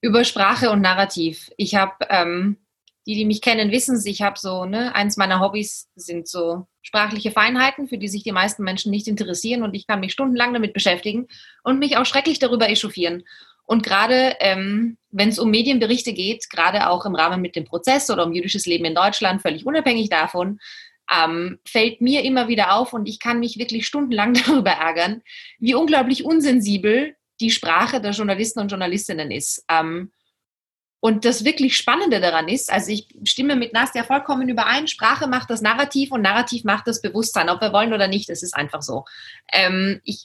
über 0.00 0.24
Sprache 0.24 0.70
und 0.70 0.82
Narrativ. 0.82 1.50
Ich 1.56 1.74
habe, 1.74 1.94
ähm, 2.10 2.58
die, 3.06 3.14
die 3.14 3.24
mich 3.24 3.40
kennen, 3.40 3.70
wissen 3.70 3.96
es, 3.96 4.04
ich 4.06 4.22
habe 4.22 4.38
so, 4.38 4.66
ne, 4.66 4.94
eins 4.94 5.16
meiner 5.16 5.40
Hobbys 5.40 5.88
sind 5.96 6.28
so 6.28 6.66
sprachliche 6.82 7.30
Feinheiten, 7.30 7.88
für 7.88 7.98
die 7.98 8.08
sich 8.08 8.22
die 8.22 8.32
meisten 8.32 8.62
Menschen 8.62 8.90
nicht 8.90 9.08
interessieren 9.08 9.62
und 9.62 9.74
ich 9.74 9.86
kann 9.86 10.00
mich 10.00 10.12
stundenlang 10.12 10.52
damit 10.52 10.74
beschäftigen 10.74 11.28
und 11.62 11.78
mich 11.78 11.96
auch 11.96 12.04
schrecklich 12.04 12.38
darüber 12.38 12.68
echauffieren. 12.68 13.24
Und 13.66 13.82
gerade 13.82 14.36
ähm, 14.40 14.98
wenn 15.10 15.30
es 15.30 15.38
um 15.38 15.50
Medienberichte 15.50 16.12
geht, 16.12 16.50
gerade 16.50 16.90
auch 16.90 17.06
im 17.06 17.14
Rahmen 17.14 17.40
mit 17.40 17.56
dem 17.56 17.64
Prozess 17.64 18.10
oder 18.10 18.26
um 18.26 18.32
jüdisches 18.32 18.66
Leben 18.66 18.84
in 18.84 18.94
Deutschland, 18.94 19.40
völlig 19.40 19.64
unabhängig 19.64 20.10
davon, 20.10 20.60
ähm, 21.12 21.58
fällt 21.66 22.00
mir 22.00 22.22
immer 22.22 22.48
wieder 22.48 22.74
auf 22.74 22.92
und 22.92 23.08
ich 23.08 23.20
kann 23.20 23.40
mich 23.40 23.58
wirklich 23.58 23.86
stundenlang 23.86 24.34
darüber 24.46 24.72
ärgern, 24.72 25.22
wie 25.58 25.74
unglaublich 25.74 26.24
unsensibel 26.24 27.16
die 27.40 27.50
Sprache 27.50 28.00
der 28.00 28.12
Journalisten 28.12 28.60
und 28.60 28.68
Journalistinnen 28.68 29.30
ist. 29.30 29.64
Ähm, 29.68 30.12
und 31.00 31.26
das 31.26 31.44
wirklich 31.44 31.76
Spannende 31.76 32.18
daran 32.18 32.48
ist, 32.48 32.72
also 32.72 32.90
ich 32.90 33.08
stimme 33.24 33.56
mit 33.56 33.74
Nastja 33.74 34.04
vollkommen 34.04 34.48
überein, 34.48 34.88
Sprache 34.88 35.26
macht 35.26 35.50
das 35.50 35.60
Narrativ 35.60 36.10
und 36.12 36.22
Narrativ 36.22 36.64
macht 36.64 36.86
das 36.86 37.02
Bewusstsein, 37.02 37.50
ob 37.50 37.60
wir 37.60 37.74
wollen 37.74 37.92
oder 37.92 38.08
nicht, 38.08 38.30
es 38.30 38.42
ist 38.42 38.56
einfach 38.56 38.80
so. 38.80 39.04
Ähm, 39.52 40.00
ich, 40.04 40.24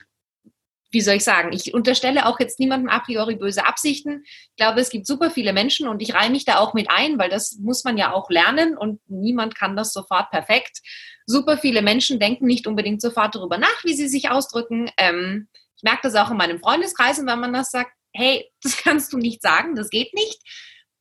wie 0.91 1.01
soll 1.01 1.15
ich 1.15 1.23
sagen, 1.23 1.51
ich 1.53 1.73
unterstelle 1.73 2.25
auch 2.25 2.39
jetzt 2.39 2.59
niemandem 2.59 2.89
a 2.89 2.99
priori 2.99 3.35
böse 3.35 3.65
Absichten. 3.65 4.23
Ich 4.25 4.55
glaube, 4.57 4.79
es 4.81 4.89
gibt 4.89 5.05
super 5.05 5.29
viele 5.29 5.53
Menschen 5.53 5.87
und 5.87 6.01
ich 6.01 6.13
reihe 6.13 6.31
mich 6.31 6.45
da 6.45 6.57
auch 6.57 6.73
mit 6.73 6.89
ein, 6.89 7.19
weil 7.19 7.29
das 7.29 7.57
muss 7.59 7.83
man 7.83 7.97
ja 7.97 8.11
auch 8.11 8.29
lernen 8.29 8.77
und 8.77 8.99
niemand 9.07 9.55
kann 9.55 9.75
das 9.75 9.93
sofort 9.93 10.31
perfekt. 10.31 10.79
Super 11.25 11.57
viele 11.57 11.81
Menschen 11.81 12.19
denken 12.19 12.45
nicht 12.45 12.65
unbedingt 12.65 13.01
sofort 13.01 13.35
darüber 13.35 13.57
nach, 13.57 13.83
wie 13.83 13.93
sie 13.93 14.07
sich 14.07 14.31
ausdrücken. 14.31 14.89
Ähm, 14.97 15.47
ich 15.75 15.83
merke 15.83 16.01
das 16.03 16.15
auch 16.15 16.31
in 16.31 16.37
meinem 16.37 16.59
Freundeskreis 16.59 17.19
und 17.19 17.27
wenn 17.27 17.39
man 17.39 17.53
das 17.53 17.69
sagt, 17.71 17.91
hey, 18.13 18.49
das 18.63 18.77
kannst 18.77 19.13
du 19.13 19.17
nicht 19.17 19.41
sagen, 19.41 19.75
das 19.75 19.89
geht 19.89 20.13
nicht, 20.13 20.41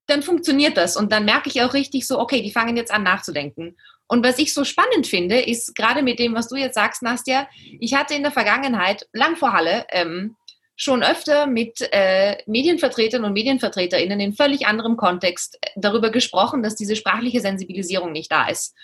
dann 0.07 0.22
funktioniert 0.22 0.76
das. 0.76 0.97
Und 0.97 1.12
dann 1.12 1.24
merke 1.24 1.49
ich 1.49 1.62
auch 1.62 1.74
richtig 1.74 2.07
so, 2.07 2.18
okay, 2.18 2.43
die 2.43 2.53
fangen 2.53 2.76
jetzt 2.76 2.93
an 2.93 3.03
nachzudenken. 3.03 3.76
Und 4.09 4.24
was 4.24 4.38
ich 4.38 4.54
so 4.54 4.64
spannend 4.64 5.06
finde, 5.06 5.38
ist 5.38 5.76
gerade 5.76 6.02
mit 6.02 6.18
dem, 6.18 6.34
was 6.34 6.48
du 6.48 6.56
jetzt 6.56 6.74
sagst, 6.74 7.02
Nastja, 7.02 7.46
ich 7.78 7.94
hatte 7.94 8.14
in 8.14 8.22
der 8.22 8.32
Vergangenheit, 8.32 9.06
lang 9.12 9.36
vor 9.36 9.52
Halle, 9.52 9.86
ähm, 9.90 10.34
schon 10.76 11.02
öfter 11.02 11.46
mit 11.46 11.86
äh, 11.92 12.38
Medienvertretern 12.46 13.24
und 13.24 13.32
Medienvertreterinnen 13.32 14.20
in 14.20 14.32
völlig 14.32 14.66
anderem 14.66 14.96
Kontext 14.96 15.59
äh, 15.61 15.70
darüber 15.76 16.11
gesprochen, 16.11 16.62
dass 16.62 16.76
diese 16.76 16.96
sprachliche 16.96 17.40
Sensibilisierung 17.40 18.12
nicht 18.12 18.32
da 18.32 18.48
ist. 18.48 18.74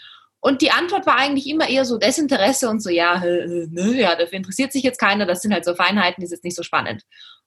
Und 0.41 0.61
die 0.61 0.73
Antwort 0.73 1.07
war 1.07 1.17
eigentlich 1.17 1.49
immer 1.49 1.71
eher 1.71 1.87
so 1.87 1.97
Desinteresse 1.97 2.69
und 2.69 2.83
so, 2.83 2.91
ja, 2.91 3.19
ne, 3.21 3.95
ja, 3.95 4.15
dafür 4.17 4.37
interessiert 4.37 4.73
sich 4.73 4.83
jetzt 4.83 4.99
keiner, 4.99 5.25
das 5.25 5.41
sind 5.41 5.55
halt 5.55 5.65
so 5.65 5.75
Feinheiten, 5.75 6.23
ist 6.23 6.33
jetzt 6.33 6.45
nicht 6.45 6.57
so 6.57 6.63
spannend. 6.63 7.03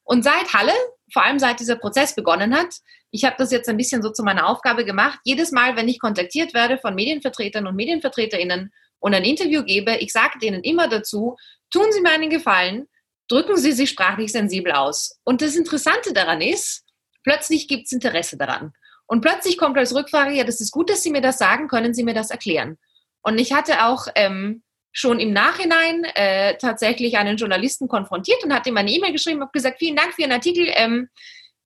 Und 0.07 0.23
seit 0.23 0.53
Halle, 0.53 0.71
vor 1.11 1.25
allem 1.25 1.37
seit 1.37 1.59
dieser 1.59 1.75
Prozess 1.75 2.15
begonnen 2.15 2.55
hat, 2.55 2.75
ich 3.11 3.25
habe 3.25 3.35
das 3.37 3.51
jetzt 3.51 3.67
ein 3.67 3.75
bisschen 3.75 4.01
so 4.01 4.09
zu 4.09 4.23
meiner 4.23 4.47
Aufgabe 4.47 4.85
gemacht, 4.85 5.19
jedes 5.25 5.51
Mal, 5.51 5.75
wenn 5.75 5.89
ich 5.89 5.99
kontaktiert 5.99 6.53
werde 6.53 6.77
von 6.77 6.95
Medienvertretern 6.95 7.67
und 7.67 7.75
Medienvertreterinnen 7.75 8.71
und 8.99 9.13
ein 9.13 9.25
Interview 9.25 9.63
gebe, 9.63 9.97
ich 9.97 10.13
sage 10.13 10.39
denen 10.39 10.63
immer 10.63 10.87
dazu, 10.87 11.35
tun 11.71 11.91
Sie 11.91 11.99
mir 11.99 12.11
einen 12.11 12.29
Gefallen, 12.29 12.87
drücken 13.27 13.57
Sie 13.57 13.73
sich 13.73 13.89
sprachlich 13.89 14.31
sensibel 14.31 14.71
aus. 14.71 15.19
Und 15.25 15.41
das 15.41 15.57
Interessante 15.57 16.13
daran 16.13 16.39
ist, 16.39 16.85
plötzlich 17.23 17.67
gibt 17.67 17.87
es 17.87 17.91
Interesse 17.91 18.37
daran. 18.37 18.71
Und 19.07 19.19
plötzlich 19.19 19.57
kommt 19.57 19.77
als 19.77 19.93
Rückfrage, 19.93 20.33
ja, 20.33 20.45
das 20.45 20.61
ist 20.61 20.71
gut, 20.71 20.89
dass 20.89 21.03
Sie 21.03 21.11
mir 21.11 21.21
das 21.21 21.37
sagen, 21.37 21.67
können 21.67 21.93
Sie 21.93 22.05
mir 22.05 22.13
das 22.13 22.31
erklären? 22.31 22.77
Und 23.23 23.39
ich 23.39 23.51
hatte 23.51 23.85
auch 23.85 24.07
ähm, 24.15 24.63
schon 24.97 25.19
im 25.19 25.31
Nachhinein 25.31 26.05
äh, 26.15 26.57
tatsächlich 26.57 27.19
einen 27.19 27.37
Journalisten 27.37 27.87
konfrontiert 27.87 28.43
und 28.43 28.51
hat 28.51 28.65
ihm 28.65 28.77
eine 28.77 28.89
E-Mail 28.89 29.11
geschrieben 29.11 29.43
und 29.43 29.53
gesagt, 29.53 29.77
vielen 29.77 29.95
Dank 29.95 30.15
für 30.15 30.23
Ihren 30.23 30.31
Artikel. 30.31 30.67
Ähm, 30.69 31.09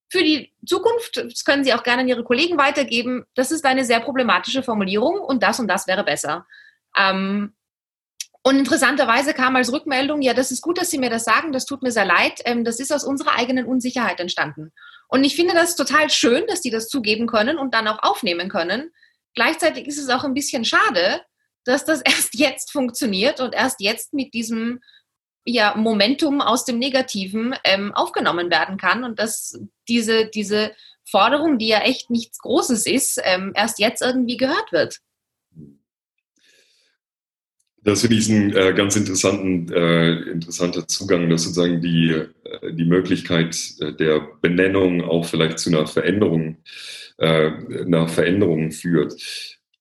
für 0.09 0.21
die 0.21 0.53
Zukunft, 0.65 1.15
das 1.15 1.45
können 1.45 1.63
Sie 1.63 1.73
auch 1.73 1.83
gerne 1.83 2.01
an 2.01 2.09
Ihre 2.09 2.25
Kollegen 2.25 2.57
weitergeben, 2.57 3.23
das 3.33 3.51
ist 3.51 3.65
eine 3.65 3.85
sehr 3.85 4.01
problematische 4.01 4.63
Formulierung 4.63 5.21
und 5.21 5.43
das 5.43 5.61
und 5.61 5.69
das 5.69 5.87
wäre 5.87 6.03
besser. 6.03 6.45
Ähm, 6.97 7.53
und 8.43 8.57
interessanterweise 8.57 9.33
kam 9.33 9.55
als 9.55 9.71
Rückmeldung, 9.71 10.21
ja, 10.21 10.33
das 10.33 10.51
ist 10.51 10.61
gut, 10.61 10.77
dass 10.77 10.89
Sie 10.89 10.97
mir 10.97 11.09
das 11.09 11.23
sagen, 11.23 11.53
das 11.53 11.65
tut 11.65 11.83
mir 11.83 11.91
sehr 11.91 12.05
leid, 12.05 12.41
ähm, 12.43 12.65
das 12.65 12.81
ist 12.81 12.91
aus 12.91 13.05
unserer 13.05 13.37
eigenen 13.37 13.65
Unsicherheit 13.65 14.19
entstanden. 14.19 14.73
Und 15.07 15.23
ich 15.23 15.37
finde 15.37 15.53
das 15.53 15.77
total 15.77 16.09
schön, 16.09 16.45
dass 16.47 16.59
die 16.59 16.69
das 16.69 16.89
zugeben 16.89 17.27
können 17.27 17.57
und 17.57 17.73
dann 17.73 17.87
auch 17.87 18.03
aufnehmen 18.03 18.49
können. 18.49 18.91
Gleichzeitig 19.35 19.87
ist 19.87 19.99
es 19.99 20.09
auch 20.09 20.25
ein 20.25 20.33
bisschen 20.33 20.65
schade, 20.65 21.21
dass 21.65 21.85
das 21.85 22.01
erst 22.05 22.35
jetzt 22.35 22.71
funktioniert 22.71 23.39
und 23.39 23.53
erst 23.53 23.81
jetzt 23.81 24.13
mit 24.13 24.33
diesem 24.33 24.79
ja, 25.45 25.75
Momentum 25.75 26.39
aus 26.41 26.65
dem 26.65 26.77
Negativen 26.77 27.55
ähm, 27.63 27.93
aufgenommen 27.93 28.51
werden 28.51 28.77
kann 28.77 29.03
und 29.03 29.19
dass 29.19 29.59
diese, 29.87 30.27
diese 30.27 30.71
Forderung, 31.09 31.57
die 31.57 31.67
ja 31.67 31.79
echt 31.79 32.09
nichts 32.09 32.39
Großes 32.39 32.85
ist, 32.85 33.19
ähm, 33.23 33.51
erst 33.55 33.79
jetzt 33.79 34.01
irgendwie 34.01 34.37
gehört 34.37 34.71
wird. 34.71 34.99
Das 37.83 38.01
finde 38.01 38.15
ich 38.15 38.29
ein 38.29 38.55
äh, 38.55 38.73
ganz 38.73 38.95
interessanten, 38.95 39.73
äh, 39.73 40.13
interessanter 40.31 40.87
Zugang, 40.87 41.29
dass 41.29 41.43
sozusagen 41.43 41.81
die, 41.81 42.11
äh, 42.11 42.73
die 42.73 42.85
Möglichkeit 42.85 43.57
äh, 43.79 43.91
der 43.93 44.27
Benennung 44.41 45.01
auch 45.01 45.25
vielleicht 45.25 45.57
zu 45.57 45.71
einer 45.71 45.87
Veränderung, 45.87 46.57
äh, 47.17 47.49
nach 47.85 48.07
Veränderungen 48.09 48.71
führt. 48.71 49.13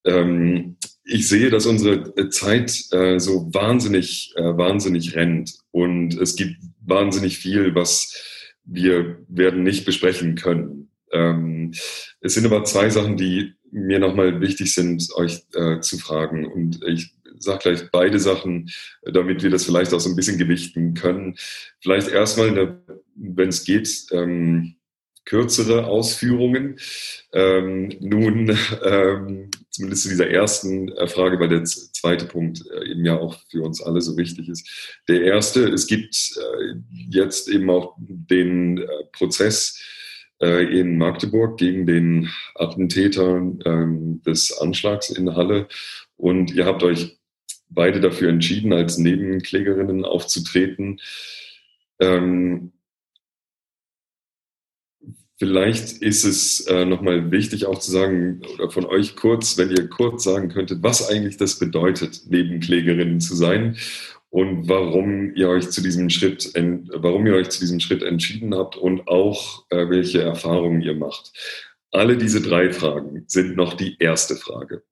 Ähm, 0.05 0.77
ich 1.05 1.29
sehe, 1.29 1.51
dass 1.51 1.67
unsere 1.67 2.13
äh, 2.17 2.29
Zeit 2.29 2.85
äh, 2.93 3.19
so 3.19 3.53
wahnsinnig, 3.53 4.33
äh, 4.37 4.43
wahnsinnig 4.43 5.17
rennt 5.17 5.55
und 5.71 6.15
es 6.19 6.37
gibt 6.37 6.57
wahnsinnig 6.81 7.39
viel, 7.39 7.75
was 7.75 8.15
wir 8.65 9.19
werden 9.29 9.63
nicht 9.63 9.85
besprechen 9.85 10.37
können. 10.37 10.91
Ähm, 11.13 11.73
es 12.21 12.35
sind 12.35 12.47
aber 12.47 12.65
zwei 12.65 12.89
Sachen, 12.91 13.17
die 13.17 13.55
mir 13.73 13.99
nochmal 13.99 14.41
wichtig 14.41 14.73
sind, 14.75 15.09
euch 15.15 15.43
äh, 15.55 15.81
zu 15.81 15.99
fragen. 15.99 16.47
Und 16.47 16.83
ich 16.87 17.13
sage 17.39 17.61
gleich 17.63 17.91
beide 17.91 18.19
Sachen, 18.19 18.71
damit 19.03 19.43
wir 19.43 19.51
das 19.51 19.65
vielleicht 19.65 19.93
auch 19.95 20.01
so 20.01 20.11
ein 20.11 20.17
bisschen 20.17 20.39
gewichten 20.39 20.95
können. 20.95 21.37
Vielleicht 21.81 22.09
erstmal, 22.09 22.81
wenn 23.15 23.49
es 23.49 23.65
geht, 23.65 24.07
ähm, 24.13 24.77
kürzere 25.31 25.87
Ausführungen. 25.87 26.77
Ähm, 27.33 27.93
nun, 28.01 28.59
ähm, 28.85 29.49
zumindest 29.71 30.03
zu 30.03 30.09
dieser 30.09 30.29
ersten 30.29 30.89
äh, 30.89 31.07
Frage, 31.07 31.39
weil 31.39 31.49
der 31.49 31.63
zweite 31.63 32.25
Punkt 32.25 32.65
äh, 32.69 32.91
eben 32.91 33.05
ja 33.05 33.17
auch 33.17 33.39
für 33.49 33.63
uns 33.63 33.81
alle 33.81 34.01
so 34.01 34.17
wichtig 34.17 34.49
ist. 34.49 34.99
Der 35.09 35.23
erste, 35.23 35.69
es 35.69 35.87
gibt 35.87 36.37
äh, 36.37 36.75
jetzt 37.11 37.49
eben 37.49 37.71
auch 37.71 37.95
den 38.01 38.79
äh, 38.79 38.87
Prozess 39.13 39.81
äh, 40.43 40.65
in 40.65 40.99
Magdeburg 40.99 41.59
gegen 41.59 41.87
den 41.87 42.29
Attentäter 42.57 43.37
ähm, 43.65 44.21
des 44.27 44.59
Anschlags 44.59 45.11
in 45.11 45.37
Halle 45.37 45.69
und 46.17 46.53
ihr 46.53 46.67
habt 46.67 46.83
euch 46.83 47.21
beide 47.69 48.01
dafür 48.01 48.31
entschieden, 48.31 48.73
als 48.73 48.99
Nebenklägerinnen 48.99 50.05
aufzutreten. 50.05 51.01
Ähm, 52.01 52.73
Vielleicht 55.41 56.03
ist 56.03 56.25
es 56.25 56.67
äh, 56.67 56.85
nochmal 56.85 57.31
wichtig 57.31 57.65
auch 57.65 57.79
zu 57.79 57.91
sagen, 57.91 58.43
oder 58.53 58.71
von 58.71 58.85
euch 58.85 59.17
kurz, 59.17 59.57
wenn 59.57 59.71
ihr 59.71 59.89
kurz 59.89 60.25
sagen 60.25 60.51
könntet, 60.51 60.83
was 60.83 61.09
eigentlich 61.09 61.39
das 61.39 61.59
bedeutet, 61.59 62.27
Nebenklägerinnen 62.29 63.23
zu 63.23 63.35
sein 63.35 63.79
und 64.29 64.69
warum 64.69 65.35
ihr 65.35 65.49
euch 65.49 65.71
zu 65.71 65.81
diesem 65.81 66.11
Schritt, 66.11 66.53
warum 66.55 67.27
ihr 67.27 67.37
euch 67.37 67.49
zu 67.49 67.59
diesem 67.59 67.81
Schritt 67.81 68.03
entschieden 68.03 68.55
habt 68.55 68.77
und 68.77 69.09
auch 69.09 69.65
äh, 69.71 69.89
welche 69.89 70.21
Erfahrungen 70.21 70.83
ihr 70.83 70.95
macht. 70.95 71.33
Alle 71.91 72.19
diese 72.19 72.43
drei 72.43 72.71
Fragen 72.71 73.25
sind 73.27 73.57
noch 73.57 73.73
die 73.73 73.97
erste 73.99 74.37
Frage. 74.37 74.83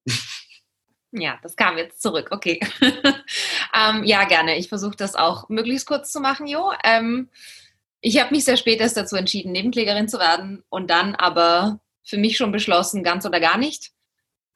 Ja, 1.13 1.39
das 1.43 1.57
kam 1.57 1.77
jetzt 1.77 2.01
zurück. 2.01 2.29
Okay. 2.31 2.59
ähm, 2.81 4.03
ja, 4.05 4.25
gerne. 4.25 4.57
Ich 4.57 4.71
versuche 4.71 4.97
das 4.97 5.15
auch 5.15 5.51
möglichst 5.51 5.87
kurz 5.87 6.11
zu 6.11 6.21
machen, 6.21 6.47
Jo. 6.47 6.73
Ähm, 6.85 7.29
ich 8.01 8.21
habe 8.21 8.35
mich 8.35 8.45
sehr 8.45 8.57
spät 8.57 8.81
erst 8.81 8.97
dazu 8.97 9.17
entschieden, 9.17 9.53
Nebenklägerin 9.53 10.09
zu 10.09 10.19
werden 10.19 10.63
und 10.69 10.91
dann 10.91 11.15
aber 11.15 11.81
für 12.05 12.17
mich 12.17 12.37
schon 12.37 12.53
beschlossen, 12.53 13.03
ganz 13.03 13.27
oder 13.27 13.41
gar 13.41 13.59
nicht. 13.59 13.91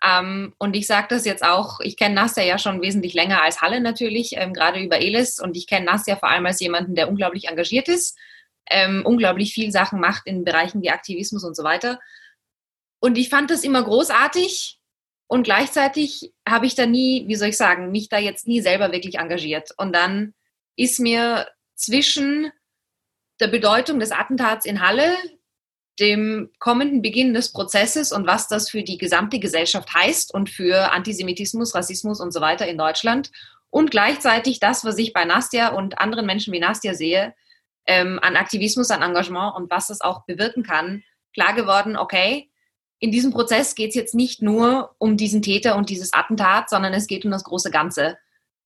Ähm, 0.05 0.55
und 0.59 0.74
ich 0.74 0.86
sage 0.86 1.09
das 1.11 1.24
jetzt 1.24 1.45
auch, 1.45 1.80
ich 1.80 1.97
kenne 1.97 2.14
Nastja 2.14 2.43
ja 2.43 2.59
schon 2.59 2.82
wesentlich 2.82 3.14
länger 3.14 3.43
als 3.43 3.61
Halle 3.61 3.80
natürlich, 3.80 4.32
ähm, 4.36 4.53
gerade 4.53 4.80
über 4.80 5.01
Elis. 5.01 5.38
Und 5.38 5.57
ich 5.57 5.66
kenne 5.66 5.86
Nastja 5.86 6.16
vor 6.16 6.28
allem 6.28 6.47
als 6.47 6.61
jemanden, 6.61 6.95
der 6.95 7.09
unglaublich 7.09 7.49
engagiert 7.49 7.88
ist, 7.88 8.18
ähm, 8.68 9.03
unglaublich 9.05 9.55
viel 9.55 9.70
Sachen 9.70 10.01
macht 10.01 10.26
in 10.26 10.45
Bereichen 10.45 10.82
wie 10.82 10.90
Aktivismus 10.90 11.45
und 11.45 11.57
so 11.57 11.62
weiter. 11.62 12.01
Und 13.01 13.18
ich 13.18 13.28
fand 13.28 13.51
das 13.51 13.64
immer 13.64 13.82
großartig. 13.82 14.78
Und 15.28 15.45
gleichzeitig 15.45 16.32
habe 16.47 16.66
ich 16.66 16.74
da 16.74 16.86
nie, 16.86 17.26
wie 17.26 17.36
soll 17.36 17.49
ich 17.49 17.57
sagen, 17.57 17.90
mich 17.90 18.09
da 18.09 18.18
jetzt 18.18 18.47
nie 18.47 18.61
selber 18.61 18.93
wirklich 18.93 19.18
engagiert. 19.18 19.70
Und 19.76 19.95
dann 19.95 20.34
ist 20.76 21.01
mir 21.01 21.49
zwischen 21.74 22.53
der 23.43 23.49
Bedeutung 23.49 23.99
des 23.99 24.12
Attentats 24.12 24.64
in 24.64 24.80
Halle, 24.80 25.16
dem 26.01 26.51
kommenden 26.61 27.03
Beginn 27.03 27.34
des 27.34 27.53
Prozesses 27.53 28.12
und 28.12 28.26
was 28.26 28.49
das 28.49 28.70
für 28.70 28.82
die 28.82 28.99
gesamte 28.99 29.40
Gesellschaft 29.40 29.93
heißt 29.93 30.32
und 30.32 30.49
für 30.49 30.93
Antisemitismus, 30.93 31.74
Rassismus 31.74 32.20
und 32.20 32.32
so 32.32 32.40
weiter 32.40 32.66
in 32.66 32.78
Deutschland. 32.78 33.30
Und 33.68 33.90
gleichzeitig 33.90 34.61
das, 34.61 34.84
was 34.84 34.97
ich 34.99 35.12
bei 35.12 35.24
Nastja 35.24 35.68
und 35.68 35.99
anderen 35.99 36.24
Menschen 36.24 36.53
wie 36.53 36.61
Nastja 36.61 36.95
sehe, 36.95 37.34
ähm, 37.86 38.20
an 38.22 38.36
Aktivismus, 38.36 38.90
an 38.90 39.03
Engagement 39.03 39.57
und 39.57 39.70
was 39.70 39.88
das 39.88 40.01
auch 40.01 40.24
bewirken 40.24 40.62
kann, 40.62 41.03
klar 41.34 41.55
geworden, 41.55 41.97
okay, 41.97 42.49
in 43.01 43.11
diesem 43.11 43.32
Prozess 43.32 43.74
geht 43.74 43.88
es 43.88 43.97
jetzt 43.97 44.14
nicht 44.14 44.40
nur 44.40 44.95
um 44.99 45.16
diesen 45.16 45.43
Täter 45.43 45.74
und 45.74 45.90
dieses 45.90 46.12
Attentat, 46.12 46.70
sondern 46.70 46.95
es 46.95 47.09
geht 47.09 47.24
um 47.24 47.32
das 47.32 47.43
große 47.43 47.72
Ganze. 47.72 48.16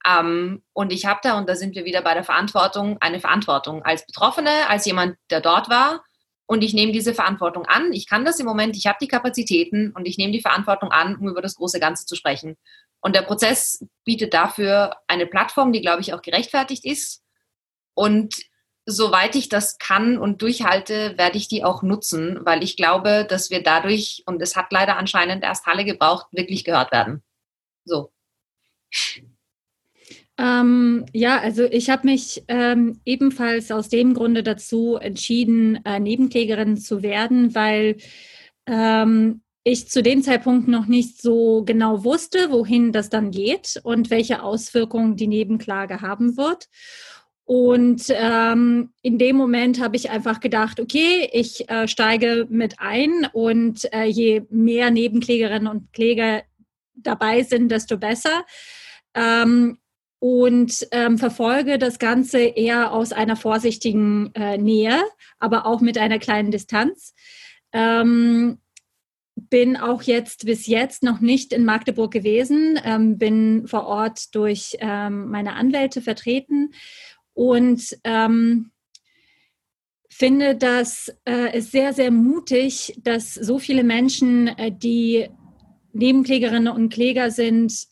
Ähm, 0.08 0.62
und 0.72 0.92
ich 0.92 1.06
habe 1.06 1.20
da, 1.22 1.38
und 1.38 1.48
da 1.48 1.56
sind 1.56 1.74
wir 1.74 1.84
wieder 1.84 2.02
bei 2.02 2.14
der 2.14 2.24
Verantwortung, 2.24 2.98
eine 3.00 3.20
Verantwortung 3.20 3.82
als 3.82 4.06
Betroffene, 4.06 4.68
als 4.68 4.84
jemand, 4.86 5.16
der 5.30 5.40
dort 5.40 5.68
war 5.68 6.02
und 6.46 6.62
ich 6.62 6.74
nehme 6.74 6.92
diese 6.92 7.12
Verantwortung 7.12 7.66
an. 7.66 7.92
Ich 7.92 8.08
kann 8.08 8.24
das 8.24 8.38
im 8.38 8.46
Moment, 8.46 8.76
ich 8.76 8.86
habe 8.86 8.98
die 9.00 9.08
Kapazitäten 9.08 9.90
und 9.92 10.06
ich 10.06 10.16
nehme 10.16 10.32
die 10.32 10.40
Verantwortung 10.40 10.92
an, 10.92 11.16
um 11.16 11.28
über 11.28 11.42
das 11.42 11.56
große 11.56 11.80
Ganze 11.80 12.06
zu 12.06 12.14
sprechen. 12.14 12.56
Und 13.00 13.16
der 13.16 13.22
Prozess 13.22 13.84
bietet 14.04 14.32
dafür 14.32 14.96
eine 15.08 15.26
Plattform, 15.26 15.72
die, 15.72 15.80
glaube 15.80 16.00
ich, 16.00 16.14
auch 16.14 16.22
gerechtfertigt 16.22 16.84
ist. 16.84 17.22
Und 17.94 18.36
soweit 18.86 19.34
ich 19.34 19.48
das 19.48 19.78
kann 19.78 20.18
und 20.18 20.40
durchhalte, 20.40 21.18
werde 21.18 21.36
ich 21.36 21.48
die 21.48 21.64
auch 21.64 21.82
nutzen, 21.82 22.38
weil 22.44 22.62
ich 22.62 22.76
glaube, 22.76 23.26
dass 23.28 23.50
wir 23.50 23.62
dadurch, 23.62 24.22
und 24.26 24.40
es 24.40 24.54
hat 24.54 24.66
leider 24.70 24.96
anscheinend 24.96 25.42
erst 25.42 25.66
Halle 25.66 25.84
gebraucht, 25.84 26.28
wirklich 26.30 26.64
gehört 26.64 26.92
werden. 26.92 27.24
So. 27.84 28.12
Ähm, 30.38 31.06
ja, 31.12 31.38
also 31.40 31.64
ich 31.64 31.88
habe 31.88 32.06
mich 32.08 32.44
ähm, 32.48 33.00
ebenfalls 33.04 33.70
aus 33.70 33.88
dem 33.88 34.12
Grunde 34.12 34.42
dazu 34.42 34.96
entschieden, 34.96 35.80
äh, 35.84 35.98
Nebenklägerin 35.98 36.76
zu 36.76 37.02
werden, 37.02 37.54
weil 37.54 37.96
ähm, 38.66 39.40
ich 39.64 39.88
zu 39.88 40.02
dem 40.02 40.22
Zeitpunkt 40.22 40.68
noch 40.68 40.86
nicht 40.86 41.20
so 41.20 41.64
genau 41.64 42.04
wusste, 42.04 42.50
wohin 42.50 42.92
das 42.92 43.08
dann 43.08 43.30
geht 43.30 43.80
und 43.82 44.10
welche 44.10 44.42
Auswirkungen 44.42 45.16
die 45.16 45.26
Nebenklage 45.26 46.02
haben 46.02 46.36
wird. 46.36 46.68
Und 47.44 48.04
ähm, 48.08 48.92
in 49.02 49.18
dem 49.18 49.36
Moment 49.36 49.80
habe 49.80 49.96
ich 49.96 50.10
einfach 50.10 50.40
gedacht, 50.40 50.80
okay, 50.80 51.28
ich 51.32 51.68
äh, 51.70 51.86
steige 51.86 52.46
mit 52.50 52.74
ein 52.78 53.28
und 53.32 53.92
äh, 53.92 54.04
je 54.04 54.42
mehr 54.50 54.90
Nebenklägerinnen 54.90 55.68
und 55.68 55.92
Kläger 55.92 56.42
dabei 56.94 57.42
sind, 57.44 57.70
desto 57.70 57.98
besser. 57.98 58.44
Ähm, 59.14 59.78
und 60.18 60.86
ähm, 60.92 61.18
verfolge 61.18 61.78
das 61.78 61.98
Ganze 61.98 62.38
eher 62.38 62.92
aus 62.92 63.12
einer 63.12 63.36
vorsichtigen 63.36 64.30
äh, 64.34 64.56
Nähe, 64.58 65.02
aber 65.38 65.66
auch 65.66 65.80
mit 65.80 65.98
einer 65.98 66.18
kleinen 66.18 66.50
Distanz. 66.50 67.14
Ähm, 67.72 68.58
bin 69.34 69.76
auch 69.76 70.02
jetzt 70.02 70.46
bis 70.46 70.66
jetzt 70.66 71.02
noch 71.02 71.20
nicht 71.20 71.52
in 71.52 71.64
Magdeburg 71.64 72.10
gewesen, 72.10 72.80
ähm, 72.82 73.18
bin 73.18 73.66
vor 73.66 73.86
Ort 73.86 74.34
durch 74.34 74.76
ähm, 74.80 75.28
meine 75.28 75.52
Anwälte 75.52 76.00
vertreten 76.00 76.72
und 77.34 77.98
ähm, 78.04 78.70
finde 80.08 80.56
das 80.56 81.14
äh, 81.28 81.58
ist 81.58 81.70
sehr, 81.70 81.92
sehr 81.92 82.10
mutig, 82.10 82.98
dass 83.02 83.34
so 83.34 83.58
viele 83.58 83.84
Menschen, 83.84 84.48
äh, 84.48 84.72
die 84.72 85.28
Nebenklägerinnen 85.92 86.72
und 86.72 86.90
Kläger 86.90 87.30
sind, 87.30 87.86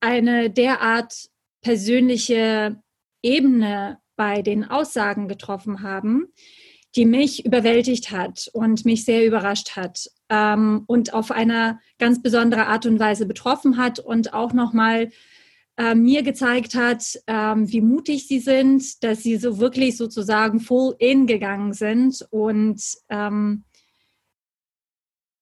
eine 0.00 0.48
derart 0.48 1.28
persönliche 1.60 2.80
Ebene 3.22 3.98
bei 4.16 4.42
den 4.42 4.64
Aussagen 4.64 5.28
getroffen 5.28 5.82
haben, 5.82 6.26
die 6.96 7.04
mich 7.04 7.44
überwältigt 7.44 8.10
hat 8.10 8.48
und 8.52 8.84
mich 8.84 9.04
sehr 9.04 9.24
überrascht 9.26 9.76
hat 9.76 10.10
ähm, 10.28 10.84
und 10.86 11.14
auf 11.14 11.30
eine 11.30 11.78
ganz 11.98 12.22
besondere 12.22 12.66
Art 12.66 12.86
und 12.86 12.98
Weise 12.98 13.26
betroffen 13.26 13.76
hat 13.76 13.98
und 13.98 14.34
auch 14.34 14.52
nochmal 14.52 15.10
äh, 15.76 15.94
mir 15.94 16.22
gezeigt 16.22 16.74
hat, 16.74 17.04
ähm, 17.26 17.70
wie 17.70 17.80
mutig 17.80 18.26
sie 18.26 18.40
sind, 18.40 19.04
dass 19.04 19.22
sie 19.22 19.36
so 19.36 19.58
wirklich 19.58 19.96
sozusagen 19.96 20.60
full 20.60 20.96
in 20.98 21.26
gegangen 21.26 21.72
sind 21.72 22.26
und 22.30 22.82
ähm, 23.08 23.64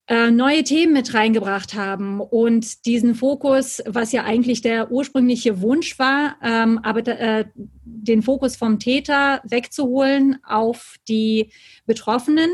äh, 0.09 0.31
neue 0.31 0.63
Themen 0.63 0.93
mit 0.93 1.15
reingebracht 1.15 1.75
haben 1.75 2.21
und 2.21 2.87
diesen 2.87 3.17
Fokus, 3.17 3.83
was 3.87 4.13
ja 4.13 4.25
eigentlich 4.25 4.61
der 4.61 4.93
ursprüngliche 4.93 5.61
Wunsch 5.61 5.99
war, 5.99 6.37
ähm, 6.43 6.79
aber 6.85 7.07
äh, 7.09 7.47
den 7.85 8.23
Fokus 8.23 8.57
vom 8.57 8.79
Täter 8.79 9.41
wegzuholen 9.45 10.39
auf 10.45 10.97
die 11.09 11.51
Betroffenen. 11.87 12.51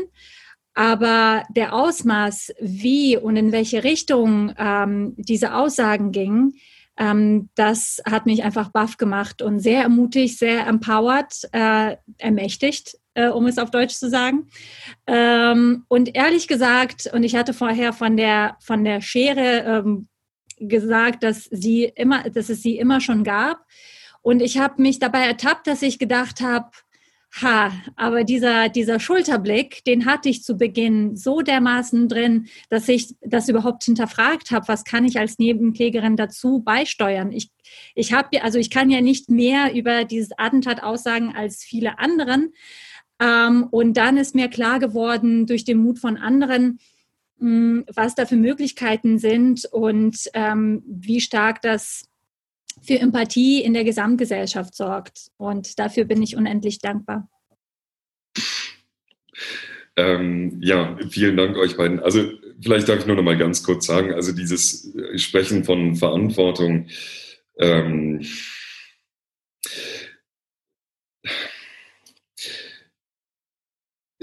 Aber 0.73 1.43
der 1.55 1.75
Ausmaß, 1.75 2.53
wie 2.59 3.17
und 3.17 3.35
in 3.35 3.51
welche 3.51 3.83
Richtung 3.83 4.53
ähm, 4.57 5.13
diese 5.17 5.53
Aussagen 5.53 6.11
gingen, 6.11 6.55
ähm, 6.97 7.49
das 7.53 8.01
hat 8.09 8.25
mich 8.25 8.43
einfach 8.43 8.69
baff 8.69 8.97
gemacht 8.97 9.43
und 9.43 9.59
sehr 9.59 9.83
ermutigt, 9.83 10.39
sehr 10.39 10.65
empowered, 10.65 11.49
äh, 11.51 11.97
ermächtigt 12.17 12.97
äh, 13.13 13.27
um 13.27 13.47
es 13.47 13.57
auf 13.57 13.71
Deutsch 13.71 13.95
zu 13.95 14.09
sagen. 14.09 14.47
Ähm, 15.07 15.85
und 15.87 16.15
ehrlich 16.15 16.47
gesagt, 16.47 17.09
und 17.13 17.23
ich 17.23 17.35
hatte 17.35 17.53
vorher 17.53 17.93
von 17.93 18.17
der, 18.17 18.57
von 18.59 18.83
der 18.83 19.01
Schere 19.01 19.63
ähm, 19.85 20.07
gesagt, 20.59 21.23
dass 21.23 21.45
sie 21.45 21.83
immer, 21.95 22.29
dass 22.29 22.49
es 22.49 22.61
sie 22.61 22.77
immer 22.77 23.01
schon 23.01 23.23
gab. 23.23 23.65
Und 24.21 24.41
ich 24.41 24.57
habe 24.57 24.81
mich 24.81 24.99
dabei 24.99 25.25
ertappt, 25.25 25.67
dass 25.67 25.81
ich 25.81 25.99
gedacht 25.99 26.41
habe, 26.41 26.69
Ha, 27.41 27.71
aber 27.95 28.23
dieser, 28.23 28.69
dieser 28.69 28.99
Schulterblick, 28.99 29.83
den 29.85 30.05
hatte 30.05 30.29
ich 30.29 30.43
zu 30.43 30.55
Beginn 30.55 31.15
so 31.15 31.41
dermaßen 31.41 32.07
drin, 32.07 32.47
dass 32.69 32.87
ich 32.87 33.15
das 33.21 33.49
überhaupt 33.49 33.83
hinterfragt 33.85 34.51
habe, 34.51 34.67
was 34.67 34.83
kann 34.83 35.03
ich 35.03 35.17
als 35.17 35.39
Nebenklägerin 35.39 36.15
dazu 36.15 36.59
beisteuern. 36.59 37.31
Ich, 37.31 37.49
ich 37.95 38.13
habe, 38.13 38.43
also 38.43 38.59
ich 38.59 38.69
kann 38.69 38.91
ja 38.91 39.01
nicht 39.01 39.31
mehr 39.31 39.73
über 39.73 40.03
dieses 40.03 40.29
Attentat 40.37 40.83
aussagen 40.83 41.33
als 41.35 41.63
viele 41.63 41.97
anderen, 41.97 42.53
ähm, 43.19 43.67
und 43.71 43.95
dann 43.95 44.17
ist 44.17 44.35
mir 44.35 44.47
klar 44.47 44.79
geworden 44.79 45.45
durch 45.45 45.65
den 45.65 45.77
Mut 45.77 45.99
von 45.99 46.17
anderen, 46.17 46.79
mh, 47.39 47.49
hm, 47.49 47.85
was 47.93 48.15
da 48.15 48.25
für 48.25 48.35
Möglichkeiten 48.35 49.19
sind 49.19 49.65
und 49.65 50.29
ähm, 50.33 50.83
wie 50.85 51.21
stark 51.21 51.61
das 51.61 52.09
für 52.81 52.99
Empathie 52.99 53.61
in 53.61 53.73
der 53.73 53.83
Gesamtgesellschaft 53.83 54.75
sorgt. 54.75 55.31
Und 55.37 55.79
dafür 55.79 56.05
bin 56.05 56.21
ich 56.21 56.35
unendlich 56.35 56.79
dankbar. 56.79 57.29
Ähm, 59.95 60.59
ja, 60.61 60.97
vielen 61.09 61.37
Dank 61.37 61.55
euch 61.55 61.77
beiden. 61.77 61.99
Also 61.99 62.31
vielleicht 62.61 62.89
darf 62.89 62.99
ich 62.99 63.05
nur 63.05 63.15
noch 63.15 63.23
mal 63.23 63.37
ganz 63.37 63.63
kurz 63.63 63.85
sagen, 63.85 64.13
also 64.13 64.31
dieses 64.31 64.91
Sprechen 65.17 65.63
von 65.63 65.95
Verantwortung, 65.95 66.87
ähm, 67.59 68.25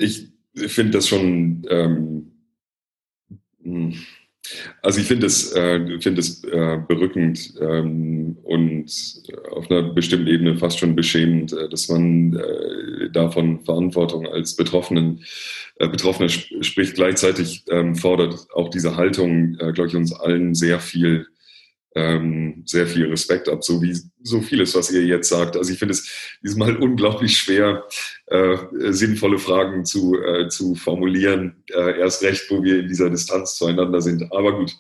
ich 0.01 0.29
finde 0.55 0.93
das 0.93 1.09
schon, 1.09 1.63
ähm, 1.69 2.33
hm, 3.63 3.95
also 4.83 5.01
ich 5.01 5.07
finde 5.07 5.27
es 5.27 5.53
äh, 5.55 6.01
find 6.01 6.19
äh, 6.19 6.79
berückend 6.89 7.55
ähm, 7.61 8.37
und 8.43 8.91
auf 9.53 9.71
einer 9.71 9.83
bestimmten 9.93 10.27
Ebene 10.27 10.57
fast 10.57 10.79
schon 10.79 10.97
beschämend, 10.97 11.53
äh, 11.53 11.69
dass 11.69 11.89
man 11.89 12.35
äh, 12.35 13.11
davon 13.11 13.61
Verantwortung 13.65 14.27
als 14.27 14.57
Betroffenen, 14.57 15.23
äh, 15.77 15.89
Betroffener 15.89 16.29
sp 16.33 16.49
spricht. 16.63 16.95
Gleichzeitig 16.95 17.65
ähm, 17.71 17.95
fordert 17.95 18.47
auch 18.55 18.71
diese 18.71 18.97
Haltung, 18.97 19.57
äh, 19.61 19.73
glaube 19.73 19.89
ich, 19.89 19.97
uns 19.97 20.13
allen 20.13 20.55
sehr 20.55 20.81
viel 20.81 21.27
ähm, 21.95 22.63
sehr 22.67 22.87
viel 22.87 23.07
Respekt 23.07 23.49
ab, 23.49 23.65
so 23.65 23.83
wie 23.83 23.97
so 24.23 24.41
vieles, 24.41 24.75
was 24.75 24.91
ihr 24.91 25.05
jetzt 25.05 25.29
sagt. 25.29 25.57
Also 25.57 25.73
ich 25.73 25.79
finde 25.79 25.93
es 25.93 26.39
diesmal 26.43 26.77
unglaublich 26.77 27.37
schwer, 27.37 27.85
äh, 28.27 28.57
sinnvolle 28.91 29.39
Fragen 29.39 29.85
zu, 29.85 30.17
äh, 30.23 30.49
zu 30.49 30.75
formulieren, 30.75 31.65
äh, 31.73 31.99
erst 31.99 32.23
recht, 32.23 32.51
wo 32.51 32.63
wir 32.63 32.81
in 32.81 32.89
dieser 32.89 33.11
Distanz 33.11 33.57
zueinander 33.57 34.01
sind. 34.01 34.33
Aber 34.33 34.57
gut. 34.57 34.77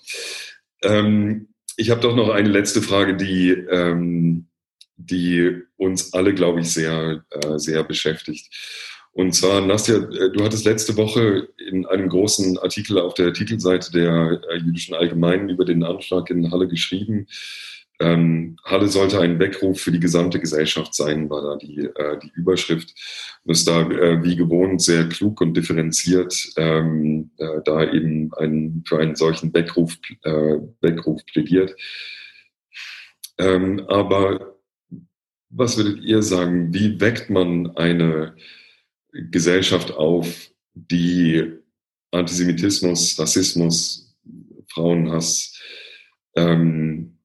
Ähm, 0.83 1.49
ich 1.77 1.91
habe 1.91 2.01
doch 2.01 2.15
noch 2.15 2.29
eine 2.29 2.49
letzte 2.49 2.83
Frage, 2.83 3.17
die, 3.17 3.51
ähm, 3.51 4.47
die 4.97 5.63
uns 5.77 6.13
alle, 6.13 6.35
glaube 6.35 6.61
ich, 6.61 6.73
sehr, 6.73 7.25
äh, 7.31 7.59
sehr 7.59 7.85
beschäftigt. 7.85 8.55
Und 9.21 9.33
zwar, 9.33 9.61
Nastja, 9.61 9.97
äh, 9.97 10.31
du 10.31 10.43
hattest 10.43 10.65
letzte 10.65 10.97
Woche 10.97 11.51
in 11.59 11.85
einem 11.85 12.09
großen 12.09 12.57
Artikel 12.57 12.99
auf 12.99 13.13
der 13.13 13.35
Titelseite 13.35 13.93
der 13.93 14.41
äh, 14.49 14.57
Jüdischen 14.57 14.95
Allgemeinen 14.95 15.51
über 15.51 15.67
den 15.67 15.85
Anschlag 15.85 16.31
in 16.31 16.51
Halle 16.51 16.67
geschrieben. 16.67 17.27
Ähm, 18.01 18.57
Halle 18.65 18.89
sollte 18.89 19.21
ein 19.21 19.39
Weckruf 19.39 19.79
für 19.79 19.93
die 19.93 20.01
gesamte 20.01 20.41
Gesellschaft 20.41 20.95
sein, 20.95 21.29
war 21.29 21.43
da 21.43 21.57
die, 21.57 21.81
äh, 21.81 22.19
die 22.19 22.33
Überschrift. 22.35 22.95
Und 23.45 23.53
ist 23.53 23.69
da 23.69 23.83
äh, 23.91 24.25
wie 24.25 24.37
gewohnt 24.37 24.81
sehr 24.81 25.07
klug 25.11 25.43
und 25.43 25.53
differenziert, 25.53 26.55
ähm, 26.57 27.31
äh, 27.37 27.61
da 27.67 27.93
eben 27.93 28.33
ein, 28.39 28.83
für 28.87 29.01
einen 29.01 29.17
solchen 29.17 29.53
Weckruf, 29.53 29.99
äh, 30.23 30.57
Weckruf 30.81 31.21
plädiert. 31.27 31.77
Ähm, 33.37 33.85
aber 33.87 34.57
was 35.51 35.77
würdet 35.77 36.03
ihr 36.05 36.23
sagen, 36.23 36.73
wie 36.73 36.99
weckt 37.03 37.29
man 37.29 37.77
eine 37.77 38.35
Gesellschaft 39.13 39.93
auf, 39.93 40.51
die 40.75 41.53
Antisemitismus, 42.13 43.19
Rassismus, 43.19 44.17
Frauenhass 44.69 45.59
ähm, 46.37 47.19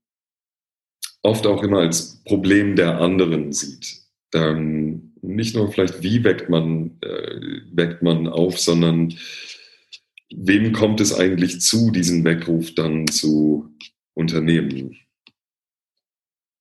oft 1.21 1.45
auch 1.47 1.63
immer 1.63 1.79
als 1.79 2.23
Problem 2.23 2.75
der 2.75 2.99
anderen 2.99 3.51
sieht. 3.51 4.01
Ähm, 4.33 5.13
nicht 5.21 5.55
nur 5.55 5.71
vielleicht, 5.71 6.03
wie 6.03 6.23
weckt 6.23 6.49
man, 6.49 6.97
äh, 7.01 7.61
weckt 7.71 8.03
man 8.03 8.27
auf, 8.27 8.59
sondern 8.59 9.13
wem 10.33 10.71
kommt 10.73 11.01
es 11.01 11.13
eigentlich 11.13 11.61
zu, 11.61 11.91
diesen 11.91 12.23
Weckruf 12.23 12.73
dann 12.75 13.07
zu 13.07 13.69
unternehmen? 14.13 14.97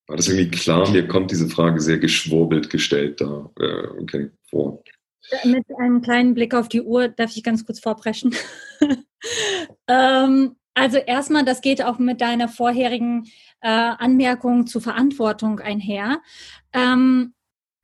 War 0.07 0.17
das 0.17 0.29
irgendwie 0.29 0.51
klar? 0.51 0.91
Mir 0.91 1.09
kommt 1.09 1.31
diese 1.31 1.49
Frage 1.49 1.81
sehr 1.81 1.99
geschwurbelt 1.99 2.69
gestellt 2.71 3.21
da 3.21 3.51
äh, 3.59 3.87
okay, 4.01 4.31
vor. 4.49 4.83
Mit 5.45 5.65
einem 5.79 6.01
kleinen 6.01 6.35
Blick 6.35 6.55
auf 6.55 6.69
die 6.69 6.83
Uhr 6.83 7.09
darf 7.09 7.37
ich 7.37 7.43
ganz 7.43 7.65
kurz 7.65 7.81
vorpreschen. 7.81 8.35
ähm, 9.89 10.57
also 10.75 10.99
erstmal, 10.99 11.45
das 11.45 11.61
geht 11.61 11.83
auch 11.83 11.99
mit 11.99 12.21
deiner 12.21 12.49
vorherigen 12.49 13.27
äh, 13.61 13.69
Anmerkung 13.69 14.67
zur 14.67 14.81
Verantwortung 14.81 15.61
einher. 15.61 16.21
Ähm, 16.73 17.34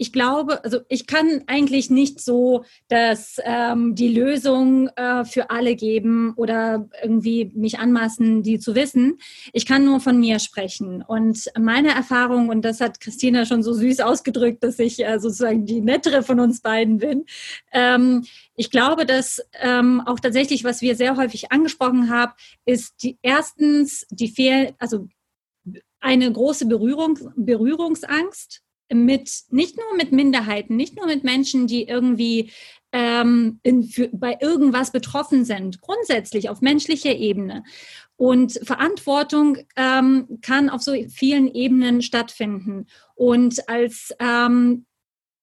ich 0.01 0.15
glaube, 0.15 0.65
also 0.65 0.81
ich 0.89 1.07
kann 1.07 1.45
eigentlich 1.47 1.91
nicht 1.91 2.21
so 2.21 2.65
dass 2.89 3.37
ähm, 3.45 3.95
die 3.95 4.09
Lösung 4.09 4.89
äh, 4.97 5.27
für 5.27 5.51
alle 5.51 5.77
geben 5.77 6.33
oder 6.37 6.89
irgendwie 7.03 7.53
mich 7.55 7.79
anmaßen, 7.79 8.43
die 8.43 8.59
zu 8.59 8.75
wissen. 8.75 9.19
Ich 9.53 9.67
kann 9.67 9.85
nur 9.85 10.01
von 10.01 10.19
mir 10.19 10.39
sprechen. 10.39 11.03
Und 11.07 11.51
meine 11.59 11.91
Erfahrung, 11.91 12.49
und 12.49 12.63
das 12.63 12.81
hat 12.81 13.01
Christina 13.01 13.45
schon 13.45 13.63
so 13.63 13.75
süß 13.75 14.01
ausgedrückt, 14.01 14.65
dass 14.65 14.79
ich 14.79 15.05
äh, 15.05 15.19
sozusagen 15.19 15.67
die 15.67 15.83
nettere 15.83 16.23
von 16.23 16.41
uns 16.41 16.63
beiden 16.63 16.97
bin. 16.97 17.27
Ähm, 17.71 18.25
ich 18.57 18.71
glaube, 18.71 19.05
dass 19.05 19.43
ähm, 19.61 20.01
auch 20.07 20.19
tatsächlich, 20.19 20.65
was 20.65 20.81
wir 20.81 20.97
sehr 20.97 21.19
häufig 21.19 21.53
angesprochen 21.53 22.09
haben, 22.09 22.33
ist 22.65 23.03
die 23.03 23.19
erstens 23.21 24.07
die 24.09 24.29
Fehl, 24.29 24.73
also 24.79 25.09
eine 26.01 26.33
große 26.33 26.65
Berührung, 26.65 27.19
Berührungsangst 27.37 28.63
mit 28.93 29.31
nicht 29.51 29.77
nur 29.77 29.97
mit 29.97 30.13
Minderheiten, 30.13 30.77
nicht 30.77 30.97
nur 30.97 31.07
mit 31.07 31.25
Menschen, 31.25 31.67
die 31.67 31.85
irgendwie 31.85 32.51
ähm, 32.93 33.61
in, 33.63 33.85
für, 33.85 34.09
bei 34.13 34.37
irgendwas 34.41 34.91
betroffen 34.91 35.45
sind, 35.45 35.81
grundsätzlich 35.81 36.49
auf 36.49 36.61
menschlicher 36.61 37.15
Ebene. 37.15 37.63
Und 38.17 38.61
Verantwortung 38.63 39.59
ähm, 39.77 40.41
kann 40.43 40.69
auf 40.69 40.83
so 40.83 40.93
vielen 41.09 41.53
Ebenen 41.55 42.03
stattfinden. 42.03 42.87
Und 43.15 43.69
als 43.69 44.15
ähm, 44.19 44.87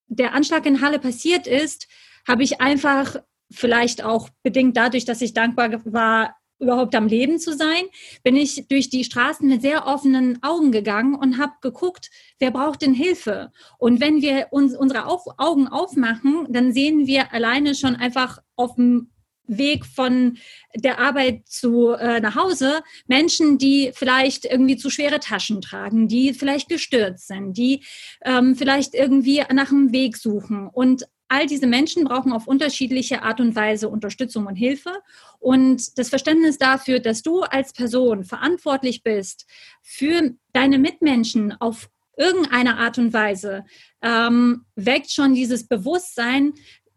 der 0.08 0.34
Anschlag 0.34 0.66
in 0.66 0.82
Halle 0.82 1.00
passiert 1.00 1.48
ist, 1.48 1.88
habe 2.28 2.44
ich 2.44 2.62
einfach 2.62 3.18
vielleicht 3.50 4.04
auch 4.04 4.30
bedingt 4.44 4.76
dadurch, 4.76 5.06
dass 5.06 5.22
ich 5.22 5.34
dankbar 5.34 5.82
war, 5.86 6.36
überhaupt 6.60 6.96
am 6.96 7.08
Leben 7.08 7.40
zu 7.40 7.56
sein, 7.56 7.86
bin 8.24 8.36
ich 8.36 8.68
durch 8.68 8.90
die 8.90 9.04
Straßen 9.04 9.48
mit 9.48 9.62
sehr 9.62 9.86
offenen 9.86 10.42
Augen 10.44 10.72
gegangen 10.72 11.16
und 11.16 11.38
habe 11.38 11.54
geguckt, 11.62 12.10
wer 12.40 12.52
braucht 12.52 12.82
denn 12.82 12.94
Hilfe? 12.94 13.52
Und 13.78 14.02
wenn 14.02 14.22
wir 14.22 14.48
uns 14.52 14.76
unsere 14.76 15.06
auf, 15.06 15.24
Augen 15.38 15.68
aufmachen, 15.68 16.48
dann 16.50 16.74
sehen 16.74 17.08
wir 17.08 17.34
alleine 17.34 17.76
schon 17.76 17.96
einfach 17.96 18.40
auf 18.56 18.76
dem 18.76 19.12
Weg 19.48 19.86
von 19.86 20.38
der 20.76 21.00
Arbeit 21.00 21.48
zu 21.48 21.92
äh, 21.92 22.20
nach 22.20 22.36
Hause 22.36 22.82
Menschen, 23.08 23.58
die 23.58 23.92
vielleicht 23.94 24.46
irgendwie 24.46 24.76
zu 24.76 24.90
schwere 24.90 25.20
Taschen 25.20 25.62
tragen, 25.62 26.08
die 26.08 26.34
vielleicht 26.34 26.68
gestürzt 26.70 27.28
sind, 27.28 27.54
die 27.58 27.84
ähm, 28.26 28.56
vielleicht 28.56 28.94
irgendwie 28.94 29.44
nach 29.54 29.72
einem 29.72 29.94
Weg 29.94 30.18
suchen. 30.18 30.68
Und 30.68 31.08
all 31.30 31.46
diese 31.46 31.68
Menschen 31.68 32.06
brauchen 32.06 32.32
auf 32.32 32.48
unterschiedliche 32.48 33.24
Art 33.24 33.40
und 33.40 33.56
Weise 33.56 33.90
Unterstützung 33.90 34.46
und 34.46 34.56
Hilfe. 34.56 34.92
Und 35.40 35.98
das 35.98 36.10
Verständnis 36.10 36.58
dafür, 36.58 37.00
dass 37.00 37.22
du 37.22 37.42
als 37.42 37.74
Person 37.74 38.24
verantwortlich 38.24 39.04
bist 39.04 39.46
für 39.82 40.34
deine 40.54 40.80
Mitmenschen 40.80 41.54
auf 41.60 41.90
irgendeine 42.18 42.78
Art 42.78 42.98
und 42.98 43.14
Weise, 43.14 43.64
ähm, 44.02 44.66
weckt 44.76 45.12
schon 45.12 45.36
dieses 45.36 45.68
Bewusstsein, 45.68 46.54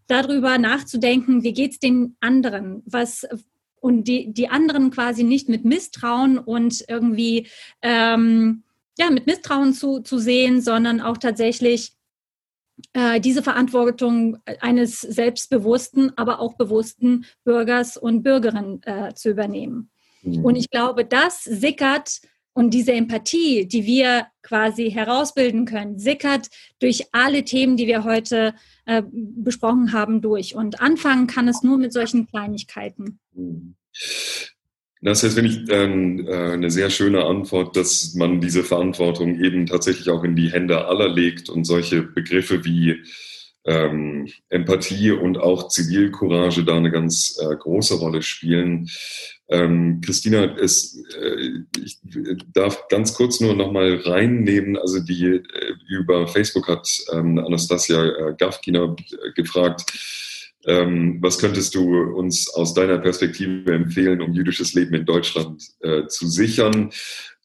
darüber 0.06 0.58
nachzudenken, 0.58 1.44
wie 1.44 1.52
geht 1.52 1.72
es 1.72 1.78
den 1.78 2.16
anderen, 2.20 2.82
was 2.84 3.26
und 3.80 4.08
die, 4.08 4.32
die 4.32 4.48
anderen 4.48 4.90
quasi 4.90 5.22
nicht 5.22 5.48
mit 5.48 5.64
Misstrauen 5.64 6.38
und 6.38 6.84
irgendwie 6.88 7.46
ähm, 7.80 8.64
ja 8.98 9.10
mit 9.10 9.26
Misstrauen 9.26 9.72
zu, 9.72 10.00
zu 10.00 10.18
sehen, 10.18 10.60
sondern 10.60 11.00
auch 11.00 11.16
tatsächlich 11.16 11.92
diese 13.20 13.42
Verantwortung 13.42 14.38
eines 14.60 15.00
selbstbewussten, 15.00 16.12
aber 16.16 16.40
auch 16.40 16.54
bewussten 16.54 17.24
Bürgers 17.44 17.96
und 17.96 18.22
Bürgerinnen 18.22 18.82
äh, 18.84 19.14
zu 19.14 19.30
übernehmen. 19.30 19.90
Mhm. 20.22 20.44
Und 20.44 20.56
ich 20.56 20.70
glaube, 20.70 21.04
das 21.04 21.44
sickert 21.44 22.20
und 22.52 22.74
diese 22.74 22.92
Empathie, 22.92 23.66
die 23.66 23.86
wir 23.86 24.26
quasi 24.42 24.90
herausbilden 24.90 25.66
können, 25.66 25.98
sickert 25.98 26.48
durch 26.80 27.06
alle 27.12 27.44
Themen, 27.44 27.76
die 27.76 27.86
wir 27.86 28.04
heute 28.04 28.54
äh, 28.86 29.02
besprochen 29.10 29.92
haben, 29.92 30.20
durch. 30.20 30.54
Und 30.54 30.80
anfangen 30.80 31.26
kann 31.26 31.48
es 31.48 31.62
nur 31.62 31.78
mit 31.78 31.92
solchen 31.92 32.26
Kleinigkeiten. 32.26 33.20
Mhm. 33.32 33.76
Das 35.02 35.22
heißt, 35.22 35.36
wenn 35.36 35.46
ich 35.46 35.68
äh, 35.70 36.52
eine 36.52 36.70
sehr 36.70 36.90
schöne 36.90 37.24
Antwort, 37.24 37.76
dass 37.76 38.14
man 38.14 38.40
diese 38.40 38.62
Verantwortung 38.62 39.42
eben 39.42 39.66
tatsächlich 39.66 40.10
auch 40.10 40.24
in 40.24 40.36
die 40.36 40.52
Hände 40.52 40.86
aller 40.86 41.08
legt 41.08 41.48
und 41.48 41.64
solche 41.64 42.02
Begriffe 42.02 42.64
wie 42.64 43.02
ähm, 43.64 44.28
Empathie 44.48 45.10
und 45.12 45.38
auch 45.38 45.68
Zivilcourage 45.68 46.64
da 46.64 46.76
eine 46.76 46.90
ganz 46.90 47.38
äh, 47.40 47.54
große 47.54 47.94
Rolle 47.94 48.22
spielen. 48.22 48.88
Ähm, 49.48 50.00
Christina, 50.00 50.56
es, 50.56 51.02
äh, 51.20 51.64
ich 51.82 51.98
darf 52.54 52.88
ganz 52.88 53.14
kurz 53.14 53.40
nur 53.40 53.54
noch 53.54 53.72
mal 53.72 53.96
reinnehmen. 53.96 54.78
Also 54.78 55.00
die 55.00 55.24
äh, 55.24 55.42
über 55.88 56.26
Facebook 56.28 56.68
hat 56.68 56.88
ähm, 57.12 57.38
Anastasia 57.38 58.04
äh, 58.04 58.34
Gafkina 58.38 58.84
äh, 58.84 59.32
gefragt, 59.32 59.84
ähm, 60.66 61.18
was 61.20 61.38
könntest 61.38 61.74
du 61.74 62.02
uns 62.14 62.52
aus 62.52 62.74
deiner 62.74 62.98
Perspektive 62.98 63.72
empfehlen, 63.72 64.20
um 64.20 64.32
jüdisches 64.32 64.74
Leben 64.74 64.94
in 64.94 65.06
Deutschland 65.06 65.62
äh, 65.80 66.06
zu 66.06 66.26
sichern? 66.26 66.90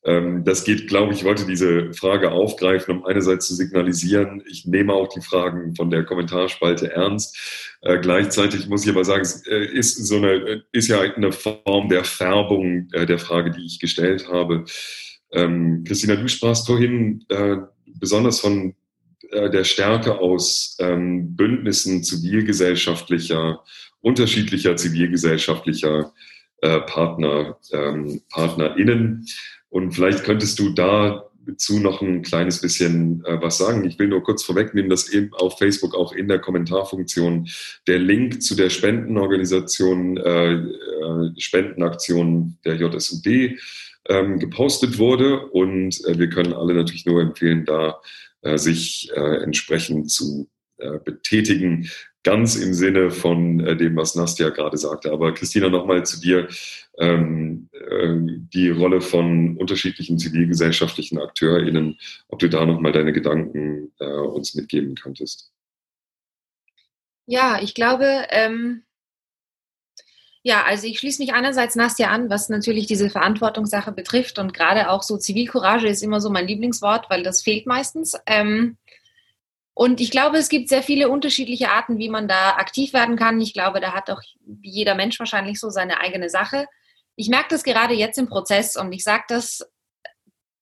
Ähm, 0.06 0.44
das 0.44 0.64
geht, 0.64 0.88
glaube 0.88 1.14
ich, 1.14 1.24
wollte 1.24 1.46
diese 1.46 1.92
Frage 1.94 2.32
aufgreifen, 2.32 2.98
um 2.98 3.06
einerseits 3.06 3.48
zu 3.48 3.56
signalisieren, 3.56 4.44
ich 4.48 4.66
nehme 4.66 4.94
auch 4.94 5.08
die 5.08 5.22
Fragen 5.22 5.76
von 5.76 5.90
der 5.90 6.04
Kommentarspalte 6.04 6.92
ernst. 6.92 7.78
Äh, 7.82 8.00
gleichzeitig 8.00 8.68
muss 8.68 8.84
ich 8.84 8.92
aber 8.92 9.04
sagen, 9.04 9.24
es 9.24 9.48
äh, 9.48 9.66
ist, 9.66 10.06
so 10.06 10.18
eine, 10.18 10.64
ist 10.72 10.90
ja 10.90 11.02
eine 11.02 11.32
Form 11.32 11.90
der 11.90 12.04
Färbung 12.04 12.88
äh, 12.92 13.08
der 13.08 13.18
Frage, 13.18 13.50
die 13.50 13.66
ich 13.66 13.80
gestellt 13.80 14.28
habe. 14.30 14.66
Ähm, 15.32 15.84
Christina, 15.88 16.16
du 16.16 16.28
sprachst 16.28 16.68
vorhin 16.68 17.26
äh, 17.30 17.58
besonders 17.88 18.40
von 18.40 18.76
äh, 19.32 19.50
der 19.50 19.64
Stärke 19.64 20.20
aus 20.20 20.78
ähm, 20.80 21.36
Bündnissen 21.36 22.04
zivilgesellschaftlicher, 22.04 23.64
unterschiedlicher 24.02 24.76
zivilgesellschaftlicher 24.76 26.14
äh, 26.62 26.82
Partner, 26.82 27.58
ähm, 27.72 28.22
PartnerInnen. 28.30 29.26
Und 29.70 29.92
vielleicht 29.92 30.24
könntest 30.24 30.58
du 30.60 30.70
dazu 30.70 31.80
noch 31.80 32.02
ein 32.02 32.22
kleines 32.22 32.62
bisschen 32.62 33.24
äh, 33.26 33.42
was 33.42 33.58
sagen. 33.58 33.86
Ich 33.86 34.00
will 34.00 34.08
nur 34.08 34.24
kurz 34.24 34.44
vorwegnehmen, 34.44 34.90
dass 34.90 35.10
eben 35.10 35.34
auf 35.34 35.58
Facebook 35.58 35.96
auch 35.96 36.14
in 36.14 36.28
der 36.28 36.40
Kommentarfunktion 36.40 37.48
der 37.88 38.00
Link 38.00 38.42
zu 38.42 38.56
der 38.56 38.70
Spendenorganisation, 38.70 40.18
äh, 40.18 40.54
äh 40.54 41.32
Spendenaktion 41.38 42.58
der 42.64 42.76
JSUD 42.76 43.58
ähm, 44.08 44.40
gepostet 44.40 44.98
wurde. 44.98 45.46
Und 45.48 46.04
äh, 46.06 46.18
wir 46.18 46.30
können 46.30 46.54
alle 46.54 46.74
natürlich 46.74 47.06
nur 47.06 47.22
empfehlen, 47.22 47.66
da 47.66 48.00
sich 48.58 49.12
äh, 49.16 49.44
entsprechend 49.44 50.12
zu 50.12 50.48
äh, 50.78 51.00
betätigen, 51.00 51.90
ganz 52.24 52.56
im 52.56 52.74
Sinne 52.74 53.12
von 53.12 53.62
äh, 53.62 53.78
dem, 53.78 53.96
was 53.96 54.16
Nastja 54.16 54.50
gerade 54.50 54.78
sagte. 54.78 55.12
Aber 55.12 55.34
Christina, 55.34 55.70
nochmal 55.70 56.06
zu 56.06 56.20
dir. 56.20 56.50
Ähm, 56.98 57.70
äh, 57.72 58.16
die 58.54 58.72
Rolle 58.72 59.00
von 59.00 59.56
unterschiedlichen 59.58 60.20
zivilgesellschaftlichen 60.20 61.20
AkteurInnen, 61.20 61.98
ob 62.28 62.40
du 62.40 62.50
da 62.50 62.66
nochmal 62.66 62.92
deine 62.92 63.14
Gedanken 63.14 63.94
äh, 64.00 64.06
uns 64.06 64.56
mitgeben 64.56 64.96
könntest. 64.96 65.52
Ja, 67.28 67.60
ich 67.62 67.74
glaube, 67.74 68.28
ähm, 68.30 68.84
ja, 70.46 70.64
also 70.64 70.86
ich 70.86 71.00
schließe 71.00 71.20
mich 71.24 71.34
einerseits 71.34 71.76
Nastja 71.76 72.10
an, 72.10 72.30
was 72.30 72.50
natürlich 72.50 72.86
diese 72.86 73.10
Verantwortungssache 73.10 73.92
betrifft 73.92 74.38
und 74.38 74.54
gerade 74.54 74.92
auch 74.92 75.02
so 75.02 75.18
Zivilcourage 75.18 75.88
ist 75.88 76.04
immer 76.04 76.22
so 76.22 76.30
mein 76.30 76.46
Lieblingswort, 76.46 77.10
weil 77.10 77.24
das 77.24 77.42
fehlt 77.42 77.66
meistens. 77.66 78.14
Ähm, 78.28 78.78
und 79.74 80.00
ich 80.02 80.12
glaube, 80.12 80.38
es 80.38 80.48
gibt 80.48 80.70
sehr 80.70 80.84
viele 80.84 81.10
unterschiedliche 81.10 81.72
Arten, 81.72 81.98
wie 81.98 82.10
man 82.10 82.28
da 82.28 82.58
aktiv 82.58 82.94
werden 82.94 83.16
kann. 83.16 83.42
Ich 83.42 83.54
glaube, 83.54 83.80
da 83.80 83.94
hat 83.94 84.12
auch 84.12 84.22
jeder 84.62 84.94
Mensch 84.94 85.18
wahrscheinlich 85.18 85.60
so 85.60 85.72
seine 85.72 86.00
eigene 86.00 86.30
Sache. 86.30 86.68
Ich 87.16 87.28
merke 87.28 87.50
das 87.50 87.64
gerade 87.64 87.96
jetzt 87.96 88.20
im 88.20 88.30
Prozess 88.30 88.76
und 88.76 88.92
ich 88.92 89.04
sage 89.04 89.24
das 89.30 89.68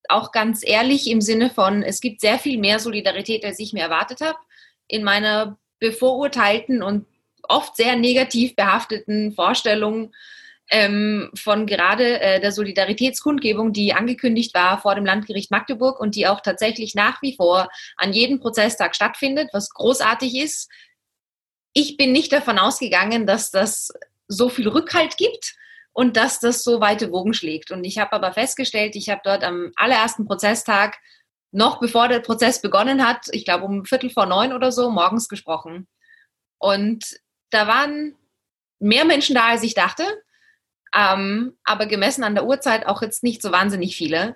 auch 0.08 0.32
ganz 0.32 0.62
ehrlich 0.66 1.10
im 1.10 1.20
Sinne 1.20 1.50
von, 1.50 1.84
es 1.84 2.00
gibt 2.00 2.22
sehr 2.22 2.40
viel 2.40 2.58
mehr 2.58 2.80
Solidarität, 2.80 3.44
als 3.44 3.60
ich 3.60 3.74
mir 3.74 3.84
erwartet 3.84 4.22
habe. 4.22 4.40
In 4.88 5.04
meiner 5.04 5.60
bevorurteilten 5.80 6.82
und 6.82 7.06
oft 7.54 7.76
sehr 7.76 7.96
negativ 7.96 8.56
behafteten 8.56 9.34
Vorstellungen 9.34 10.14
ähm, 10.70 11.30
von 11.36 11.68
gerade 11.68 12.20
äh, 12.22 12.40
der 12.40 12.52
Solidaritätskundgebung, 12.52 13.74
die 13.74 13.94
angekündigt 13.94 14.54
war 14.54 14.82
vor 14.82 14.96
dem 14.96 15.06
Landgericht 15.06 15.52
Magdeburg 15.52 16.00
und 16.00 16.16
die 16.16 16.28
auch 16.28 16.42
tatsächlich 16.42 16.96
nach 16.96 17.22
wie 17.22 17.36
vor 17.36 17.70
an 17.98 18.14
jedem 18.14 18.40
Prozesstag 18.40 18.96
stattfindet, 18.96 19.50
was 19.54 19.70
großartig 19.70 20.36
ist. 20.36 20.70
Ich 21.74 21.98
bin 21.98 22.12
nicht 22.12 22.32
davon 22.32 22.60
ausgegangen, 22.60 23.28
dass 23.28 23.52
das 23.52 23.92
so 24.28 24.50
viel 24.50 24.68
Rückhalt 24.68 25.18
gibt 25.18 25.56
und 25.92 26.18
dass 26.18 26.40
das 26.40 26.64
so 26.64 26.80
weite 26.80 27.12
Wogen 27.12 27.34
schlägt. 27.34 27.72
Und 27.72 27.84
ich 27.84 28.00
habe 28.00 28.14
aber 28.14 28.34
festgestellt, 28.34 28.96
ich 28.96 29.10
habe 29.10 29.22
dort 29.24 29.44
am 29.44 29.72
allerersten 29.76 30.26
Prozesstag, 30.26 30.98
noch 31.52 31.80
bevor 31.80 32.08
der 32.08 32.20
Prozess 32.20 32.62
begonnen 32.62 33.08
hat, 33.08 33.28
ich 33.32 33.46
glaube 33.46 33.66
um 33.66 33.86
Viertel 33.86 34.10
vor 34.10 34.26
neun 34.26 34.54
oder 34.54 34.72
so, 34.72 34.90
morgens 34.90 35.28
gesprochen. 35.28 35.88
Und 36.58 37.04
da 37.54 37.68
waren 37.68 38.16
mehr 38.80 39.06
Menschen 39.06 39.36
da, 39.36 39.48
als 39.48 39.64
ich 39.64 39.74
dachte. 39.74 40.04
Ähm, 40.96 41.58
aber 41.64 41.86
gemessen 41.88 42.24
an 42.24 42.36
der 42.36 42.46
Uhrzeit 42.46 42.86
auch 42.86 43.02
jetzt 43.02 43.24
nicht 43.24 43.42
so 43.42 43.52
wahnsinnig 43.52 43.96
viele. 43.96 44.36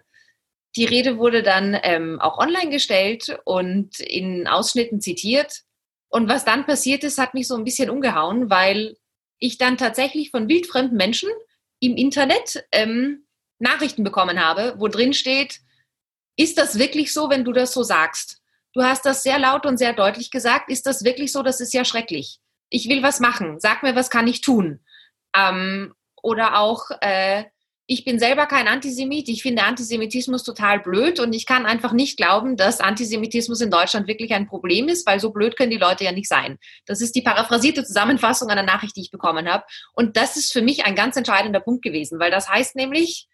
Die 0.75 0.85
Rede 0.85 1.17
wurde 1.17 1.43
dann 1.43 1.77
ähm, 1.83 2.19
auch 2.19 2.37
online 2.37 2.69
gestellt 2.69 3.39
und 3.45 3.99
in 3.99 4.47
Ausschnitten 4.47 5.01
zitiert. 5.01 5.61
Und 6.09 6.29
was 6.29 6.45
dann 6.45 6.65
passiert 6.65 7.03
ist, 7.03 7.17
hat 7.17 7.33
mich 7.33 7.47
so 7.47 7.55
ein 7.55 7.63
bisschen 7.63 7.89
umgehauen, 7.89 8.49
weil 8.49 8.95
ich 9.39 9.57
dann 9.57 9.77
tatsächlich 9.77 10.31
von 10.31 10.47
wildfremden 10.47 10.97
Menschen 10.97 11.29
im 11.79 11.95
Internet 11.95 12.65
ähm, 12.71 13.27
Nachrichten 13.59 14.03
bekommen 14.03 14.43
habe, 14.43 14.75
wo 14.77 14.87
drin 14.87 15.13
steht, 15.13 15.59
ist 16.37 16.57
das 16.57 16.77
wirklich 16.79 17.13
so, 17.13 17.29
wenn 17.29 17.43
du 17.43 17.51
das 17.51 17.73
so 17.73 17.83
sagst? 17.83 18.41
Du 18.73 18.83
hast 18.83 19.05
das 19.05 19.23
sehr 19.23 19.39
laut 19.39 19.65
und 19.65 19.77
sehr 19.77 19.93
deutlich 19.93 20.29
gesagt. 20.29 20.69
Ist 20.69 20.85
das 20.85 21.03
wirklich 21.03 21.31
so? 21.31 21.41
Das 21.41 21.59
ist 21.59 21.73
ja 21.73 21.83
schrecklich. 21.83 22.39
Ich 22.69 22.89
will 22.89 23.03
was 23.03 23.19
machen. 23.19 23.59
Sag 23.59 23.83
mir, 23.83 23.95
was 23.95 24.09
kann 24.09 24.27
ich 24.27 24.41
tun? 24.41 24.81
Ähm, 25.35 25.93
oder 26.21 26.59
auch, 26.59 26.89
äh, 27.01 27.45
ich 27.89 28.03
bin 28.03 28.19
selber 28.19 28.47
kein 28.47 28.67
Antisemit. 28.67 29.29
Ich 29.29 29.41
finde 29.41 29.63
Antisemitismus 29.63 30.43
total 30.43 30.79
blöd 30.81 31.21
und 31.21 31.33
ich 31.33 31.45
kann 31.45 31.65
einfach 31.65 31.93
nicht 31.93 32.17
glauben, 32.17 32.57
dass 32.57 32.81
Antisemitismus 32.81 33.61
in 33.61 33.71
Deutschland 33.71 34.07
wirklich 34.07 34.33
ein 34.33 34.45
Problem 34.45 34.89
ist, 34.89 35.07
weil 35.07 35.21
so 35.21 35.31
blöd 35.31 35.55
können 35.55 35.71
die 35.71 35.77
Leute 35.77 36.03
ja 36.03 36.11
nicht 36.11 36.27
sein. 36.27 36.57
Das 36.85 36.99
ist 36.99 37.15
die 37.15 37.21
paraphrasierte 37.21 37.85
Zusammenfassung 37.85 38.49
einer 38.49 38.63
Nachricht, 38.63 38.97
die 38.97 39.01
ich 39.01 39.11
bekommen 39.11 39.47
habe. 39.47 39.63
Und 39.93 40.17
das 40.17 40.35
ist 40.35 40.51
für 40.51 40.61
mich 40.61 40.85
ein 40.85 40.95
ganz 40.95 41.15
entscheidender 41.15 41.61
Punkt 41.61 41.81
gewesen, 41.81 42.19
weil 42.19 42.31
das 42.31 42.49
heißt 42.49 42.75
nämlich, 42.75 43.27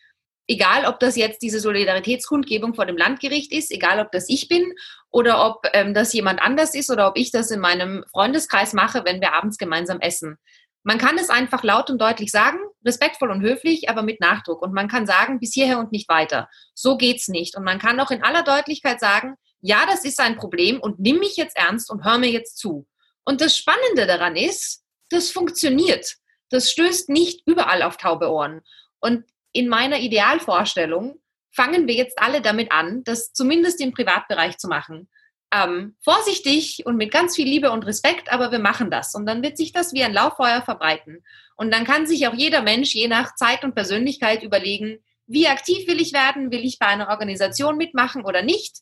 egal 0.48 0.86
ob 0.86 1.00
das 1.00 1.16
jetzt 1.16 1.42
diese 1.42 1.60
Solidaritätskundgebung 1.60 2.74
vor 2.74 2.86
dem 2.86 2.98
Landgericht 2.98 3.52
ist, 3.52 3.72
egal 3.72 4.00
ob 4.00 4.12
das 4.12 4.30
ich 4.30 4.48
bin 4.48 4.74
oder 5.10 5.46
ob 5.46 5.68
ähm, 5.74 5.94
das 5.94 6.14
jemand 6.14 6.42
anders 6.42 6.76
ist 6.76 6.90
oder 6.90 7.08
ob 7.08 7.18
ich 7.18 7.32
das 7.32 7.52
in 7.52 7.60
meinem 7.60 8.04
Freundeskreis 8.12 8.74
mache, 8.74 9.06
wenn 9.06 9.22
wir 9.22 9.34
abends 9.34 9.58
gemeinsam 9.58 10.00
essen. 10.00 10.38
Man 10.84 10.98
kann 10.98 11.18
es 11.18 11.30
einfach 11.30 11.64
laut 11.64 11.90
und 11.90 12.02
deutlich 12.02 12.30
sagen, 12.30 12.60
respektvoll 12.86 13.32
und 13.32 13.42
höflich, 13.42 13.90
aber 13.90 14.02
mit 14.02 14.20
Nachdruck. 14.20 14.62
Und 14.62 14.74
man 14.74 14.90
kann 14.90 15.08
sagen, 15.08 15.40
bis 15.40 15.54
hierher 15.54 15.80
und 15.80 15.94
nicht 15.94 16.10
weiter. 16.10 16.50
So 16.74 16.98
geht's 16.98 17.30
nicht. 17.30 17.56
Und 17.56 17.64
man 17.64 17.80
kann 17.80 18.00
auch 18.02 18.12
in 18.12 18.22
aller 18.22 18.44
Deutlichkeit 18.44 19.00
sagen, 19.00 19.36
ja, 19.62 19.86
das 19.86 20.04
ist 20.04 20.20
ein 20.20 20.36
Problem 20.36 20.82
und 20.82 21.00
nimm 21.00 21.20
mich 21.20 21.38
jetzt 21.38 21.56
ernst 21.56 21.90
und 21.90 22.04
hör 22.04 22.18
mir 22.18 22.30
jetzt 22.30 22.58
zu. 22.58 22.86
Und 23.24 23.40
das 23.40 23.56
Spannende 23.56 24.06
daran 24.06 24.36
ist, 24.36 24.84
das 25.10 25.32
funktioniert. 25.32 26.18
Das 26.50 26.70
stößt 26.70 27.08
nicht 27.08 27.44
überall 27.46 27.82
auf 27.82 27.96
taube 27.96 28.30
Ohren. 28.30 28.62
Und 29.00 29.24
in 29.54 29.70
meiner 29.70 30.00
Idealvorstellung 30.00 31.20
fangen 31.52 31.88
wir 31.88 31.96
jetzt 31.96 32.20
alle 32.20 32.42
damit 32.42 32.72
an, 32.72 33.04
das 33.04 33.32
zumindest 33.32 33.80
im 33.80 33.94
Privatbereich 33.94 34.58
zu 34.58 34.68
machen 34.68 35.08
ähm, 35.54 35.96
vorsichtig 36.04 36.84
und 36.86 36.98
mit 36.98 37.12
ganz 37.12 37.36
viel 37.36 37.48
Liebe 37.48 37.72
und 37.72 37.86
Respekt, 37.86 38.32
aber 38.32 38.52
wir 38.52 38.60
machen 38.60 38.90
das. 38.90 39.14
Und 39.14 39.26
dann 39.26 39.44
wird 39.44 39.58
sich 39.58 39.72
das 39.72 39.94
wie 39.94 40.04
ein 40.04 40.14
Lauffeuer 40.14 40.64
verbreiten. 40.64 41.24
Und 41.56 41.72
dann 41.72 41.86
kann 41.86 42.08
sich 42.08 42.28
auch 42.28 42.34
jeder 42.34 42.64
Mensch 42.64 42.96
je 42.96 43.08
nach 43.08 43.36
Zeit 43.36 43.64
und 43.64 43.76
Persönlichkeit 43.76 44.42
überlegen, 44.42 44.98
wie 45.28 45.48
aktiv 45.48 45.88
will 45.88 46.02
ich 46.02 46.12
werden? 46.12 46.52
Will 46.52 46.66
ich 46.66 46.80
bei 46.80 46.88
einer 46.88 47.10
Organisation 47.10 47.78
mitmachen 47.78 48.26
oder 48.26 48.42
nicht? 48.42 48.80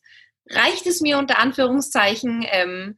Reicht 0.48 0.86
es 0.86 1.00
mir 1.00 1.18
unter 1.18 1.38
Anführungszeichen, 1.38 2.46
ähm, 2.50 2.96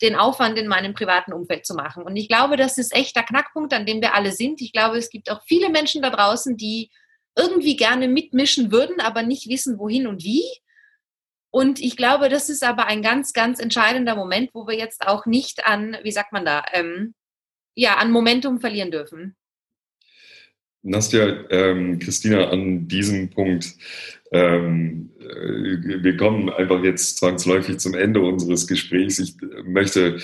den 0.00 0.14
Aufwand 0.14 0.56
in 0.56 0.68
meinem 0.68 0.94
privaten 0.94 1.32
Umfeld 1.32 1.66
zu 1.66 1.74
machen? 1.74 2.04
Und 2.04 2.16
ich 2.16 2.28
glaube, 2.28 2.56
das 2.56 2.78
ist 2.78 2.94
echt 2.94 3.16
der 3.16 3.24
Knackpunkt, 3.24 3.74
an 3.74 3.86
dem 3.86 4.00
wir 4.00 4.14
alle 4.14 4.30
sind. 4.30 4.60
Ich 4.60 4.72
glaube, 4.72 4.98
es 4.98 5.10
gibt 5.10 5.30
auch 5.30 5.42
viele 5.46 5.68
Menschen 5.68 6.00
da 6.00 6.10
draußen, 6.10 6.56
die 6.56 6.90
irgendwie 7.36 7.76
gerne 7.76 8.08
mitmischen 8.08 8.72
würden, 8.72 9.00
aber 9.00 9.22
nicht 9.22 9.48
wissen, 9.48 9.78
wohin 9.78 10.06
und 10.06 10.24
wie. 10.24 10.44
Und 11.50 11.80
ich 11.80 11.96
glaube, 11.96 12.28
das 12.28 12.48
ist 12.48 12.64
aber 12.64 12.86
ein 12.86 13.02
ganz, 13.02 13.32
ganz 13.32 13.60
entscheidender 13.60 14.16
Moment, 14.16 14.50
wo 14.52 14.66
wir 14.66 14.76
jetzt 14.76 15.06
auch 15.06 15.26
nicht 15.26 15.66
an, 15.66 15.96
wie 16.02 16.12
sagt 16.12 16.32
man 16.32 16.44
da, 16.44 16.64
ähm, 16.72 17.14
ja, 17.74 17.96
an 17.96 18.10
Momentum 18.10 18.60
verlieren 18.60 18.90
dürfen. 18.90 19.36
Nastja, 20.82 21.50
ähm, 21.50 21.98
Christina, 21.98 22.48
an 22.50 22.86
diesem 22.86 23.30
Punkt, 23.30 23.74
ähm, 24.32 25.10
äh, 25.18 26.02
wir 26.02 26.16
kommen 26.16 26.48
einfach 26.48 26.82
jetzt 26.84 27.18
zwangsläufig 27.18 27.78
zum 27.78 27.94
Ende 27.94 28.20
unseres 28.20 28.66
Gesprächs. 28.66 29.18
Ich 29.18 29.34
möchte 29.64 30.20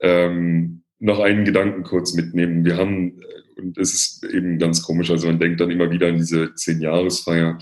ähm, 0.00 0.82
noch 0.98 1.18
einen 1.18 1.44
Gedanken 1.44 1.82
kurz 1.82 2.14
mitnehmen. 2.14 2.64
Wir 2.64 2.76
haben, 2.76 3.20
und 3.64 3.78
es 3.78 3.94
ist 3.94 4.24
eben 4.24 4.58
ganz 4.58 4.82
komisch, 4.82 5.10
also 5.10 5.26
man 5.26 5.38
denkt 5.38 5.60
dann 5.60 5.70
immer 5.70 5.90
wieder 5.90 6.08
an 6.08 6.16
diese 6.16 6.54
Zehn-Jahresfeier. 6.54 7.58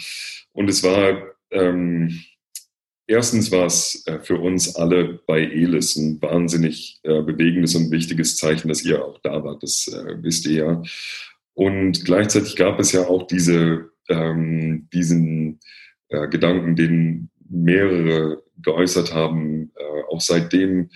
Und 0.53 0.69
es 0.69 0.83
war, 0.83 1.23
ähm, 1.51 2.21
Erstens 3.09 3.51
war 3.51 3.67
es 3.67 4.07
äh, 4.07 4.21
für 4.21 4.39
uns 4.39 4.77
alle 4.77 5.21
bei 5.27 5.41
ELIS 5.41 5.97
ein 5.97 6.23
wahnsinnig 6.23 7.01
äh, 7.03 7.21
bewegendes 7.21 7.75
und 7.75 7.91
wichtiges 7.91 8.37
Zeichen, 8.37 8.69
dass 8.69 8.85
ihr 8.85 9.05
auch 9.05 9.19
da 9.23 9.45
wart. 9.45 9.63
Das 9.63 9.89
äh, 9.89 10.23
wisst 10.23 10.47
ihr 10.47 10.55
ja. 10.55 10.83
Und 11.53 12.05
gleichzeitig 12.05 12.57
gab 12.57 12.79
es 12.79 12.93
ja 12.93 13.09
auch 13.09 13.27
diese, 13.27 13.91
ähm, 14.09 14.89
diesen 14.93 15.61
äh, 16.09 16.29
Gedanken, 16.29 16.77
den 16.77 17.29
mehrere 17.51 18.43
geäußert 18.63 19.13
haben, 19.13 19.73
äh, 19.77 20.03
auch 20.09 20.21
seitdem 20.21 20.89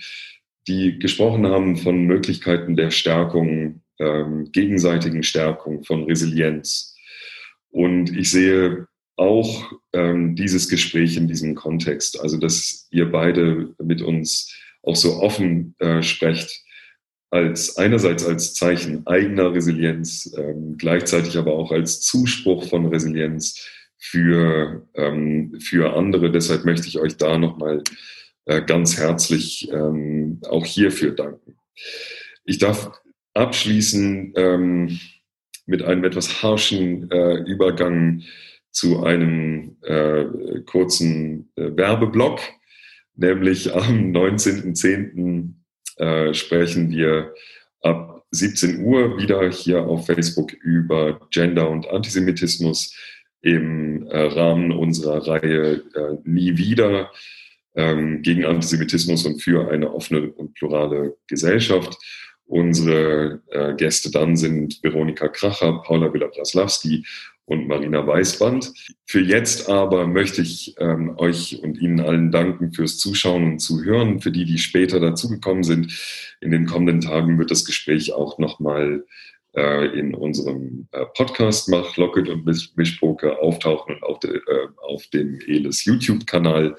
die 0.67 0.97
gesprochen 0.99 1.45
haben 1.45 1.77
von 1.77 2.05
Möglichkeiten 2.05 2.75
der 2.75 2.89
Stärkung, 2.89 3.81
ähm, 3.99 4.51
gegenseitigen 4.51 5.23
Stärkung, 5.23 5.83
von 5.83 6.03
Resilienz. 6.03 6.95
Und 7.69 8.15
ich 8.15 8.31
sehe 8.31 8.87
auch 9.15 9.71
ähm, 9.93 10.35
dieses 10.35 10.69
Gespräch 10.69 11.17
in 11.17 11.27
diesem 11.27 11.55
Kontext, 11.55 12.19
also 12.19 12.37
dass 12.37 12.87
ihr 12.91 13.11
beide 13.11 13.73
mit 13.79 14.01
uns 14.01 14.53
auch 14.83 14.95
so 14.95 15.17
offen 15.17 15.75
äh, 15.79 16.01
sprecht, 16.01 16.63
als 17.29 17.77
einerseits 17.77 18.25
als 18.25 18.53
Zeichen 18.53 19.05
eigener 19.05 19.53
Resilienz, 19.53 20.33
ähm, 20.37 20.77
gleichzeitig 20.77 21.37
aber 21.37 21.53
auch 21.53 21.71
als 21.71 21.99
Zuspruch 22.01 22.69
von 22.69 22.85
Resilienz 22.85 23.67
für, 23.97 24.87
ähm, 24.93 25.57
für 25.59 25.93
andere. 25.93 26.31
Deshalb 26.31 26.63
möchte 26.63 26.87
ich 26.87 26.99
euch 26.99 27.17
da 27.17 27.37
nochmal 27.37 27.83
äh, 28.45 28.61
ganz 28.61 28.97
herzlich 28.97 29.69
ähm, 29.71 30.39
auch 30.47 30.65
hierfür 30.65 31.11
danken. 31.11 31.57
Ich 32.45 32.59
darf 32.59 32.91
abschließen 33.37 34.33
ähm, 34.35 34.99
mit 35.65 35.83
einem 35.83 36.03
etwas 36.03 36.41
harschen 36.41 37.09
äh, 37.11 37.37
Übergang 37.43 38.23
zu 38.71 39.03
einem 39.03 39.77
äh, 39.83 40.25
kurzen 40.65 41.51
äh, 41.55 41.75
Werbeblock, 41.75 42.39
nämlich 43.15 43.73
am 43.73 44.11
19.10. 44.11 45.53
Äh, 45.97 46.33
sprechen 46.33 46.91
wir 46.91 47.33
ab 47.81 48.23
17 48.31 48.83
Uhr 48.83 49.17
wieder 49.17 49.49
hier 49.49 49.83
auf 49.83 50.05
Facebook 50.05 50.53
über 50.53 51.27
Gender 51.31 51.69
und 51.69 51.87
Antisemitismus. 51.89 52.95
im 53.41 54.07
äh, 54.07 54.19
Rahmen 54.19 54.71
unserer 54.71 55.25
Reihe 55.27 55.83
äh, 55.95 56.17
Nie 56.23 56.57
wieder 56.57 57.11
ähm, 57.75 58.21
gegen 58.23 58.45
Antisemitismus 58.45 59.25
und 59.25 59.41
für 59.41 59.71
eine 59.71 59.93
offene 59.93 60.31
und 60.31 60.53
plurale 60.55 61.15
Gesellschaft. 61.27 61.97
Unsere 62.47 63.41
äh, 63.51 63.75
Gäste 63.75 64.09
dann 64.09 64.37
sind 64.37 64.81
Veronika 64.81 65.27
Kracher, 65.27 65.81
Paula 65.83 66.13
Villa-Braslawski 66.13 67.05
und 67.45 67.67
Marina 67.67 68.05
Weißband. 68.05 68.73
Für 69.05 69.21
jetzt 69.21 69.69
aber 69.69 70.07
möchte 70.07 70.41
ich 70.41 70.75
ähm, 70.79 71.13
euch 71.17 71.61
und 71.61 71.77
Ihnen 71.79 71.99
allen 71.99 72.31
danken 72.31 72.73
fürs 72.73 72.97
Zuschauen 72.97 73.43
und 73.43 73.59
Zuhören. 73.59 74.21
Für 74.21 74.31
die, 74.31 74.45
die 74.45 74.57
später 74.57 74.99
dazugekommen 74.99 75.63
sind, 75.63 75.93
in 76.41 76.51
den 76.51 76.65
kommenden 76.65 77.01
Tagen 77.01 77.37
wird 77.37 77.51
das 77.51 77.65
Gespräch 77.65 78.13
auch 78.13 78.37
nochmal 78.37 79.05
in 79.53 80.13
unserem 80.13 80.87
äh, 80.91 81.05
Podcast 81.15 81.69
Mach 81.69 81.97
Locket 81.97 82.29
und 82.29 82.45
Mischpoker 82.45 83.41
auftauchen 83.41 83.95
und 83.95 84.03
auf, 84.03 84.19
de, 84.19 84.35
äh, 84.35 84.67
auf 84.77 85.07
dem 85.07 85.39
ELIS 85.47 85.85
YouTube-Kanal. 85.85 86.75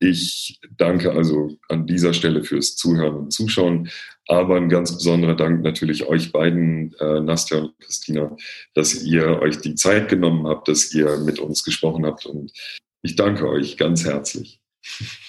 Ich 0.00 0.60
danke 0.76 1.12
also 1.12 1.56
an 1.68 1.86
dieser 1.86 2.12
Stelle 2.12 2.42
fürs 2.42 2.76
Zuhören 2.76 3.16
und 3.16 3.32
Zuschauen. 3.32 3.90
Aber 4.28 4.56
ein 4.56 4.68
ganz 4.68 4.96
besonderer 4.96 5.36
Dank 5.36 5.62
natürlich 5.62 6.06
euch 6.06 6.32
beiden, 6.32 6.94
äh, 6.98 7.20
Nastja 7.20 7.58
und 7.58 7.78
Christina, 7.78 8.36
dass 8.74 9.02
ihr 9.02 9.40
euch 9.40 9.60
die 9.60 9.76
Zeit 9.76 10.08
genommen 10.08 10.48
habt, 10.48 10.66
dass 10.66 10.92
ihr 10.92 11.18
mit 11.18 11.38
uns 11.38 11.62
gesprochen 11.62 12.04
habt. 12.04 12.26
Und 12.26 12.50
ich 13.02 13.14
danke 13.14 13.48
euch 13.48 13.76
ganz 13.76 14.04
herzlich. 14.04 14.60